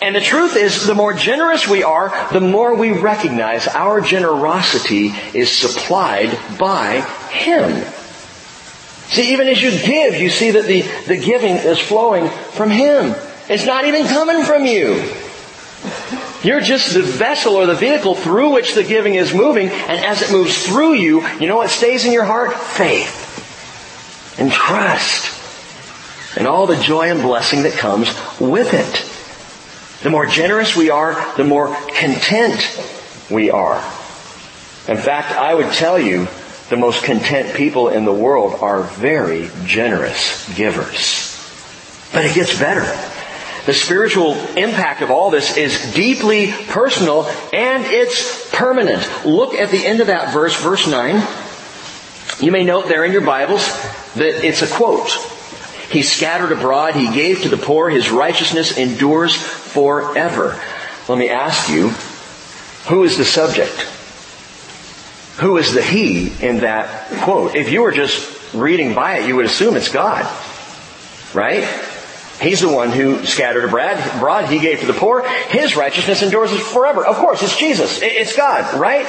And 0.02 0.14
the 0.14 0.20
truth 0.20 0.56
is, 0.56 0.86
the 0.86 0.94
more 0.94 1.14
generous 1.14 1.66
we 1.66 1.82
are, 1.82 2.12
the 2.32 2.40
more 2.40 2.74
we 2.74 2.92
recognize 2.92 3.66
our 3.66 4.00
generosity 4.00 5.12
is 5.32 5.50
supplied 5.50 6.38
by 6.58 7.00
Him. 7.30 7.84
See, 9.08 9.32
even 9.32 9.48
as 9.48 9.62
you 9.62 9.70
give, 9.70 10.20
you 10.20 10.30
see 10.30 10.50
that 10.52 10.66
the, 10.66 10.82
the 11.06 11.16
giving 11.16 11.56
is 11.56 11.78
flowing 11.78 12.28
from 12.28 12.70
Him. 12.70 13.14
It's 13.48 13.64
not 13.64 13.86
even 13.86 14.06
coming 14.06 14.44
from 14.44 14.66
you. 14.66 14.94
You're 16.42 16.60
just 16.60 16.94
the 16.94 17.02
vessel 17.02 17.54
or 17.54 17.66
the 17.66 17.74
vehicle 17.74 18.14
through 18.14 18.52
which 18.52 18.74
the 18.74 18.84
giving 18.84 19.14
is 19.14 19.34
moving, 19.34 19.68
and 19.68 20.04
as 20.04 20.22
it 20.22 20.30
moves 20.30 20.66
through 20.66 20.94
you, 20.94 21.26
you 21.38 21.46
know 21.46 21.56
what 21.56 21.70
stays 21.70 22.04
in 22.04 22.12
your 22.12 22.24
heart? 22.24 22.54
Faith. 22.54 23.24
And 24.38 24.52
trust. 24.52 25.32
And 26.36 26.46
all 26.46 26.66
the 26.66 26.76
joy 26.76 27.10
and 27.10 27.22
blessing 27.22 27.62
that 27.62 27.72
comes 27.72 28.08
with 28.38 28.74
it. 28.74 30.02
The 30.02 30.10
more 30.10 30.26
generous 30.26 30.76
we 30.76 30.90
are, 30.90 31.36
the 31.36 31.44
more 31.44 31.68
content 31.68 32.60
we 33.30 33.50
are. 33.50 33.78
In 34.88 34.98
fact, 34.98 35.32
I 35.32 35.54
would 35.54 35.72
tell 35.72 35.98
you 35.98 36.28
the 36.68 36.76
most 36.76 37.02
content 37.02 37.56
people 37.56 37.88
in 37.88 38.04
the 38.04 38.12
world 38.12 38.56
are 38.60 38.82
very 38.82 39.50
generous 39.64 40.54
givers. 40.54 41.32
But 42.12 42.24
it 42.24 42.34
gets 42.34 42.58
better. 42.58 42.84
The 43.66 43.74
spiritual 43.74 44.34
impact 44.56 45.02
of 45.02 45.10
all 45.10 45.30
this 45.30 45.56
is 45.56 45.92
deeply 45.92 46.52
personal 46.68 47.24
and 47.52 47.84
it's 47.84 48.48
permanent. 48.52 49.26
Look 49.26 49.54
at 49.54 49.70
the 49.70 49.84
end 49.84 50.00
of 50.00 50.06
that 50.06 50.32
verse, 50.32 50.54
verse 50.62 50.86
9. 50.86 51.20
You 52.40 52.52
may 52.52 52.62
note 52.62 52.86
there 52.86 53.04
in 53.04 53.10
your 53.10 53.22
Bibles 53.22 53.66
that 54.14 54.46
it's 54.46 54.62
a 54.62 54.68
quote. 54.68 55.10
He 55.90 56.02
scattered 56.02 56.52
abroad, 56.52 56.94
he 56.94 57.12
gave 57.12 57.42
to 57.42 57.48
the 57.48 57.56
poor, 57.56 57.90
his 57.90 58.08
righteousness 58.08 58.78
endures 58.78 59.34
forever. 59.34 60.60
Let 61.08 61.18
me 61.18 61.28
ask 61.28 61.68
you, 61.68 61.90
who 62.88 63.02
is 63.02 63.18
the 63.18 63.24
subject? 63.24 63.74
Who 65.38 65.56
is 65.56 65.74
the 65.74 65.82
he 65.82 66.32
in 66.40 66.60
that 66.60 67.10
quote? 67.22 67.56
If 67.56 67.72
you 67.72 67.82
were 67.82 67.92
just 67.92 68.54
reading 68.54 68.94
by 68.94 69.18
it, 69.18 69.28
you 69.28 69.36
would 69.36 69.44
assume 69.44 69.76
it's 69.76 69.90
God. 69.90 70.24
Right? 71.34 71.64
He's 72.40 72.60
the 72.60 72.68
one 72.68 72.90
who 72.90 73.24
scattered 73.24 73.64
abroad. 73.64 74.48
He 74.48 74.58
gave 74.58 74.80
to 74.80 74.86
the 74.86 74.92
poor. 74.92 75.26
His 75.26 75.74
righteousness 75.74 76.22
endures 76.22 76.50
forever. 76.50 77.04
Of 77.04 77.16
course, 77.16 77.42
it's 77.42 77.56
Jesus. 77.56 78.00
It's 78.02 78.36
God, 78.36 78.78
right? 78.78 79.06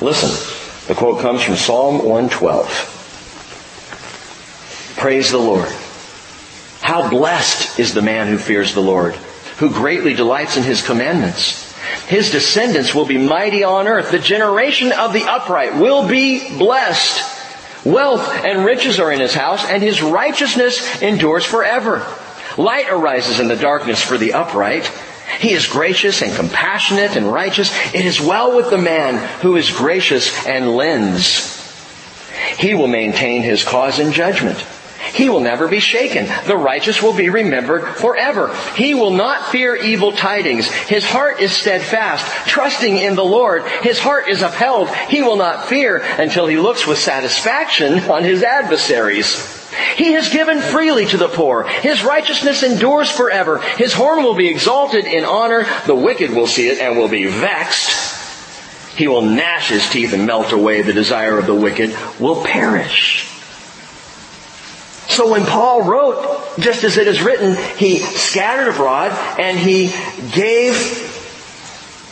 Listen. 0.00 0.30
The 0.88 0.94
quote 0.94 1.20
comes 1.20 1.42
from 1.42 1.56
Psalm 1.56 2.04
112. 2.04 4.94
Praise 4.98 5.30
the 5.30 5.38
Lord. 5.38 5.68
How 6.80 7.08
blessed 7.08 7.78
is 7.78 7.94
the 7.94 8.02
man 8.02 8.28
who 8.28 8.36
fears 8.36 8.74
the 8.74 8.82
Lord, 8.82 9.14
who 9.58 9.70
greatly 9.70 10.12
delights 10.12 10.58
in 10.58 10.62
his 10.62 10.82
commandments. 10.82 11.62
His 12.06 12.30
descendants 12.30 12.94
will 12.94 13.06
be 13.06 13.16
mighty 13.16 13.64
on 13.64 13.88
earth. 13.88 14.10
The 14.10 14.18
generation 14.18 14.92
of 14.92 15.14
the 15.14 15.24
upright 15.24 15.76
will 15.76 16.06
be 16.06 16.58
blessed. 16.58 17.86
Wealth 17.86 18.28
and 18.44 18.64
riches 18.64 18.98
are 18.98 19.12
in 19.12 19.20
his 19.20 19.34
house, 19.34 19.64
and 19.64 19.82
his 19.82 20.02
righteousness 20.02 21.02
endures 21.02 21.44
forever. 21.44 22.06
Light 22.56 22.86
arises 22.90 23.40
in 23.40 23.48
the 23.48 23.56
darkness 23.56 24.02
for 24.02 24.16
the 24.16 24.34
upright. 24.34 24.90
He 25.40 25.52
is 25.52 25.66
gracious 25.66 26.22
and 26.22 26.34
compassionate 26.34 27.16
and 27.16 27.32
righteous. 27.32 27.72
It 27.94 28.04
is 28.04 28.20
well 28.20 28.56
with 28.56 28.70
the 28.70 28.78
man 28.78 29.16
who 29.40 29.56
is 29.56 29.70
gracious 29.70 30.46
and 30.46 30.76
lends. 30.76 31.52
He 32.58 32.74
will 32.74 32.86
maintain 32.86 33.42
his 33.42 33.64
cause 33.64 33.98
in 33.98 34.12
judgment. 34.12 34.64
He 35.12 35.28
will 35.28 35.40
never 35.40 35.68
be 35.68 35.80
shaken. 35.80 36.26
The 36.46 36.56
righteous 36.56 37.02
will 37.02 37.12
be 37.12 37.28
remembered 37.28 37.86
forever. 37.96 38.54
He 38.76 38.94
will 38.94 39.12
not 39.12 39.50
fear 39.50 39.76
evil 39.76 40.12
tidings. 40.12 40.66
His 40.66 41.04
heart 41.04 41.40
is 41.40 41.52
steadfast, 41.52 42.48
trusting 42.48 42.96
in 42.96 43.14
the 43.14 43.24
Lord. 43.24 43.64
His 43.82 43.98
heart 43.98 44.28
is 44.28 44.42
upheld. 44.42 44.88
He 45.08 45.22
will 45.22 45.36
not 45.36 45.68
fear 45.68 45.98
until 45.98 46.46
he 46.46 46.56
looks 46.56 46.86
with 46.86 46.98
satisfaction 46.98 48.00
on 48.10 48.24
his 48.24 48.42
adversaries. 48.42 49.53
He 49.96 50.12
has 50.12 50.28
given 50.28 50.60
freely 50.60 51.06
to 51.06 51.16
the 51.16 51.28
poor. 51.28 51.64
His 51.64 52.04
righteousness 52.04 52.62
endures 52.62 53.10
forever. 53.10 53.58
His 53.58 53.92
horn 53.92 54.22
will 54.22 54.34
be 54.34 54.48
exalted 54.48 55.04
in 55.04 55.24
honor. 55.24 55.66
The 55.86 55.94
wicked 55.94 56.30
will 56.30 56.46
see 56.46 56.68
it 56.68 56.78
and 56.78 56.98
will 56.98 57.08
be 57.08 57.26
vexed. 57.26 58.22
He 58.96 59.08
will 59.08 59.22
gnash 59.22 59.70
his 59.70 59.88
teeth 59.88 60.12
and 60.12 60.26
melt 60.26 60.52
away. 60.52 60.82
The 60.82 60.92
desire 60.92 61.38
of 61.38 61.46
the 61.46 61.54
wicked 61.54 61.96
will 62.20 62.44
perish. 62.44 63.30
So 65.08 65.30
when 65.30 65.44
Paul 65.44 65.82
wrote, 65.82 66.58
just 66.58 66.84
as 66.84 66.96
it 66.96 67.06
is 67.06 67.22
written, 67.22 67.56
he 67.76 67.98
scattered 67.98 68.68
abroad 68.68 69.12
and 69.38 69.58
he 69.58 69.92
gave 70.32 70.74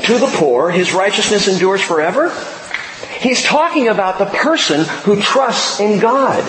to 0.04 0.18
the 0.18 0.26
poor, 0.26 0.70
his 0.70 0.92
righteousness 0.92 1.48
endures 1.48 1.80
forever. 1.80 2.30
He's 3.20 3.42
talking 3.42 3.88
about 3.88 4.18
the 4.18 4.26
person 4.26 4.84
who 5.04 5.20
trusts 5.20 5.80
in 5.80 6.00
God. 6.00 6.42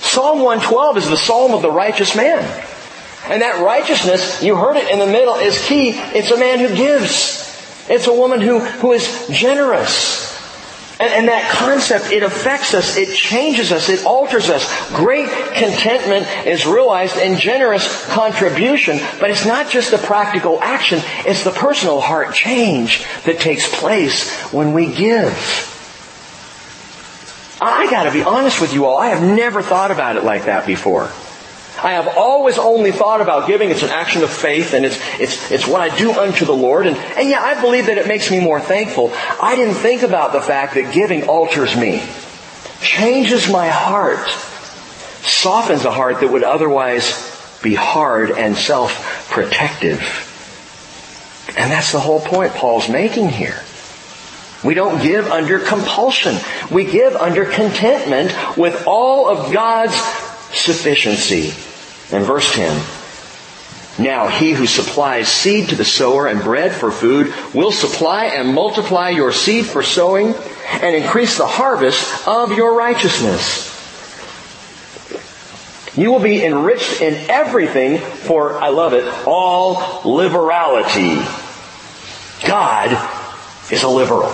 Psalm 0.00 0.38
112 0.38 0.96
is 0.98 1.08
the 1.08 1.16
psalm 1.16 1.52
of 1.52 1.62
the 1.62 1.70
righteous 1.70 2.14
man. 2.16 2.38
And 3.26 3.42
that 3.42 3.62
righteousness, 3.62 4.42
you 4.42 4.56
heard 4.56 4.76
it 4.76 4.90
in 4.90 4.98
the 4.98 5.06
middle, 5.06 5.34
is 5.34 5.62
key. 5.66 5.90
It's 5.90 6.30
a 6.30 6.38
man 6.38 6.60
who 6.60 6.74
gives. 6.74 7.44
It's 7.88 8.06
a 8.06 8.12
woman 8.12 8.40
who, 8.40 8.60
who 8.60 8.92
is 8.92 9.28
generous. 9.30 10.26
And, 11.00 11.12
and, 11.12 11.28
that 11.28 11.52
concept, 11.52 12.10
it 12.10 12.24
affects 12.24 12.74
us, 12.74 12.96
it 12.96 13.14
changes 13.14 13.70
us, 13.70 13.88
it 13.88 14.04
alters 14.04 14.50
us. 14.50 14.66
Great 14.90 15.28
contentment 15.54 16.26
is 16.44 16.66
realized 16.66 17.16
in 17.18 17.38
generous 17.38 18.06
contribution, 18.08 18.98
but 19.20 19.30
it's 19.30 19.46
not 19.46 19.70
just 19.70 19.92
the 19.92 19.98
practical 19.98 20.60
action, 20.60 21.00
it's 21.24 21.44
the 21.44 21.52
personal 21.52 22.00
heart 22.00 22.34
change 22.34 23.06
that 23.26 23.38
takes 23.38 23.72
place 23.78 24.32
when 24.52 24.72
we 24.72 24.92
give. 24.92 25.77
I 27.60 27.90
gotta 27.90 28.12
be 28.12 28.22
honest 28.22 28.60
with 28.60 28.72
you 28.72 28.86
all, 28.86 28.98
I 28.98 29.08
have 29.08 29.22
never 29.22 29.62
thought 29.62 29.90
about 29.90 30.16
it 30.16 30.24
like 30.24 30.44
that 30.44 30.66
before. 30.66 31.10
I 31.82 31.92
have 31.92 32.08
always 32.16 32.58
only 32.58 32.90
thought 32.90 33.20
about 33.20 33.46
giving. 33.46 33.70
It's 33.70 33.82
an 33.84 33.90
action 33.90 34.22
of 34.22 34.30
faith 34.30 34.74
and 34.74 34.84
it's, 34.84 34.98
it's, 35.20 35.50
it's 35.50 35.66
what 35.66 35.80
I 35.80 35.96
do 35.96 36.10
unto 36.12 36.44
the 36.44 36.52
Lord. 36.52 36.88
And, 36.88 36.96
and 36.96 37.28
yeah, 37.28 37.40
I 37.40 37.60
believe 37.60 37.86
that 37.86 37.98
it 37.98 38.08
makes 38.08 38.30
me 38.30 38.40
more 38.40 38.60
thankful. 38.60 39.12
I 39.40 39.54
didn't 39.54 39.76
think 39.76 40.02
about 40.02 40.32
the 40.32 40.40
fact 40.40 40.74
that 40.74 40.92
giving 40.92 41.28
alters 41.28 41.76
me, 41.76 42.02
changes 42.80 43.48
my 43.48 43.68
heart, 43.68 44.28
softens 45.22 45.84
a 45.84 45.92
heart 45.92 46.20
that 46.20 46.32
would 46.32 46.42
otherwise 46.42 47.60
be 47.62 47.74
hard 47.74 48.32
and 48.32 48.56
self-protective. 48.56 50.00
And 51.56 51.70
that's 51.70 51.92
the 51.92 52.00
whole 52.00 52.20
point 52.20 52.54
Paul's 52.54 52.88
making 52.88 53.28
here. 53.28 53.62
We 54.64 54.74
don't 54.74 55.02
give 55.02 55.30
under 55.30 55.60
compulsion. 55.60 56.36
We 56.70 56.84
give 56.84 57.14
under 57.14 57.44
contentment 57.44 58.34
with 58.56 58.84
all 58.86 59.28
of 59.28 59.52
God's 59.52 59.94
sufficiency. 60.52 61.50
And 62.14 62.24
verse 62.24 62.52
10. 62.54 62.84
Now 63.98 64.28
he 64.28 64.52
who 64.52 64.66
supplies 64.66 65.28
seed 65.28 65.70
to 65.70 65.74
the 65.74 65.84
sower 65.84 66.26
and 66.26 66.40
bread 66.40 66.72
for 66.72 66.90
food 66.90 67.34
will 67.52 67.72
supply 67.72 68.26
and 68.26 68.54
multiply 68.54 69.10
your 69.10 69.32
seed 69.32 69.66
for 69.66 69.82
sowing 69.82 70.34
and 70.70 70.94
increase 70.94 71.36
the 71.36 71.46
harvest 71.46 72.26
of 72.26 72.52
your 72.52 72.76
righteousness. 72.76 73.66
You 75.96 76.12
will 76.12 76.20
be 76.20 76.44
enriched 76.44 77.00
in 77.00 77.28
everything 77.28 77.98
for, 77.98 78.56
I 78.58 78.68
love 78.68 78.92
it, 78.92 79.04
all 79.26 80.02
liberality. 80.04 81.20
God 82.46 82.92
is 83.72 83.82
a 83.82 83.88
liberal. 83.88 84.32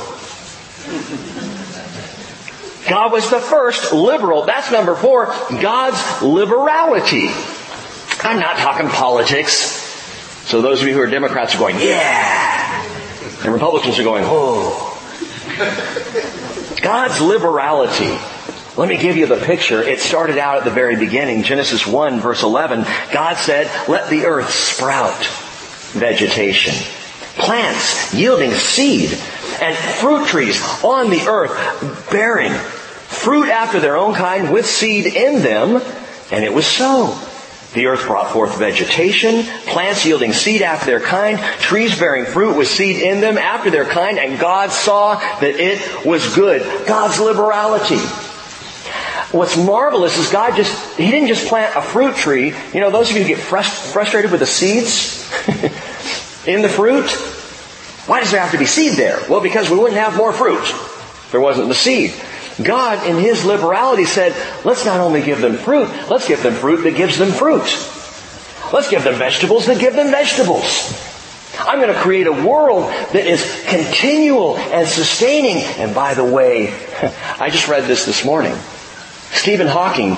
God 2.88 3.12
was 3.12 3.30
the 3.30 3.40
first 3.40 3.92
liberal. 3.92 4.44
That's 4.44 4.70
number 4.70 4.94
four. 4.94 5.26
God's 5.26 6.22
liberality. 6.22 7.28
I'm 8.22 8.38
not 8.40 8.58
talking 8.58 8.88
politics. 8.88 9.82
So 10.46 10.60
those 10.60 10.82
of 10.82 10.88
you 10.88 10.94
who 10.94 11.00
are 11.00 11.06
Democrats 11.06 11.54
are 11.54 11.58
going, 11.58 11.76
yeah. 11.80 12.82
And 13.42 13.52
Republicans 13.52 13.98
are 13.98 14.04
going, 14.04 14.24
oh. 14.26 14.90
God's 16.82 17.20
liberality. 17.20 18.18
Let 18.76 18.88
me 18.88 18.98
give 18.98 19.16
you 19.16 19.26
the 19.26 19.36
picture. 19.36 19.82
It 19.82 20.00
started 20.00 20.36
out 20.36 20.58
at 20.58 20.64
the 20.64 20.70
very 20.70 20.96
beginning. 20.96 21.44
Genesis 21.44 21.86
1 21.86 22.20
verse 22.20 22.42
11. 22.42 22.84
God 23.12 23.36
said, 23.36 23.70
let 23.88 24.10
the 24.10 24.26
earth 24.26 24.50
sprout 24.50 25.24
vegetation. 25.92 26.74
Plants 27.36 28.12
yielding 28.12 28.52
seed 28.52 29.18
and 29.64 29.76
fruit 29.76 30.28
trees 30.28 30.60
on 30.84 31.10
the 31.10 31.26
earth 31.26 32.10
bearing 32.10 32.52
fruit 32.52 33.48
after 33.48 33.80
their 33.80 33.96
own 33.96 34.14
kind 34.14 34.52
with 34.52 34.66
seed 34.66 35.06
in 35.06 35.42
them. 35.42 35.80
And 36.30 36.44
it 36.44 36.52
was 36.52 36.66
so. 36.66 37.18
The 37.72 37.86
earth 37.86 38.06
brought 38.06 38.30
forth 38.30 38.56
vegetation, 38.56 39.42
plants 39.66 40.06
yielding 40.06 40.32
seed 40.32 40.62
after 40.62 40.86
their 40.86 41.00
kind, 41.00 41.38
trees 41.60 41.98
bearing 41.98 42.24
fruit 42.24 42.56
with 42.56 42.68
seed 42.68 43.02
in 43.02 43.20
them 43.20 43.36
after 43.36 43.68
their 43.68 43.84
kind, 43.84 44.18
and 44.18 44.38
God 44.38 44.70
saw 44.70 45.16
that 45.16 45.56
it 45.56 46.06
was 46.06 46.36
good. 46.36 46.62
God's 46.86 47.18
liberality. 47.18 47.98
What's 49.36 49.56
marvelous 49.56 50.16
is 50.18 50.30
God 50.30 50.54
just, 50.54 50.96
He 50.96 51.10
didn't 51.10 51.26
just 51.26 51.48
plant 51.48 51.74
a 51.74 51.82
fruit 51.82 52.14
tree. 52.14 52.54
You 52.72 52.80
know, 52.80 52.92
those 52.92 53.10
of 53.10 53.16
you 53.16 53.22
who 53.22 53.28
get 53.28 53.38
frustrated 53.38 54.30
with 54.30 54.40
the 54.40 54.46
seeds 54.46 55.28
in 56.46 56.62
the 56.62 56.68
fruit, 56.68 57.10
why 58.06 58.20
does 58.20 58.30
there 58.30 58.40
have 58.40 58.52
to 58.52 58.58
be 58.58 58.66
seed 58.66 58.98
there? 58.98 59.18
Well, 59.30 59.40
because 59.40 59.70
we 59.70 59.78
wouldn't 59.78 59.98
have 59.98 60.16
more 60.16 60.32
fruit. 60.32 60.64
There 61.30 61.40
wasn't 61.40 61.68
the 61.68 61.74
seed. 61.74 62.14
God, 62.62 63.06
in 63.08 63.16
His 63.16 63.44
liberality, 63.44 64.04
said, 64.04 64.34
let's 64.64 64.84
not 64.84 65.00
only 65.00 65.22
give 65.22 65.40
them 65.40 65.56
fruit, 65.56 65.88
let's 66.10 66.28
give 66.28 66.42
them 66.42 66.54
fruit 66.54 66.82
that 66.82 66.96
gives 66.96 67.18
them 67.18 67.30
fruit. 67.30 67.62
Let's 68.72 68.90
give 68.90 69.04
them 69.04 69.14
vegetables 69.14 69.66
that 69.66 69.80
give 69.80 69.94
them 69.94 70.10
vegetables. 70.10 70.92
I'm 71.58 71.80
going 71.80 71.92
to 71.92 72.00
create 72.00 72.26
a 72.26 72.32
world 72.32 72.84
that 72.84 73.26
is 73.26 73.64
continual 73.66 74.58
and 74.58 74.86
sustaining. 74.86 75.62
And 75.78 75.94
by 75.94 76.14
the 76.14 76.24
way, 76.24 76.68
I 77.40 77.50
just 77.50 77.68
read 77.68 77.84
this 77.84 78.04
this 78.04 78.24
morning. 78.24 78.54
Stephen 79.32 79.66
Hawking 79.66 80.14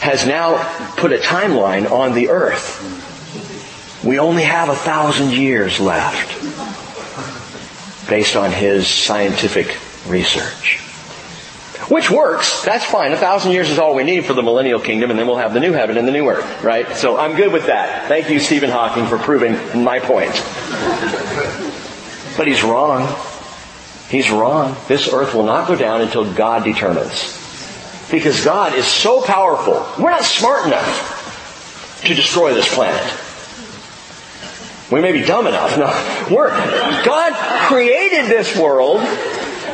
has 0.00 0.26
now 0.26 0.56
put 0.96 1.12
a 1.12 1.18
timeline 1.18 1.90
on 1.90 2.14
the 2.14 2.30
earth. 2.30 3.02
We 4.04 4.18
only 4.18 4.42
have 4.42 4.68
a 4.68 4.76
thousand 4.76 5.32
years 5.32 5.80
left 5.80 6.43
based 8.08 8.36
on 8.36 8.52
his 8.52 8.86
scientific 8.86 9.76
research. 10.06 10.80
Which 11.88 12.10
works. 12.10 12.64
That's 12.64 12.84
fine. 12.84 13.12
A 13.12 13.16
thousand 13.16 13.52
years 13.52 13.68
is 13.68 13.78
all 13.78 13.94
we 13.94 14.04
need 14.04 14.24
for 14.24 14.32
the 14.32 14.42
millennial 14.42 14.80
kingdom 14.80 15.10
and 15.10 15.18
then 15.18 15.26
we'll 15.26 15.36
have 15.36 15.52
the 15.52 15.60
new 15.60 15.72
heaven 15.72 15.98
and 15.98 16.08
the 16.08 16.12
new 16.12 16.26
earth, 16.28 16.64
right? 16.64 16.96
So 16.96 17.18
I'm 17.18 17.36
good 17.36 17.52
with 17.52 17.66
that. 17.66 18.08
Thank 18.08 18.30
you, 18.30 18.40
Stephen 18.40 18.70
Hawking, 18.70 19.06
for 19.06 19.18
proving 19.18 19.52
my 19.84 20.00
point. 20.00 20.32
But 22.36 22.46
he's 22.46 22.62
wrong. 22.62 23.14
He's 24.08 24.30
wrong. 24.30 24.76
This 24.88 25.12
earth 25.12 25.34
will 25.34 25.44
not 25.44 25.68
go 25.68 25.76
down 25.76 26.00
until 26.00 26.32
God 26.32 26.64
determines. 26.64 27.40
Because 28.10 28.44
God 28.44 28.74
is 28.74 28.86
so 28.86 29.20
powerful. 29.22 29.86
We're 30.02 30.10
not 30.10 30.24
smart 30.24 30.66
enough 30.66 32.00
to 32.04 32.14
destroy 32.14 32.54
this 32.54 32.72
planet. 32.72 33.23
We 34.94 35.00
may 35.00 35.10
be 35.10 35.22
dumb 35.22 35.48
enough. 35.48 35.76
No, 35.76 35.86
we're, 36.32 36.50
God 37.04 37.32
created 37.66 38.26
this 38.26 38.56
world 38.56 39.00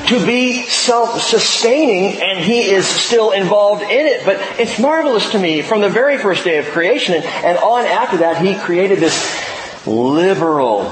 to 0.07 0.25
be 0.25 0.63
self-sustaining 0.63 2.23
and 2.23 2.39
he 2.39 2.63
is 2.63 2.87
still 2.87 3.33
involved 3.33 3.83
in 3.83 4.07
it. 4.07 4.25
But 4.25 4.39
it's 4.59 4.79
marvelous 4.79 5.33
to 5.33 5.39
me 5.39 5.61
from 5.61 5.83
the 5.83 5.91
very 5.91 6.17
first 6.17 6.45
day 6.45 6.57
of 6.57 6.69
creation 6.69 7.17
and, 7.17 7.25
and 7.27 7.59
on 7.59 7.85
after 7.85 8.17
that 8.17 8.43
he 8.43 8.55
created 8.55 8.99
this 8.99 9.87
liberal 9.87 10.91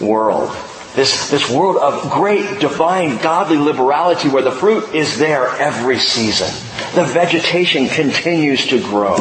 world. 0.00 0.56
This, 0.94 1.28
this 1.28 1.50
world 1.50 1.76
of 1.76 2.10
great 2.12 2.60
divine 2.60 3.18
godly 3.18 3.58
liberality 3.58 4.30
where 4.30 4.42
the 4.42 4.52
fruit 4.52 4.94
is 4.94 5.18
there 5.18 5.48
every 5.58 5.98
season. 5.98 6.48
The 6.94 7.04
vegetation 7.04 7.88
continues 7.88 8.68
to 8.68 8.80
grow. 8.80 9.18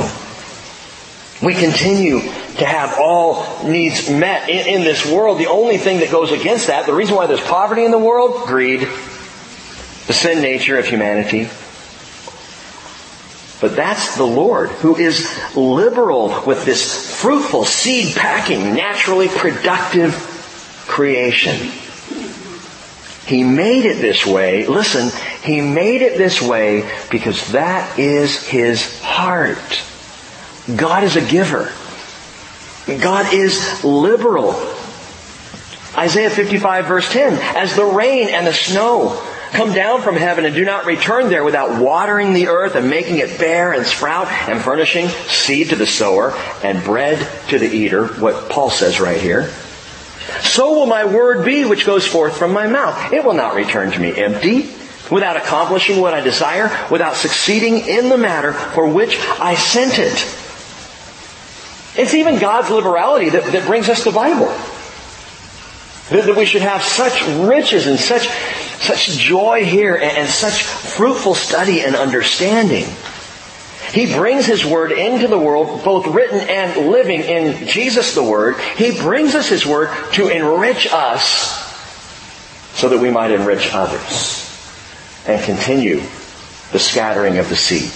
We 1.43 1.53
continue 1.53 2.21
to 2.21 2.65
have 2.65 2.95
all 2.97 3.63
needs 3.67 4.09
met 4.09 4.49
in, 4.49 4.67
in, 4.67 4.83
this 4.83 5.05
world. 5.05 5.37
The 5.37 5.47
only 5.47 5.77
thing 5.77 5.99
that 5.99 6.09
goes 6.09 6.31
against 6.31 6.67
that, 6.67 6.85
the 6.85 6.93
reason 6.93 7.15
why 7.15 7.27
there's 7.27 7.41
poverty 7.41 7.83
in 7.83 7.91
the 7.91 7.99
world, 7.99 8.47
greed, 8.47 8.81
the 8.81 10.13
sin 10.13 10.41
nature 10.41 10.77
of 10.77 10.85
humanity. 10.85 11.49
But 13.59 13.75
that's 13.75 14.15
the 14.15 14.25
Lord 14.25 14.69
who 14.69 14.95
is 14.95 15.27
liberal 15.55 16.43
with 16.45 16.65
this 16.65 17.19
fruitful, 17.21 17.65
seed 17.65 18.15
packing, 18.15 18.73
naturally 18.73 19.27
productive 19.27 20.13
creation. 20.87 21.71
He 23.25 23.43
made 23.43 23.85
it 23.85 24.01
this 24.01 24.25
way. 24.25 24.67
Listen, 24.67 25.09
He 25.43 25.59
made 25.59 26.01
it 26.01 26.17
this 26.17 26.41
way 26.41 26.89
because 27.09 27.51
that 27.51 27.97
is 27.97 28.41
His 28.47 29.01
heart. 29.01 29.83
God 30.73 31.03
is 31.03 31.15
a 31.15 31.25
giver. 31.25 31.71
God 32.87 33.33
is 33.33 33.83
liberal. 33.83 34.51
Isaiah 35.97 36.29
55 36.29 36.85
verse 36.87 37.11
10, 37.11 37.33
as 37.55 37.75
the 37.75 37.85
rain 37.85 38.29
and 38.29 38.45
the 38.45 38.53
snow 38.53 39.21
come 39.51 39.73
down 39.73 40.01
from 40.01 40.15
heaven 40.15 40.43
and 40.45 40.53
do 40.53 40.65
not 40.65 40.85
return 40.85 41.29
there 41.29 41.43
without 41.43 41.81
watering 41.81 42.33
the 42.33 42.47
earth 42.47 42.75
and 42.75 42.89
making 42.89 43.19
it 43.19 43.39
bear 43.39 43.73
and 43.73 43.85
sprout 43.85 44.27
and 44.27 44.61
furnishing 44.61 45.07
seed 45.07 45.69
to 45.69 45.75
the 45.75 45.87
sower 45.87 46.33
and 46.63 46.83
bread 46.83 47.25
to 47.49 47.57
the 47.57 47.67
eater, 47.67 48.07
what 48.07 48.49
Paul 48.49 48.69
says 48.69 48.99
right 48.99 49.21
here. 49.21 49.51
So 50.41 50.73
will 50.73 50.87
my 50.87 51.05
word 51.05 51.45
be 51.45 51.63
which 51.63 51.85
goes 51.85 52.05
forth 52.05 52.37
from 52.37 52.51
my 52.51 52.67
mouth. 52.67 53.13
It 53.13 53.23
will 53.23 53.33
not 53.33 53.55
return 53.55 53.91
to 53.91 53.99
me 53.99 54.15
empty, 54.15 54.69
without 55.11 55.37
accomplishing 55.37 56.01
what 56.01 56.13
I 56.13 56.21
desire, 56.21 56.87
without 56.91 57.15
succeeding 57.15 57.87
in 57.87 58.09
the 58.09 58.17
matter 58.17 58.53
for 58.53 58.87
which 58.87 59.17
I 59.39 59.55
sent 59.55 59.99
it. 59.99 60.44
It's 61.97 62.13
even 62.13 62.39
God's 62.39 62.69
liberality 62.69 63.29
that, 63.29 63.51
that 63.51 63.67
brings 63.67 63.87
us 63.87 64.03
the 64.03 64.11
Bible. 64.11 64.47
That, 66.09 66.25
that 66.25 66.35
we 66.35 66.45
should 66.45 66.61
have 66.61 66.83
such 66.83 67.25
riches 67.47 67.87
and 67.87 67.97
such, 67.97 68.27
such 68.27 69.07
joy 69.17 69.65
here 69.65 69.95
and, 69.95 70.17
and 70.17 70.29
such 70.29 70.63
fruitful 70.63 71.35
study 71.35 71.81
and 71.81 71.95
understanding. 71.95 72.85
He 73.93 74.13
brings 74.13 74.45
His 74.45 74.65
Word 74.65 74.91
into 74.91 75.27
the 75.27 75.39
world, 75.39 75.83
both 75.85 76.07
written 76.07 76.41
and 76.41 76.91
living 76.91 77.21
in 77.21 77.67
Jesus 77.67 78.13
the 78.13 78.23
Word. 78.23 78.59
He 78.75 78.99
brings 78.99 79.35
us 79.35 79.47
His 79.47 79.65
Word 79.65 79.89
to 80.13 80.27
enrich 80.27 80.87
us 80.91 81.63
so 82.73 82.89
that 82.89 82.99
we 82.99 83.09
might 83.09 83.31
enrich 83.31 83.69
others 83.73 84.41
and 85.25 85.41
continue 85.43 86.01
the 86.73 86.79
scattering 86.79 87.37
of 87.37 87.47
the 87.47 87.55
seed. 87.55 87.89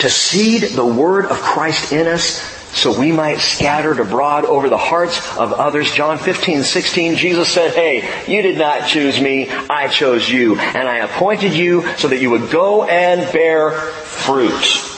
To 0.00 0.08
seed 0.08 0.62
the 0.76 0.86
Word 0.86 1.26
of 1.26 1.38
Christ 1.38 1.92
in 1.92 2.06
us 2.06 2.53
so 2.74 2.98
we 2.98 3.12
might 3.12 3.38
scatter 3.38 3.92
it 3.92 4.00
abroad 4.00 4.44
over 4.44 4.68
the 4.68 4.78
hearts 4.78 5.36
of 5.38 5.52
others. 5.52 5.90
John 5.92 6.18
15, 6.18 6.64
16, 6.64 7.16
Jesus 7.16 7.48
said, 7.48 7.72
Hey, 7.72 8.32
you 8.32 8.42
did 8.42 8.58
not 8.58 8.88
choose 8.88 9.20
me, 9.20 9.48
I 9.48 9.88
chose 9.88 10.28
you, 10.28 10.58
and 10.58 10.88
I 10.88 10.98
appointed 10.98 11.54
you 11.54 11.86
so 11.96 12.08
that 12.08 12.20
you 12.20 12.30
would 12.30 12.50
go 12.50 12.84
and 12.84 13.32
bear 13.32 13.70
fruit. 13.70 14.90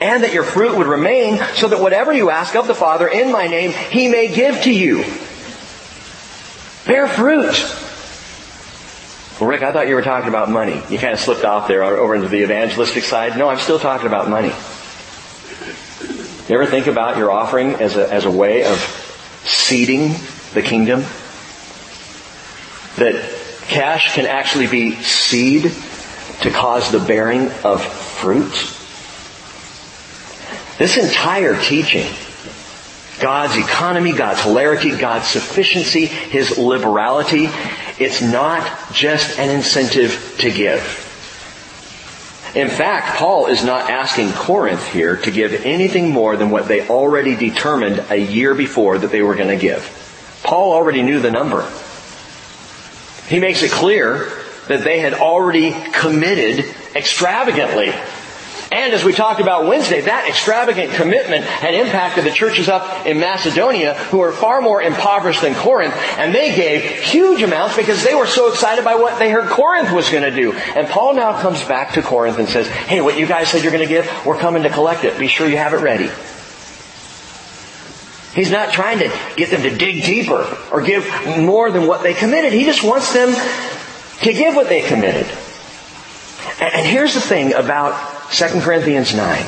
And 0.00 0.22
that 0.22 0.32
your 0.32 0.44
fruit 0.44 0.76
would 0.76 0.86
remain 0.86 1.40
so 1.54 1.68
that 1.68 1.80
whatever 1.80 2.12
you 2.12 2.30
ask 2.30 2.54
of 2.54 2.66
the 2.66 2.74
Father 2.74 3.08
in 3.08 3.32
my 3.32 3.46
name, 3.46 3.72
He 3.72 4.08
may 4.08 4.34
give 4.34 4.62
to 4.62 4.72
you. 4.72 5.04
Bear 6.86 7.08
fruit. 7.08 7.54
Well, 9.40 9.50
Rick, 9.50 9.62
I 9.62 9.72
thought 9.72 9.86
you 9.88 9.94
were 9.94 10.02
talking 10.02 10.28
about 10.28 10.50
money. 10.50 10.82
You 10.88 10.98
kind 10.98 11.12
of 11.12 11.20
slipped 11.20 11.44
off 11.44 11.68
there 11.68 11.84
over 11.84 12.14
into 12.14 12.28
the 12.28 12.42
evangelistic 12.42 13.04
side. 13.04 13.36
No, 13.36 13.48
I'm 13.48 13.58
still 13.58 13.78
talking 13.78 14.06
about 14.06 14.28
money. 14.28 14.52
You 16.48 16.54
ever 16.54 16.64
think 16.64 16.86
about 16.86 17.18
your 17.18 17.30
offering 17.30 17.74
as 17.74 17.96
a, 17.98 18.10
as 18.10 18.24
a 18.24 18.30
way 18.30 18.64
of 18.64 18.78
seeding 19.44 20.14
the 20.54 20.62
kingdom? 20.62 21.00
That 22.96 23.22
cash 23.66 24.14
can 24.14 24.24
actually 24.24 24.66
be 24.66 24.94
seed 24.94 25.70
to 26.40 26.50
cause 26.50 26.90
the 26.90 27.00
bearing 27.00 27.50
of 27.64 27.84
fruit? 27.84 28.50
This 30.78 30.96
entire 30.96 31.60
teaching, 31.60 32.10
God's 33.20 33.58
economy, 33.58 34.12
God's 34.12 34.40
hilarity, 34.40 34.96
God's 34.96 35.26
sufficiency, 35.26 36.06
His 36.06 36.56
liberality, 36.56 37.50
it's 37.98 38.22
not 38.22 38.90
just 38.94 39.38
an 39.38 39.50
incentive 39.50 40.36
to 40.38 40.50
give. 40.50 41.07
In 42.54 42.68
fact, 42.68 43.16
Paul 43.16 43.46
is 43.46 43.62
not 43.62 43.90
asking 43.90 44.32
Corinth 44.32 44.86
here 44.88 45.16
to 45.16 45.30
give 45.30 45.52
anything 45.66 46.10
more 46.10 46.36
than 46.36 46.50
what 46.50 46.66
they 46.66 46.88
already 46.88 47.36
determined 47.36 48.04
a 48.10 48.16
year 48.16 48.54
before 48.54 48.98
that 48.98 49.10
they 49.10 49.22
were 49.22 49.34
going 49.34 49.50
to 49.50 49.56
give. 49.56 50.40
Paul 50.42 50.72
already 50.72 51.02
knew 51.02 51.20
the 51.20 51.30
number. 51.30 51.70
He 53.28 53.38
makes 53.38 53.62
it 53.62 53.70
clear 53.70 54.30
that 54.68 54.84
they 54.84 55.00
had 55.00 55.14
already 55.14 55.74
committed 55.92 56.64
extravagantly 56.94 57.92
and 58.70 58.92
as 58.92 59.02
we 59.02 59.12
talked 59.12 59.40
about 59.40 59.66
Wednesday, 59.66 60.02
that 60.02 60.28
extravagant 60.28 60.92
commitment 60.92 61.44
had 61.44 61.72
impacted 61.72 62.24
the 62.24 62.30
churches 62.30 62.68
up 62.68 63.06
in 63.06 63.18
Macedonia 63.18 63.94
who 63.94 64.18
were 64.18 64.32
far 64.32 64.60
more 64.60 64.82
impoverished 64.82 65.40
than 65.40 65.54
Corinth, 65.54 65.94
and 66.18 66.34
they 66.34 66.54
gave 66.54 66.82
huge 66.82 67.42
amounts 67.42 67.76
because 67.76 68.04
they 68.04 68.14
were 68.14 68.26
so 68.26 68.50
excited 68.50 68.84
by 68.84 68.96
what 68.96 69.18
they 69.18 69.30
heard 69.30 69.48
Corinth 69.48 69.90
was 69.92 70.10
going 70.10 70.22
to 70.22 70.30
do. 70.30 70.52
And 70.52 70.86
Paul 70.86 71.14
now 71.14 71.40
comes 71.40 71.64
back 71.64 71.94
to 71.94 72.02
Corinth 72.02 72.38
and 72.38 72.48
says, 72.48 72.66
hey, 72.66 73.00
what 73.00 73.18
you 73.18 73.26
guys 73.26 73.48
said 73.48 73.62
you're 73.62 73.72
going 73.72 73.86
to 73.86 73.92
give, 73.92 74.06
we're 74.26 74.38
coming 74.38 74.64
to 74.64 74.70
collect 74.70 75.04
it. 75.04 75.18
Be 75.18 75.28
sure 75.28 75.48
you 75.48 75.56
have 75.56 75.72
it 75.72 75.78
ready. 75.78 76.10
He's 78.34 78.50
not 78.50 78.72
trying 78.72 78.98
to 78.98 79.10
get 79.36 79.50
them 79.50 79.62
to 79.62 79.74
dig 79.74 80.04
deeper 80.04 80.58
or 80.70 80.82
give 80.82 81.08
more 81.38 81.70
than 81.70 81.86
what 81.86 82.02
they 82.02 82.12
committed. 82.12 82.52
He 82.52 82.64
just 82.64 82.84
wants 82.84 83.14
them 83.14 83.34
to 84.20 84.32
give 84.32 84.54
what 84.54 84.68
they 84.68 84.82
committed. 84.82 85.26
And 86.60 86.86
here's 86.86 87.14
the 87.14 87.20
thing 87.20 87.54
about 87.54 88.17
2 88.30 88.60
Corinthians 88.60 89.14
9. 89.14 89.44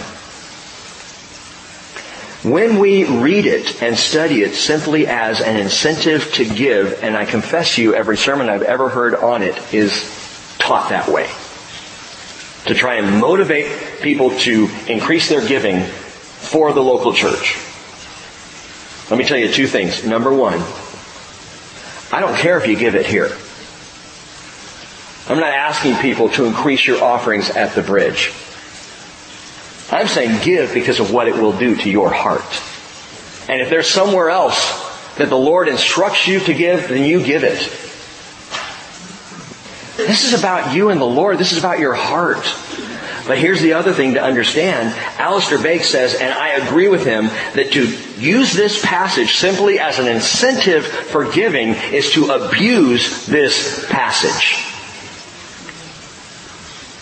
When 2.43 2.78
we 2.78 3.05
read 3.05 3.45
it 3.45 3.83
and 3.83 3.99
study 3.99 4.43
it 4.43 4.55
simply 4.55 5.07
as 5.07 5.43
an 5.43 5.57
incentive 5.57 6.33
to 6.35 6.47
give, 6.47 7.03
and 7.03 7.14
I 7.14 7.26
confess 7.26 7.74
to 7.74 7.83
you, 7.83 7.95
every 7.95 8.16
sermon 8.16 8.49
I've 8.49 8.62
ever 8.62 8.89
heard 8.89 9.14
on 9.14 9.43
it 9.43 9.74
is 9.74 10.57
taught 10.59 10.89
that 10.89 11.09
way. 11.09 11.28
To 12.66 12.74
try 12.74 12.95
and 12.95 13.20
motivate 13.20 14.01
people 14.01 14.31
to 14.39 14.70
increase 14.87 15.28
their 15.28 15.47
giving 15.47 15.85
for 15.85 16.72
the 16.72 16.83
local 16.83 17.12
church. 17.12 17.59
Let 19.11 19.18
me 19.18 19.26
tell 19.26 19.37
you 19.37 19.53
two 19.53 19.66
things. 19.66 20.07
Number 20.07 20.33
one, 20.33 20.62
I 22.11 22.20
don't 22.20 22.37
care 22.37 22.57
if 22.57 22.66
you 22.66 22.76
give 22.76 22.95
it 22.95 23.05
here. 23.05 23.31
I'm 25.28 25.39
not 25.39 25.53
asking 25.53 25.97
people 25.97 26.31
to 26.31 26.47
increase 26.47 26.87
your 26.87 27.05
offerings 27.05 27.51
at 27.51 27.74
the 27.74 27.83
bridge. 27.83 28.33
I'm 30.01 30.09
saying 30.09 30.42
give 30.42 30.72
because 30.72 30.98
of 30.98 31.12
what 31.12 31.28
it 31.28 31.34
will 31.34 31.57
do 31.57 31.76
to 31.76 31.90
your 31.90 32.11
heart. 32.11 32.40
And 33.51 33.61
if 33.61 33.68
there's 33.68 33.90
somewhere 33.90 34.30
else 34.30 34.57
that 35.16 35.28
the 35.28 35.36
Lord 35.36 35.68
instructs 35.68 36.26
you 36.26 36.40
to 36.40 36.55
give, 36.55 36.88
then 36.88 37.05
you 37.05 37.22
give 37.22 37.44
it. 37.44 37.59
This 39.98 40.24
is 40.24 40.38
about 40.38 40.74
you 40.74 40.88
and 40.88 40.98
the 40.98 41.05
Lord. 41.05 41.36
This 41.36 41.53
is 41.53 41.59
about 41.59 41.80
your 41.80 41.92
heart. 41.92 42.42
But 43.26 43.36
here's 43.36 43.61
the 43.61 43.74
other 43.74 43.92
thing 43.92 44.14
to 44.14 44.22
understand. 44.22 44.94
Alistair 45.18 45.59
Begg 45.59 45.82
says, 45.82 46.14
and 46.14 46.32
I 46.32 46.53
agree 46.64 46.88
with 46.88 47.05
him, 47.05 47.26
that 47.26 47.72
to 47.72 47.86
use 48.18 48.55
this 48.55 48.82
passage 48.82 49.36
simply 49.36 49.78
as 49.78 49.98
an 49.98 50.09
incentive 50.09 50.86
for 50.86 51.30
giving 51.30 51.74
is 51.92 52.12
to 52.12 52.30
abuse 52.30 53.26
this 53.26 53.86
passage. 53.90 54.64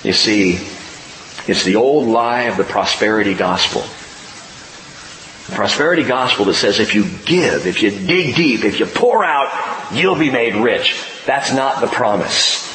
You 0.04 0.12
see, 0.12 0.58
it's 1.48 1.64
the 1.64 1.76
old 1.76 2.06
lie 2.06 2.42
of 2.42 2.56
the 2.56 2.64
prosperity 2.64 3.34
gospel. 3.34 3.82
The 5.48 5.56
prosperity 5.56 6.02
gospel 6.02 6.44
that 6.46 6.54
says 6.54 6.78
if 6.78 6.94
you 6.94 7.04
give, 7.24 7.66
if 7.66 7.82
you 7.82 7.90
dig 7.90 8.36
deep, 8.36 8.64
if 8.64 8.78
you 8.80 8.86
pour 8.86 9.24
out, 9.24 9.92
you'll 9.92 10.18
be 10.18 10.30
made 10.30 10.56
rich. 10.56 11.02
That's 11.24 11.52
not 11.52 11.80
the 11.80 11.86
promise. 11.86 12.66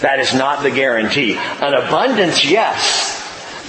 That 0.00 0.20
is 0.20 0.32
not 0.32 0.62
the 0.62 0.70
guarantee. 0.70 1.34
An 1.36 1.74
abundance, 1.74 2.44
yes. 2.44 3.16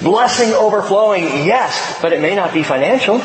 Blessing 0.01 0.53
overflowing, 0.53 1.24
yes. 1.24 1.99
But 2.01 2.14
it 2.14 2.22
may 2.22 2.36
not 2.36 2.53
be 2.53 2.64
financial. 2.64 3.22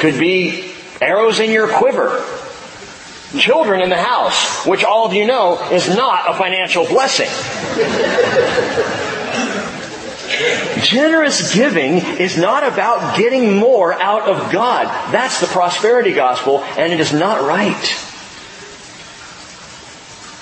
Could 0.00 0.18
be 0.18 0.72
arrows 1.00 1.40
in 1.40 1.50
your 1.50 1.68
quiver 1.68 2.24
children 3.38 3.80
in 3.80 3.88
the 3.88 3.96
house, 3.96 4.64
which 4.66 4.84
all 4.84 5.06
of 5.06 5.12
you 5.12 5.26
know 5.26 5.58
is 5.70 5.88
not 5.88 6.30
a 6.30 6.34
financial 6.34 6.86
blessing. 6.86 7.28
Generous 10.82 11.54
giving 11.54 11.94
is 12.18 12.36
not 12.36 12.64
about 12.64 13.16
getting 13.16 13.56
more 13.56 13.92
out 13.92 14.28
of 14.28 14.52
God. 14.52 14.86
That's 15.12 15.40
the 15.40 15.46
prosperity 15.46 16.12
gospel, 16.12 16.60
and 16.60 16.92
it 16.92 17.00
is 17.00 17.12
not 17.12 17.42
right. 17.42 17.74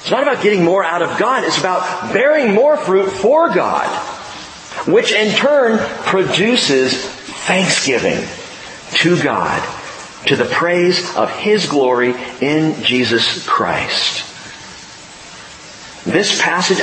It's 0.00 0.10
not 0.10 0.22
about 0.22 0.42
getting 0.42 0.64
more 0.64 0.84
out 0.84 1.02
of 1.02 1.18
God. 1.18 1.44
It's 1.44 1.58
about 1.58 2.12
bearing 2.12 2.54
more 2.54 2.76
fruit 2.76 3.10
for 3.10 3.48
God, 3.54 3.88
which 4.86 5.12
in 5.12 5.34
turn 5.34 5.78
produces 6.04 6.94
thanksgiving 7.46 8.26
to 8.98 9.22
God 9.22 9.83
to 10.26 10.36
the 10.36 10.44
praise 10.44 11.14
of 11.16 11.30
His 11.30 11.66
glory 11.66 12.14
in 12.40 12.82
Jesus 12.82 13.46
Christ. 13.46 14.30
This 16.04 16.38
passage, 16.40 16.82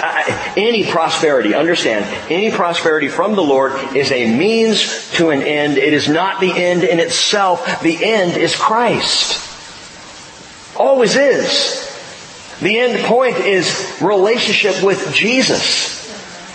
any 0.57 0.89
prosperity, 0.89 1.53
understand, 1.53 2.05
any 2.31 2.51
prosperity 2.51 3.07
from 3.07 3.35
the 3.35 3.43
Lord 3.43 3.73
is 3.95 4.11
a 4.11 4.35
means 4.35 5.11
to 5.11 5.29
an 5.29 5.43
end. 5.43 5.77
It 5.77 5.93
is 5.93 6.09
not 6.09 6.41
the 6.41 6.51
end 6.51 6.83
in 6.83 6.99
itself. 6.99 7.81
The 7.83 8.03
end 8.03 8.35
is 8.35 8.55
Christ. 8.55 9.47
Always 10.75 11.15
is. 11.15 11.87
The 12.61 12.79
end 12.79 13.05
point 13.05 13.37
is 13.37 13.97
relationship 14.01 14.83
with 14.83 15.13
Jesus. 15.13 16.00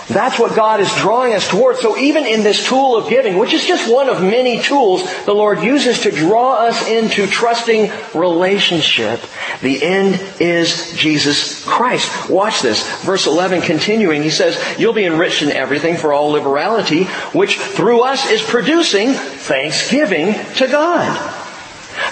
That's 0.08 0.38
what 0.38 0.54
God 0.54 0.80
is 0.80 0.94
drawing 0.96 1.34
us 1.34 1.48
towards. 1.48 1.80
So 1.80 1.96
even 1.96 2.26
in 2.26 2.44
this 2.44 2.66
tool 2.66 2.96
of 2.96 3.08
giving, 3.08 3.38
which 3.38 3.52
is 3.52 3.66
just 3.66 3.92
one 3.92 4.08
of 4.08 4.22
many 4.22 4.60
tools 4.60 5.02
the 5.24 5.34
Lord 5.34 5.62
uses 5.62 6.02
to 6.02 6.12
draw 6.12 6.54
us 6.54 6.88
into 6.88 7.26
trusting 7.26 7.90
relationship, 8.14 9.20
the 9.62 9.82
end 9.82 10.20
is 10.40 10.92
Jesus 10.96 11.64
Christ. 11.64 12.30
Watch 12.30 12.62
this. 12.62 12.86
Verse 13.02 13.26
11 13.26 13.62
continuing, 13.62 14.22
he 14.22 14.30
says, 14.30 14.62
You'll 14.78 14.92
be 14.92 15.04
enriched 15.04 15.42
in 15.42 15.50
everything 15.50 15.96
for 15.96 16.12
all 16.12 16.30
liberality, 16.30 17.04
which 17.32 17.56
through 17.56 18.02
us 18.02 18.30
is 18.30 18.42
producing 18.42 19.12
thanksgiving 19.12 20.34
to 20.56 20.68
God. 20.68 21.35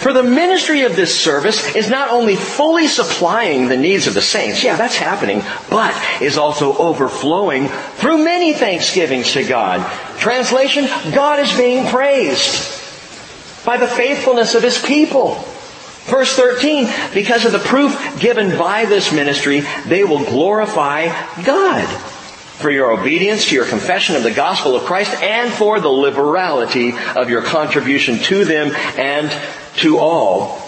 For 0.04 0.12
the 0.12 0.22
ministry 0.22 0.82
of 0.82 0.96
this 0.96 1.18
service 1.18 1.74
is 1.74 1.88
not 1.88 2.10
only 2.10 2.36
fully 2.36 2.88
supplying 2.88 3.68
the 3.68 3.76
needs 3.78 4.06
of 4.06 4.12
the 4.12 4.20
saints, 4.20 4.62
yeah, 4.62 4.76
that's 4.76 4.96
happening, 4.96 5.42
but 5.70 5.94
is 6.20 6.36
also 6.36 6.76
overflowing 6.76 7.68
through 7.68 8.22
many 8.22 8.52
thanksgivings 8.52 9.32
to 9.32 9.42
God. 9.42 9.80
Translation, 10.18 10.84
God 11.14 11.40
is 11.40 11.56
being 11.56 11.86
praised 11.86 12.84
by 13.64 13.78
the 13.78 13.88
faithfulness 13.88 14.54
of 14.54 14.62
His 14.62 14.76
people. 14.76 15.36
Verse 16.04 16.36
13, 16.36 16.86
because 17.14 17.46
of 17.46 17.52
the 17.52 17.58
proof 17.58 18.20
given 18.20 18.58
by 18.58 18.84
this 18.84 19.10
ministry, 19.10 19.60
they 19.86 20.04
will 20.04 20.22
glorify 20.22 21.06
God 21.44 21.88
for 22.60 22.70
your 22.70 22.92
obedience 22.92 23.48
to 23.48 23.54
your 23.54 23.64
confession 23.64 24.16
of 24.16 24.22
the 24.22 24.34
gospel 24.34 24.76
of 24.76 24.82
Christ 24.82 25.14
and 25.22 25.50
for 25.50 25.80
the 25.80 25.88
liberality 25.88 26.92
of 27.16 27.30
your 27.30 27.40
contribution 27.40 28.18
to 28.18 28.44
them 28.44 28.70
and 28.98 29.32
to 29.76 29.98
all, 29.98 30.58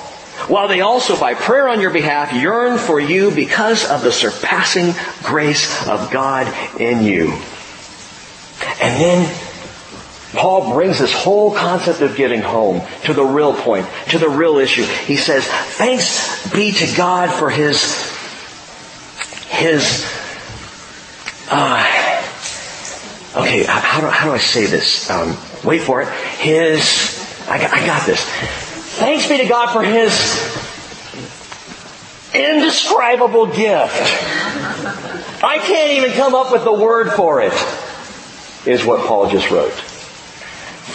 while 0.48 0.68
they 0.68 0.80
also 0.80 1.18
by 1.18 1.34
prayer 1.34 1.68
on 1.68 1.80
your 1.80 1.90
behalf 1.90 2.32
yearn 2.32 2.78
for 2.78 3.00
you 3.00 3.30
because 3.30 3.88
of 3.88 4.02
the 4.02 4.12
surpassing 4.12 4.92
grace 5.22 5.86
of 5.88 6.11
God 6.11 6.46
in 6.80 7.02
you. 7.02 7.32
And 8.80 9.00
then 9.00 9.36
Paul 10.32 10.74
brings 10.74 10.98
this 10.98 11.12
whole 11.12 11.54
concept 11.54 12.00
of 12.02 12.16
giving 12.16 12.42
home 12.42 12.82
to 13.04 13.14
the 13.14 13.24
real 13.24 13.54
point, 13.54 13.86
to 14.11 14.18
the 14.18 14.28
real 14.28 14.59
issue. 14.59 14.84
He 14.84 15.16
says, 15.16 15.46
thanks 15.46 16.52
be 16.52 16.72
to 16.72 16.96
God 16.96 17.32
for 17.32 17.48
his, 17.48 18.12
his, 19.48 20.04
uh, 21.50 22.22
okay, 23.36 23.64
how 23.64 24.00
do, 24.00 24.07
how 24.09 24.26
do 24.26 24.32
I 24.32 24.38
say 24.38 24.66
this? 24.66 25.09
Um, 25.09 25.36
wait 25.64 25.80
for 25.80 26.02
it. 26.02 26.09
His, 26.38 27.46
I 27.48 27.59
got, 27.59 27.72
I 27.72 27.86
got 27.86 28.07
this. 28.07 28.65
Thanks 28.97 29.28
be 29.28 29.36
to 29.36 29.47
God 29.47 29.72
for 29.74 29.82
His 29.82 30.11
indescribable 32.34 33.47
gift. 33.47 33.94
I 35.44 35.59
can't 35.59 35.99
even 35.99 36.12
come 36.12 36.34
up 36.34 36.51
with 36.51 36.64
the 36.64 36.72
word 36.72 37.12
for 37.12 37.42
it, 37.42 37.53
is 38.66 38.86
what 38.86 39.07
Paul 39.07 39.28
just 39.28 39.51
wrote. 39.51 39.74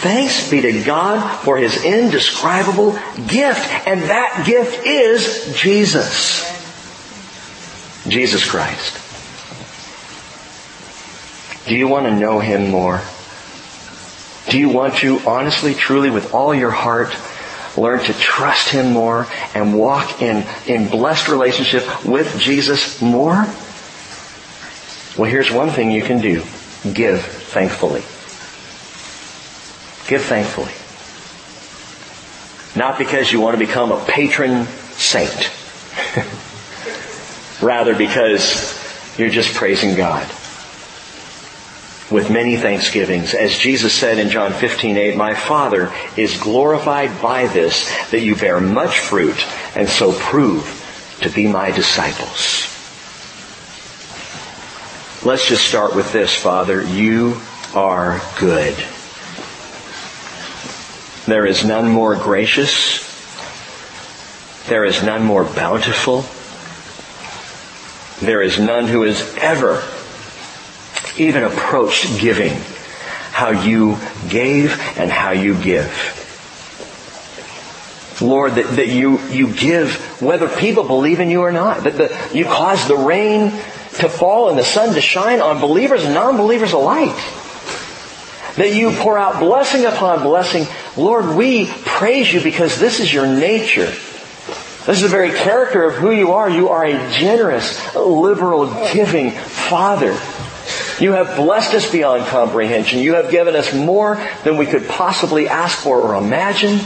Thanks 0.02 0.50
be 0.50 0.60
to 0.62 0.82
God 0.82 1.42
for 1.44 1.56
His 1.56 1.84
indescribable 1.84 2.92
gift. 3.28 3.86
And 3.86 4.02
that 4.02 4.46
gift 4.48 4.84
is 4.84 5.54
Jesus. 5.56 6.42
Jesus 8.08 8.44
Christ. 8.44 8.98
Do 11.68 11.76
you 11.76 11.86
want 11.86 12.06
to 12.06 12.16
know 12.16 12.40
Him 12.40 12.68
more? 12.68 13.00
Do 14.50 14.58
you 14.58 14.70
want 14.70 14.96
to 14.96 15.20
honestly, 15.20 15.72
truly, 15.72 16.10
with 16.10 16.34
all 16.34 16.52
your 16.52 16.72
heart, 16.72 17.16
learn 17.76 18.00
to 18.00 18.12
trust 18.12 18.68
Him 18.68 18.92
more 18.92 19.26
and 19.54 19.78
walk 19.78 20.22
in, 20.22 20.46
in 20.66 20.88
blessed 20.88 21.28
relationship 21.28 22.04
with 22.04 22.38
Jesus 22.38 23.00
more? 23.00 23.46
Well, 25.16 25.30
here's 25.30 25.50
one 25.50 25.70
thing 25.70 25.90
you 25.90 26.02
can 26.02 26.20
do. 26.20 26.42
Give 26.92 27.20
thankfully. 27.22 28.02
Give 30.08 30.22
thankfully. 30.22 30.72
Not 32.78 32.98
because 32.98 33.30
you 33.30 33.40
want 33.40 33.58
to 33.58 33.64
become 33.64 33.92
a 33.92 34.04
patron 34.04 34.66
saint. 34.92 35.50
Rather 37.62 37.94
because 37.94 38.78
you're 39.18 39.28
just 39.28 39.54
praising 39.54 39.94
God 39.94 40.26
with 42.12 42.30
many 42.30 42.56
thanksgivings. 42.56 43.34
As 43.34 43.56
Jesus 43.56 43.92
said 43.92 44.18
in 44.18 44.28
John 44.28 44.52
15, 44.52 44.96
8, 44.96 45.16
My 45.16 45.34
Father 45.34 45.92
is 46.16 46.36
glorified 46.36 47.20
by 47.22 47.46
this, 47.46 47.90
that 48.10 48.20
you 48.20 48.36
bear 48.36 48.60
much 48.60 48.98
fruit, 48.98 49.36
and 49.74 49.88
so 49.88 50.12
prove 50.12 50.78
to 51.22 51.30
be 51.30 51.48
my 51.48 51.70
disciples. 51.70 52.68
Let's 55.24 55.48
just 55.48 55.66
start 55.66 55.94
with 55.94 56.12
this, 56.12 56.34
Father. 56.34 56.82
You 56.82 57.40
are 57.74 58.20
good. 58.38 58.74
There 61.26 61.46
is 61.46 61.64
none 61.64 61.88
more 61.88 62.16
gracious. 62.16 63.08
There 64.68 64.84
is 64.84 65.02
none 65.02 65.24
more 65.24 65.44
bountiful. 65.44 66.24
There 68.24 68.42
is 68.42 68.58
none 68.58 68.86
who 68.86 69.04
is 69.04 69.34
ever 69.38 69.82
even 71.18 71.44
approached 71.44 72.20
giving, 72.20 72.52
how 73.32 73.50
you 73.50 73.98
gave 74.28 74.78
and 74.96 75.10
how 75.10 75.30
you 75.32 75.60
give. 75.62 76.18
Lord, 78.20 78.54
that, 78.54 78.76
that 78.76 78.88
you, 78.88 79.18
you 79.28 79.52
give 79.52 79.96
whether 80.22 80.48
people 80.48 80.84
believe 80.84 81.20
in 81.20 81.30
you 81.30 81.40
or 81.40 81.52
not. 81.52 81.84
That 81.84 81.96
the, 81.96 82.30
you 82.36 82.44
cause 82.44 82.86
the 82.86 82.96
rain 82.96 83.50
to 83.50 84.08
fall 84.08 84.48
and 84.48 84.58
the 84.58 84.64
sun 84.64 84.94
to 84.94 85.00
shine 85.00 85.40
on 85.40 85.60
believers 85.60 86.04
and 86.04 86.14
non-believers 86.14 86.72
alike. 86.72 87.16
That 88.56 88.74
you 88.74 88.92
pour 88.92 89.18
out 89.18 89.40
blessing 89.40 89.86
upon 89.86 90.22
blessing. 90.22 90.66
Lord, 90.96 91.36
we 91.36 91.66
praise 91.66 92.32
you 92.32 92.42
because 92.42 92.78
this 92.78 93.00
is 93.00 93.12
your 93.12 93.26
nature. 93.26 93.90
This 94.84 94.96
is 94.96 95.02
the 95.02 95.08
very 95.08 95.30
character 95.30 95.84
of 95.84 95.94
who 95.94 96.10
you 96.10 96.32
are. 96.32 96.50
You 96.50 96.68
are 96.68 96.84
a 96.84 97.10
generous, 97.12 97.94
liberal, 97.94 98.66
giving 98.92 99.30
Father. 99.30 100.12
You 101.02 101.14
have 101.14 101.34
blessed 101.34 101.74
us 101.74 101.90
beyond 101.90 102.26
comprehension. 102.26 103.00
You 103.00 103.14
have 103.14 103.28
given 103.28 103.56
us 103.56 103.74
more 103.74 104.24
than 104.44 104.56
we 104.56 104.66
could 104.66 104.86
possibly 104.86 105.48
ask 105.48 105.76
for 105.76 106.00
or 106.00 106.14
imagine. 106.14 106.78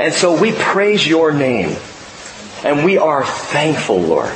And 0.00 0.14
so 0.14 0.40
we 0.40 0.52
praise 0.52 1.06
your 1.06 1.30
name. 1.30 1.76
And 2.64 2.86
we 2.86 2.96
are 2.96 3.26
thankful, 3.26 4.00
Lord. 4.00 4.32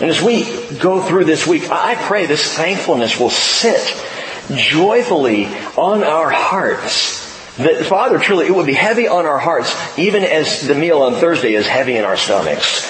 And 0.00 0.10
as 0.10 0.22
we 0.22 0.44
go 0.78 1.02
through 1.02 1.24
this 1.24 1.44
week, 1.44 1.68
I 1.72 1.96
pray 1.96 2.26
this 2.26 2.54
thankfulness 2.54 3.18
will 3.18 3.30
sit 3.30 3.82
joyfully 4.54 5.46
on 5.76 6.04
our 6.04 6.30
hearts. 6.30 7.20
That, 7.56 7.84
Father, 7.84 8.20
truly, 8.20 8.46
it 8.46 8.54
would 8.54 8.66
be 8.66 8.74
heavy 8.74 9.08
on 9.08 9.26
our 9.26 9.40
hearts, 9.40 9.74
even 9.98 10.22
as 10.22 10.68
the 10.68 10.76
meal 10.76 11.02
on 11.02 11.14
Thursday 11.14 11.54
is 11.54 11.66
heavy 11.66 11.96
in 11.96 12.04
our 12.04 12.16
stomachs. 12.16 12.88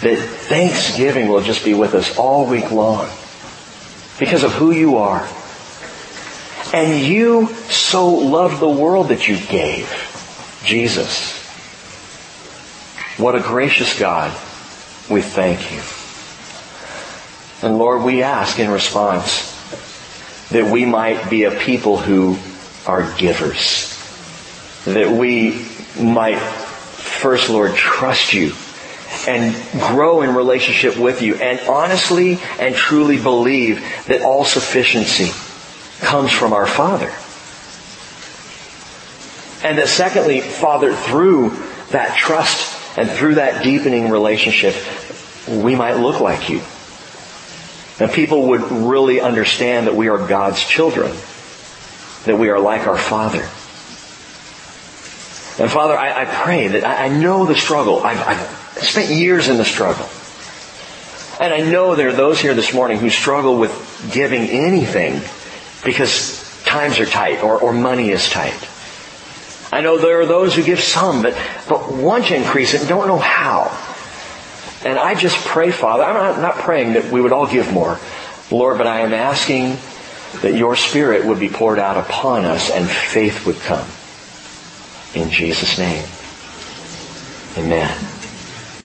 That 0.00 0.18
thanksgiving 0.18 1.28
will 1.28 1.42
just 1.42 1.64
be 1.64 1.74
with 1.74 1.94
us 1.94 2.18
all 2.18 2.48
week 2.48 2.72
long 2.72 3.08
because 4.18 4.44
of 4.44 4.52
who 4.52 4.70
you 4.70 4.98
are. 4.98 5.28
And 6.72 7.04
you 7.04 7.48
so 7.68 8.08
loved 8.08 8.60
the 8.60 8.68
world 8.68 9.08
that 9.08 9.28
you 9.28 9.38
gave 9.38 9.88
Jesus. 10.64 11.40
What 13.16 13.34
a 13.34 13.40
gracious 13.40 13.98
God. 13.98 14.30
We 15.08 15.20
thank 15.22 15.70
you. 15.70 15.80
And 17.62 17.78
Lord, 17.78 18.02
we 18.02 18.22
ask 18.22 18.58
in 18.58 18.70
response 18.70 19.52
that 20.50 20.70
we 20.70 20.84
might 20.84 21.30
be 21.30 21.44
a 21.44 21.50
people 21.50 21.98
who 21.98 22.38
are 22.86 23.10
givers. 23.16 23.90
That 24.84 25.10
we 25.10 25.64
might 25.98 26.38
first, 26.38 27.48
Lord, 27.50 27.74
trust 27.74 28.34
you 28.34 28.52
and 29.28 29.54
grow 29.80 30.22
in 30.22 30.34
relationship 30.34 30.96
with 30.96 31.22
you 31.22 31.34
and 31.36 31.60
honestly 31.68 32.38
and 32.58 32.74
truly 32.74 33.20
believe 33.20 33.80
that 34.06 34.22
all 34.22 34.44
sufficiency 34.44 35.30
comes 36.04 36.30
from 36.30 36.52
our 36.52 36.66
Father. 36.66 37.12
And 39.66 39.78
that 39.78 39.88
secondly, 39.88 40.40
Father, 40.40 40.94
through 40.94 41.56
that 41.90 42.16
trust 42.16 42.98
and 42.98 43.10
through 43.10 43.36
that 43.36 43.64
deepening 43.64 44.10
relationship, 44.10 44.74
we 45.48 45.74
might 45.74 45.94
look 45.94 46.20
like 46.20 46.50
you. 46.50 46.60
And 47.98 48.10
people 48.12 48.48
would 48.48 48.70
really 48.70 49.20
understand 49.20 49.86
that 49.86 49.94
we 49.94 50.08
are 50.08 50.18
God's 50.26 50.62
children, 50.62 51.12
that 52.24 52.36
we 52.38 52.50
are 52.50 52.58
like 52.58 52.86
our 52.86 52.98
Father. 52.98 53.42
And 55.56 55.70
Father, 55.70 55.96
I, 55.96 56.22
I 56.22 56.24
pray 56.24 56.68
that 56.68 56.84
I, 56.84 57.06
I 57.06 57.08
know 57.08 57.46
the 57.46 57.54
struggle. 57.54 58.02
I've, 58.02 58.20
I've 58.20 58.63
spent 58.76 59.10
years 59.10 59.48
in 59.48 59.56
the 59.56 59.64
struggle. 59.64 60.08
And 61.40 61.52
I 61.52 61.68
know 61.68 61.94
there 61.94 62.08
are 62.08 62.12
those 62.12 62.40
here 62.40 62.54
this 62.54 62.72
morning 62.72 62.98
who 62.98 63.10
struggle 63.10 63.58
with 63.58 64.10
giving 64.12 64.42
anything 64.42 65.20
because 65.84 66.62
times 66.64 66.98
are 67.00 67.06
tight 67.06 67.42
or, 67.42 67.58
or 67.58 67.72
money 67.72 68.10
is 68.10 68.28
tight. 68.30 68.68
I 69.72 69.80
know 69.80 69.98
there 69.98 70.20
are 70.20 70.26
those 70.26 70.54
who 70.54 70.62
give 70.62 70.80
some, 70.80 71.22
but, 71.22 71.36
but 71.68 71.92
want 71.92 72.26
to 72.26 72.36
increase 72.36 72.74
it 72.74 72.80
and 72.80 72.88
don't 72.88 73.08
know 73.08 73.18
how. 73.18 73.76
And 74.84 74.98
I 74.98 75.14
just 75.14 75.36
pray, 75.44 75.72
Father, 75.72 76.04
I'm 76.04 76.14
not, 76.14 76.40
not 76.40 76.54
praying 76.62 76.92
that 76.92 77.10
we 77.10 77.20
would 77.20 77.32
all 77.32 77.46
give 77.46 77.72
more, 77.72 77.98
Lord, 78.50 78.78
but 78.78 78.86
I 78.86 79.00
am 79.00 79.12
asking 79.12 79.78
that 80.42 80.54
your 80.54 80.76
Spirit 80.76 81.24
would 81.24 81.40
be 81.40 81.48
poured 81.48 81.78
out 81.78 81.96
upon 81.96 82.44
us 82.44 82.70
and 82.70 82.88
faith 82.88 83.46
would 83.46 83.56
come. 83.56 83.86
In 85.14 85.30
Jesus' 85.30 85.78
name. 85.78 86.04
Amen. 87.56 88.13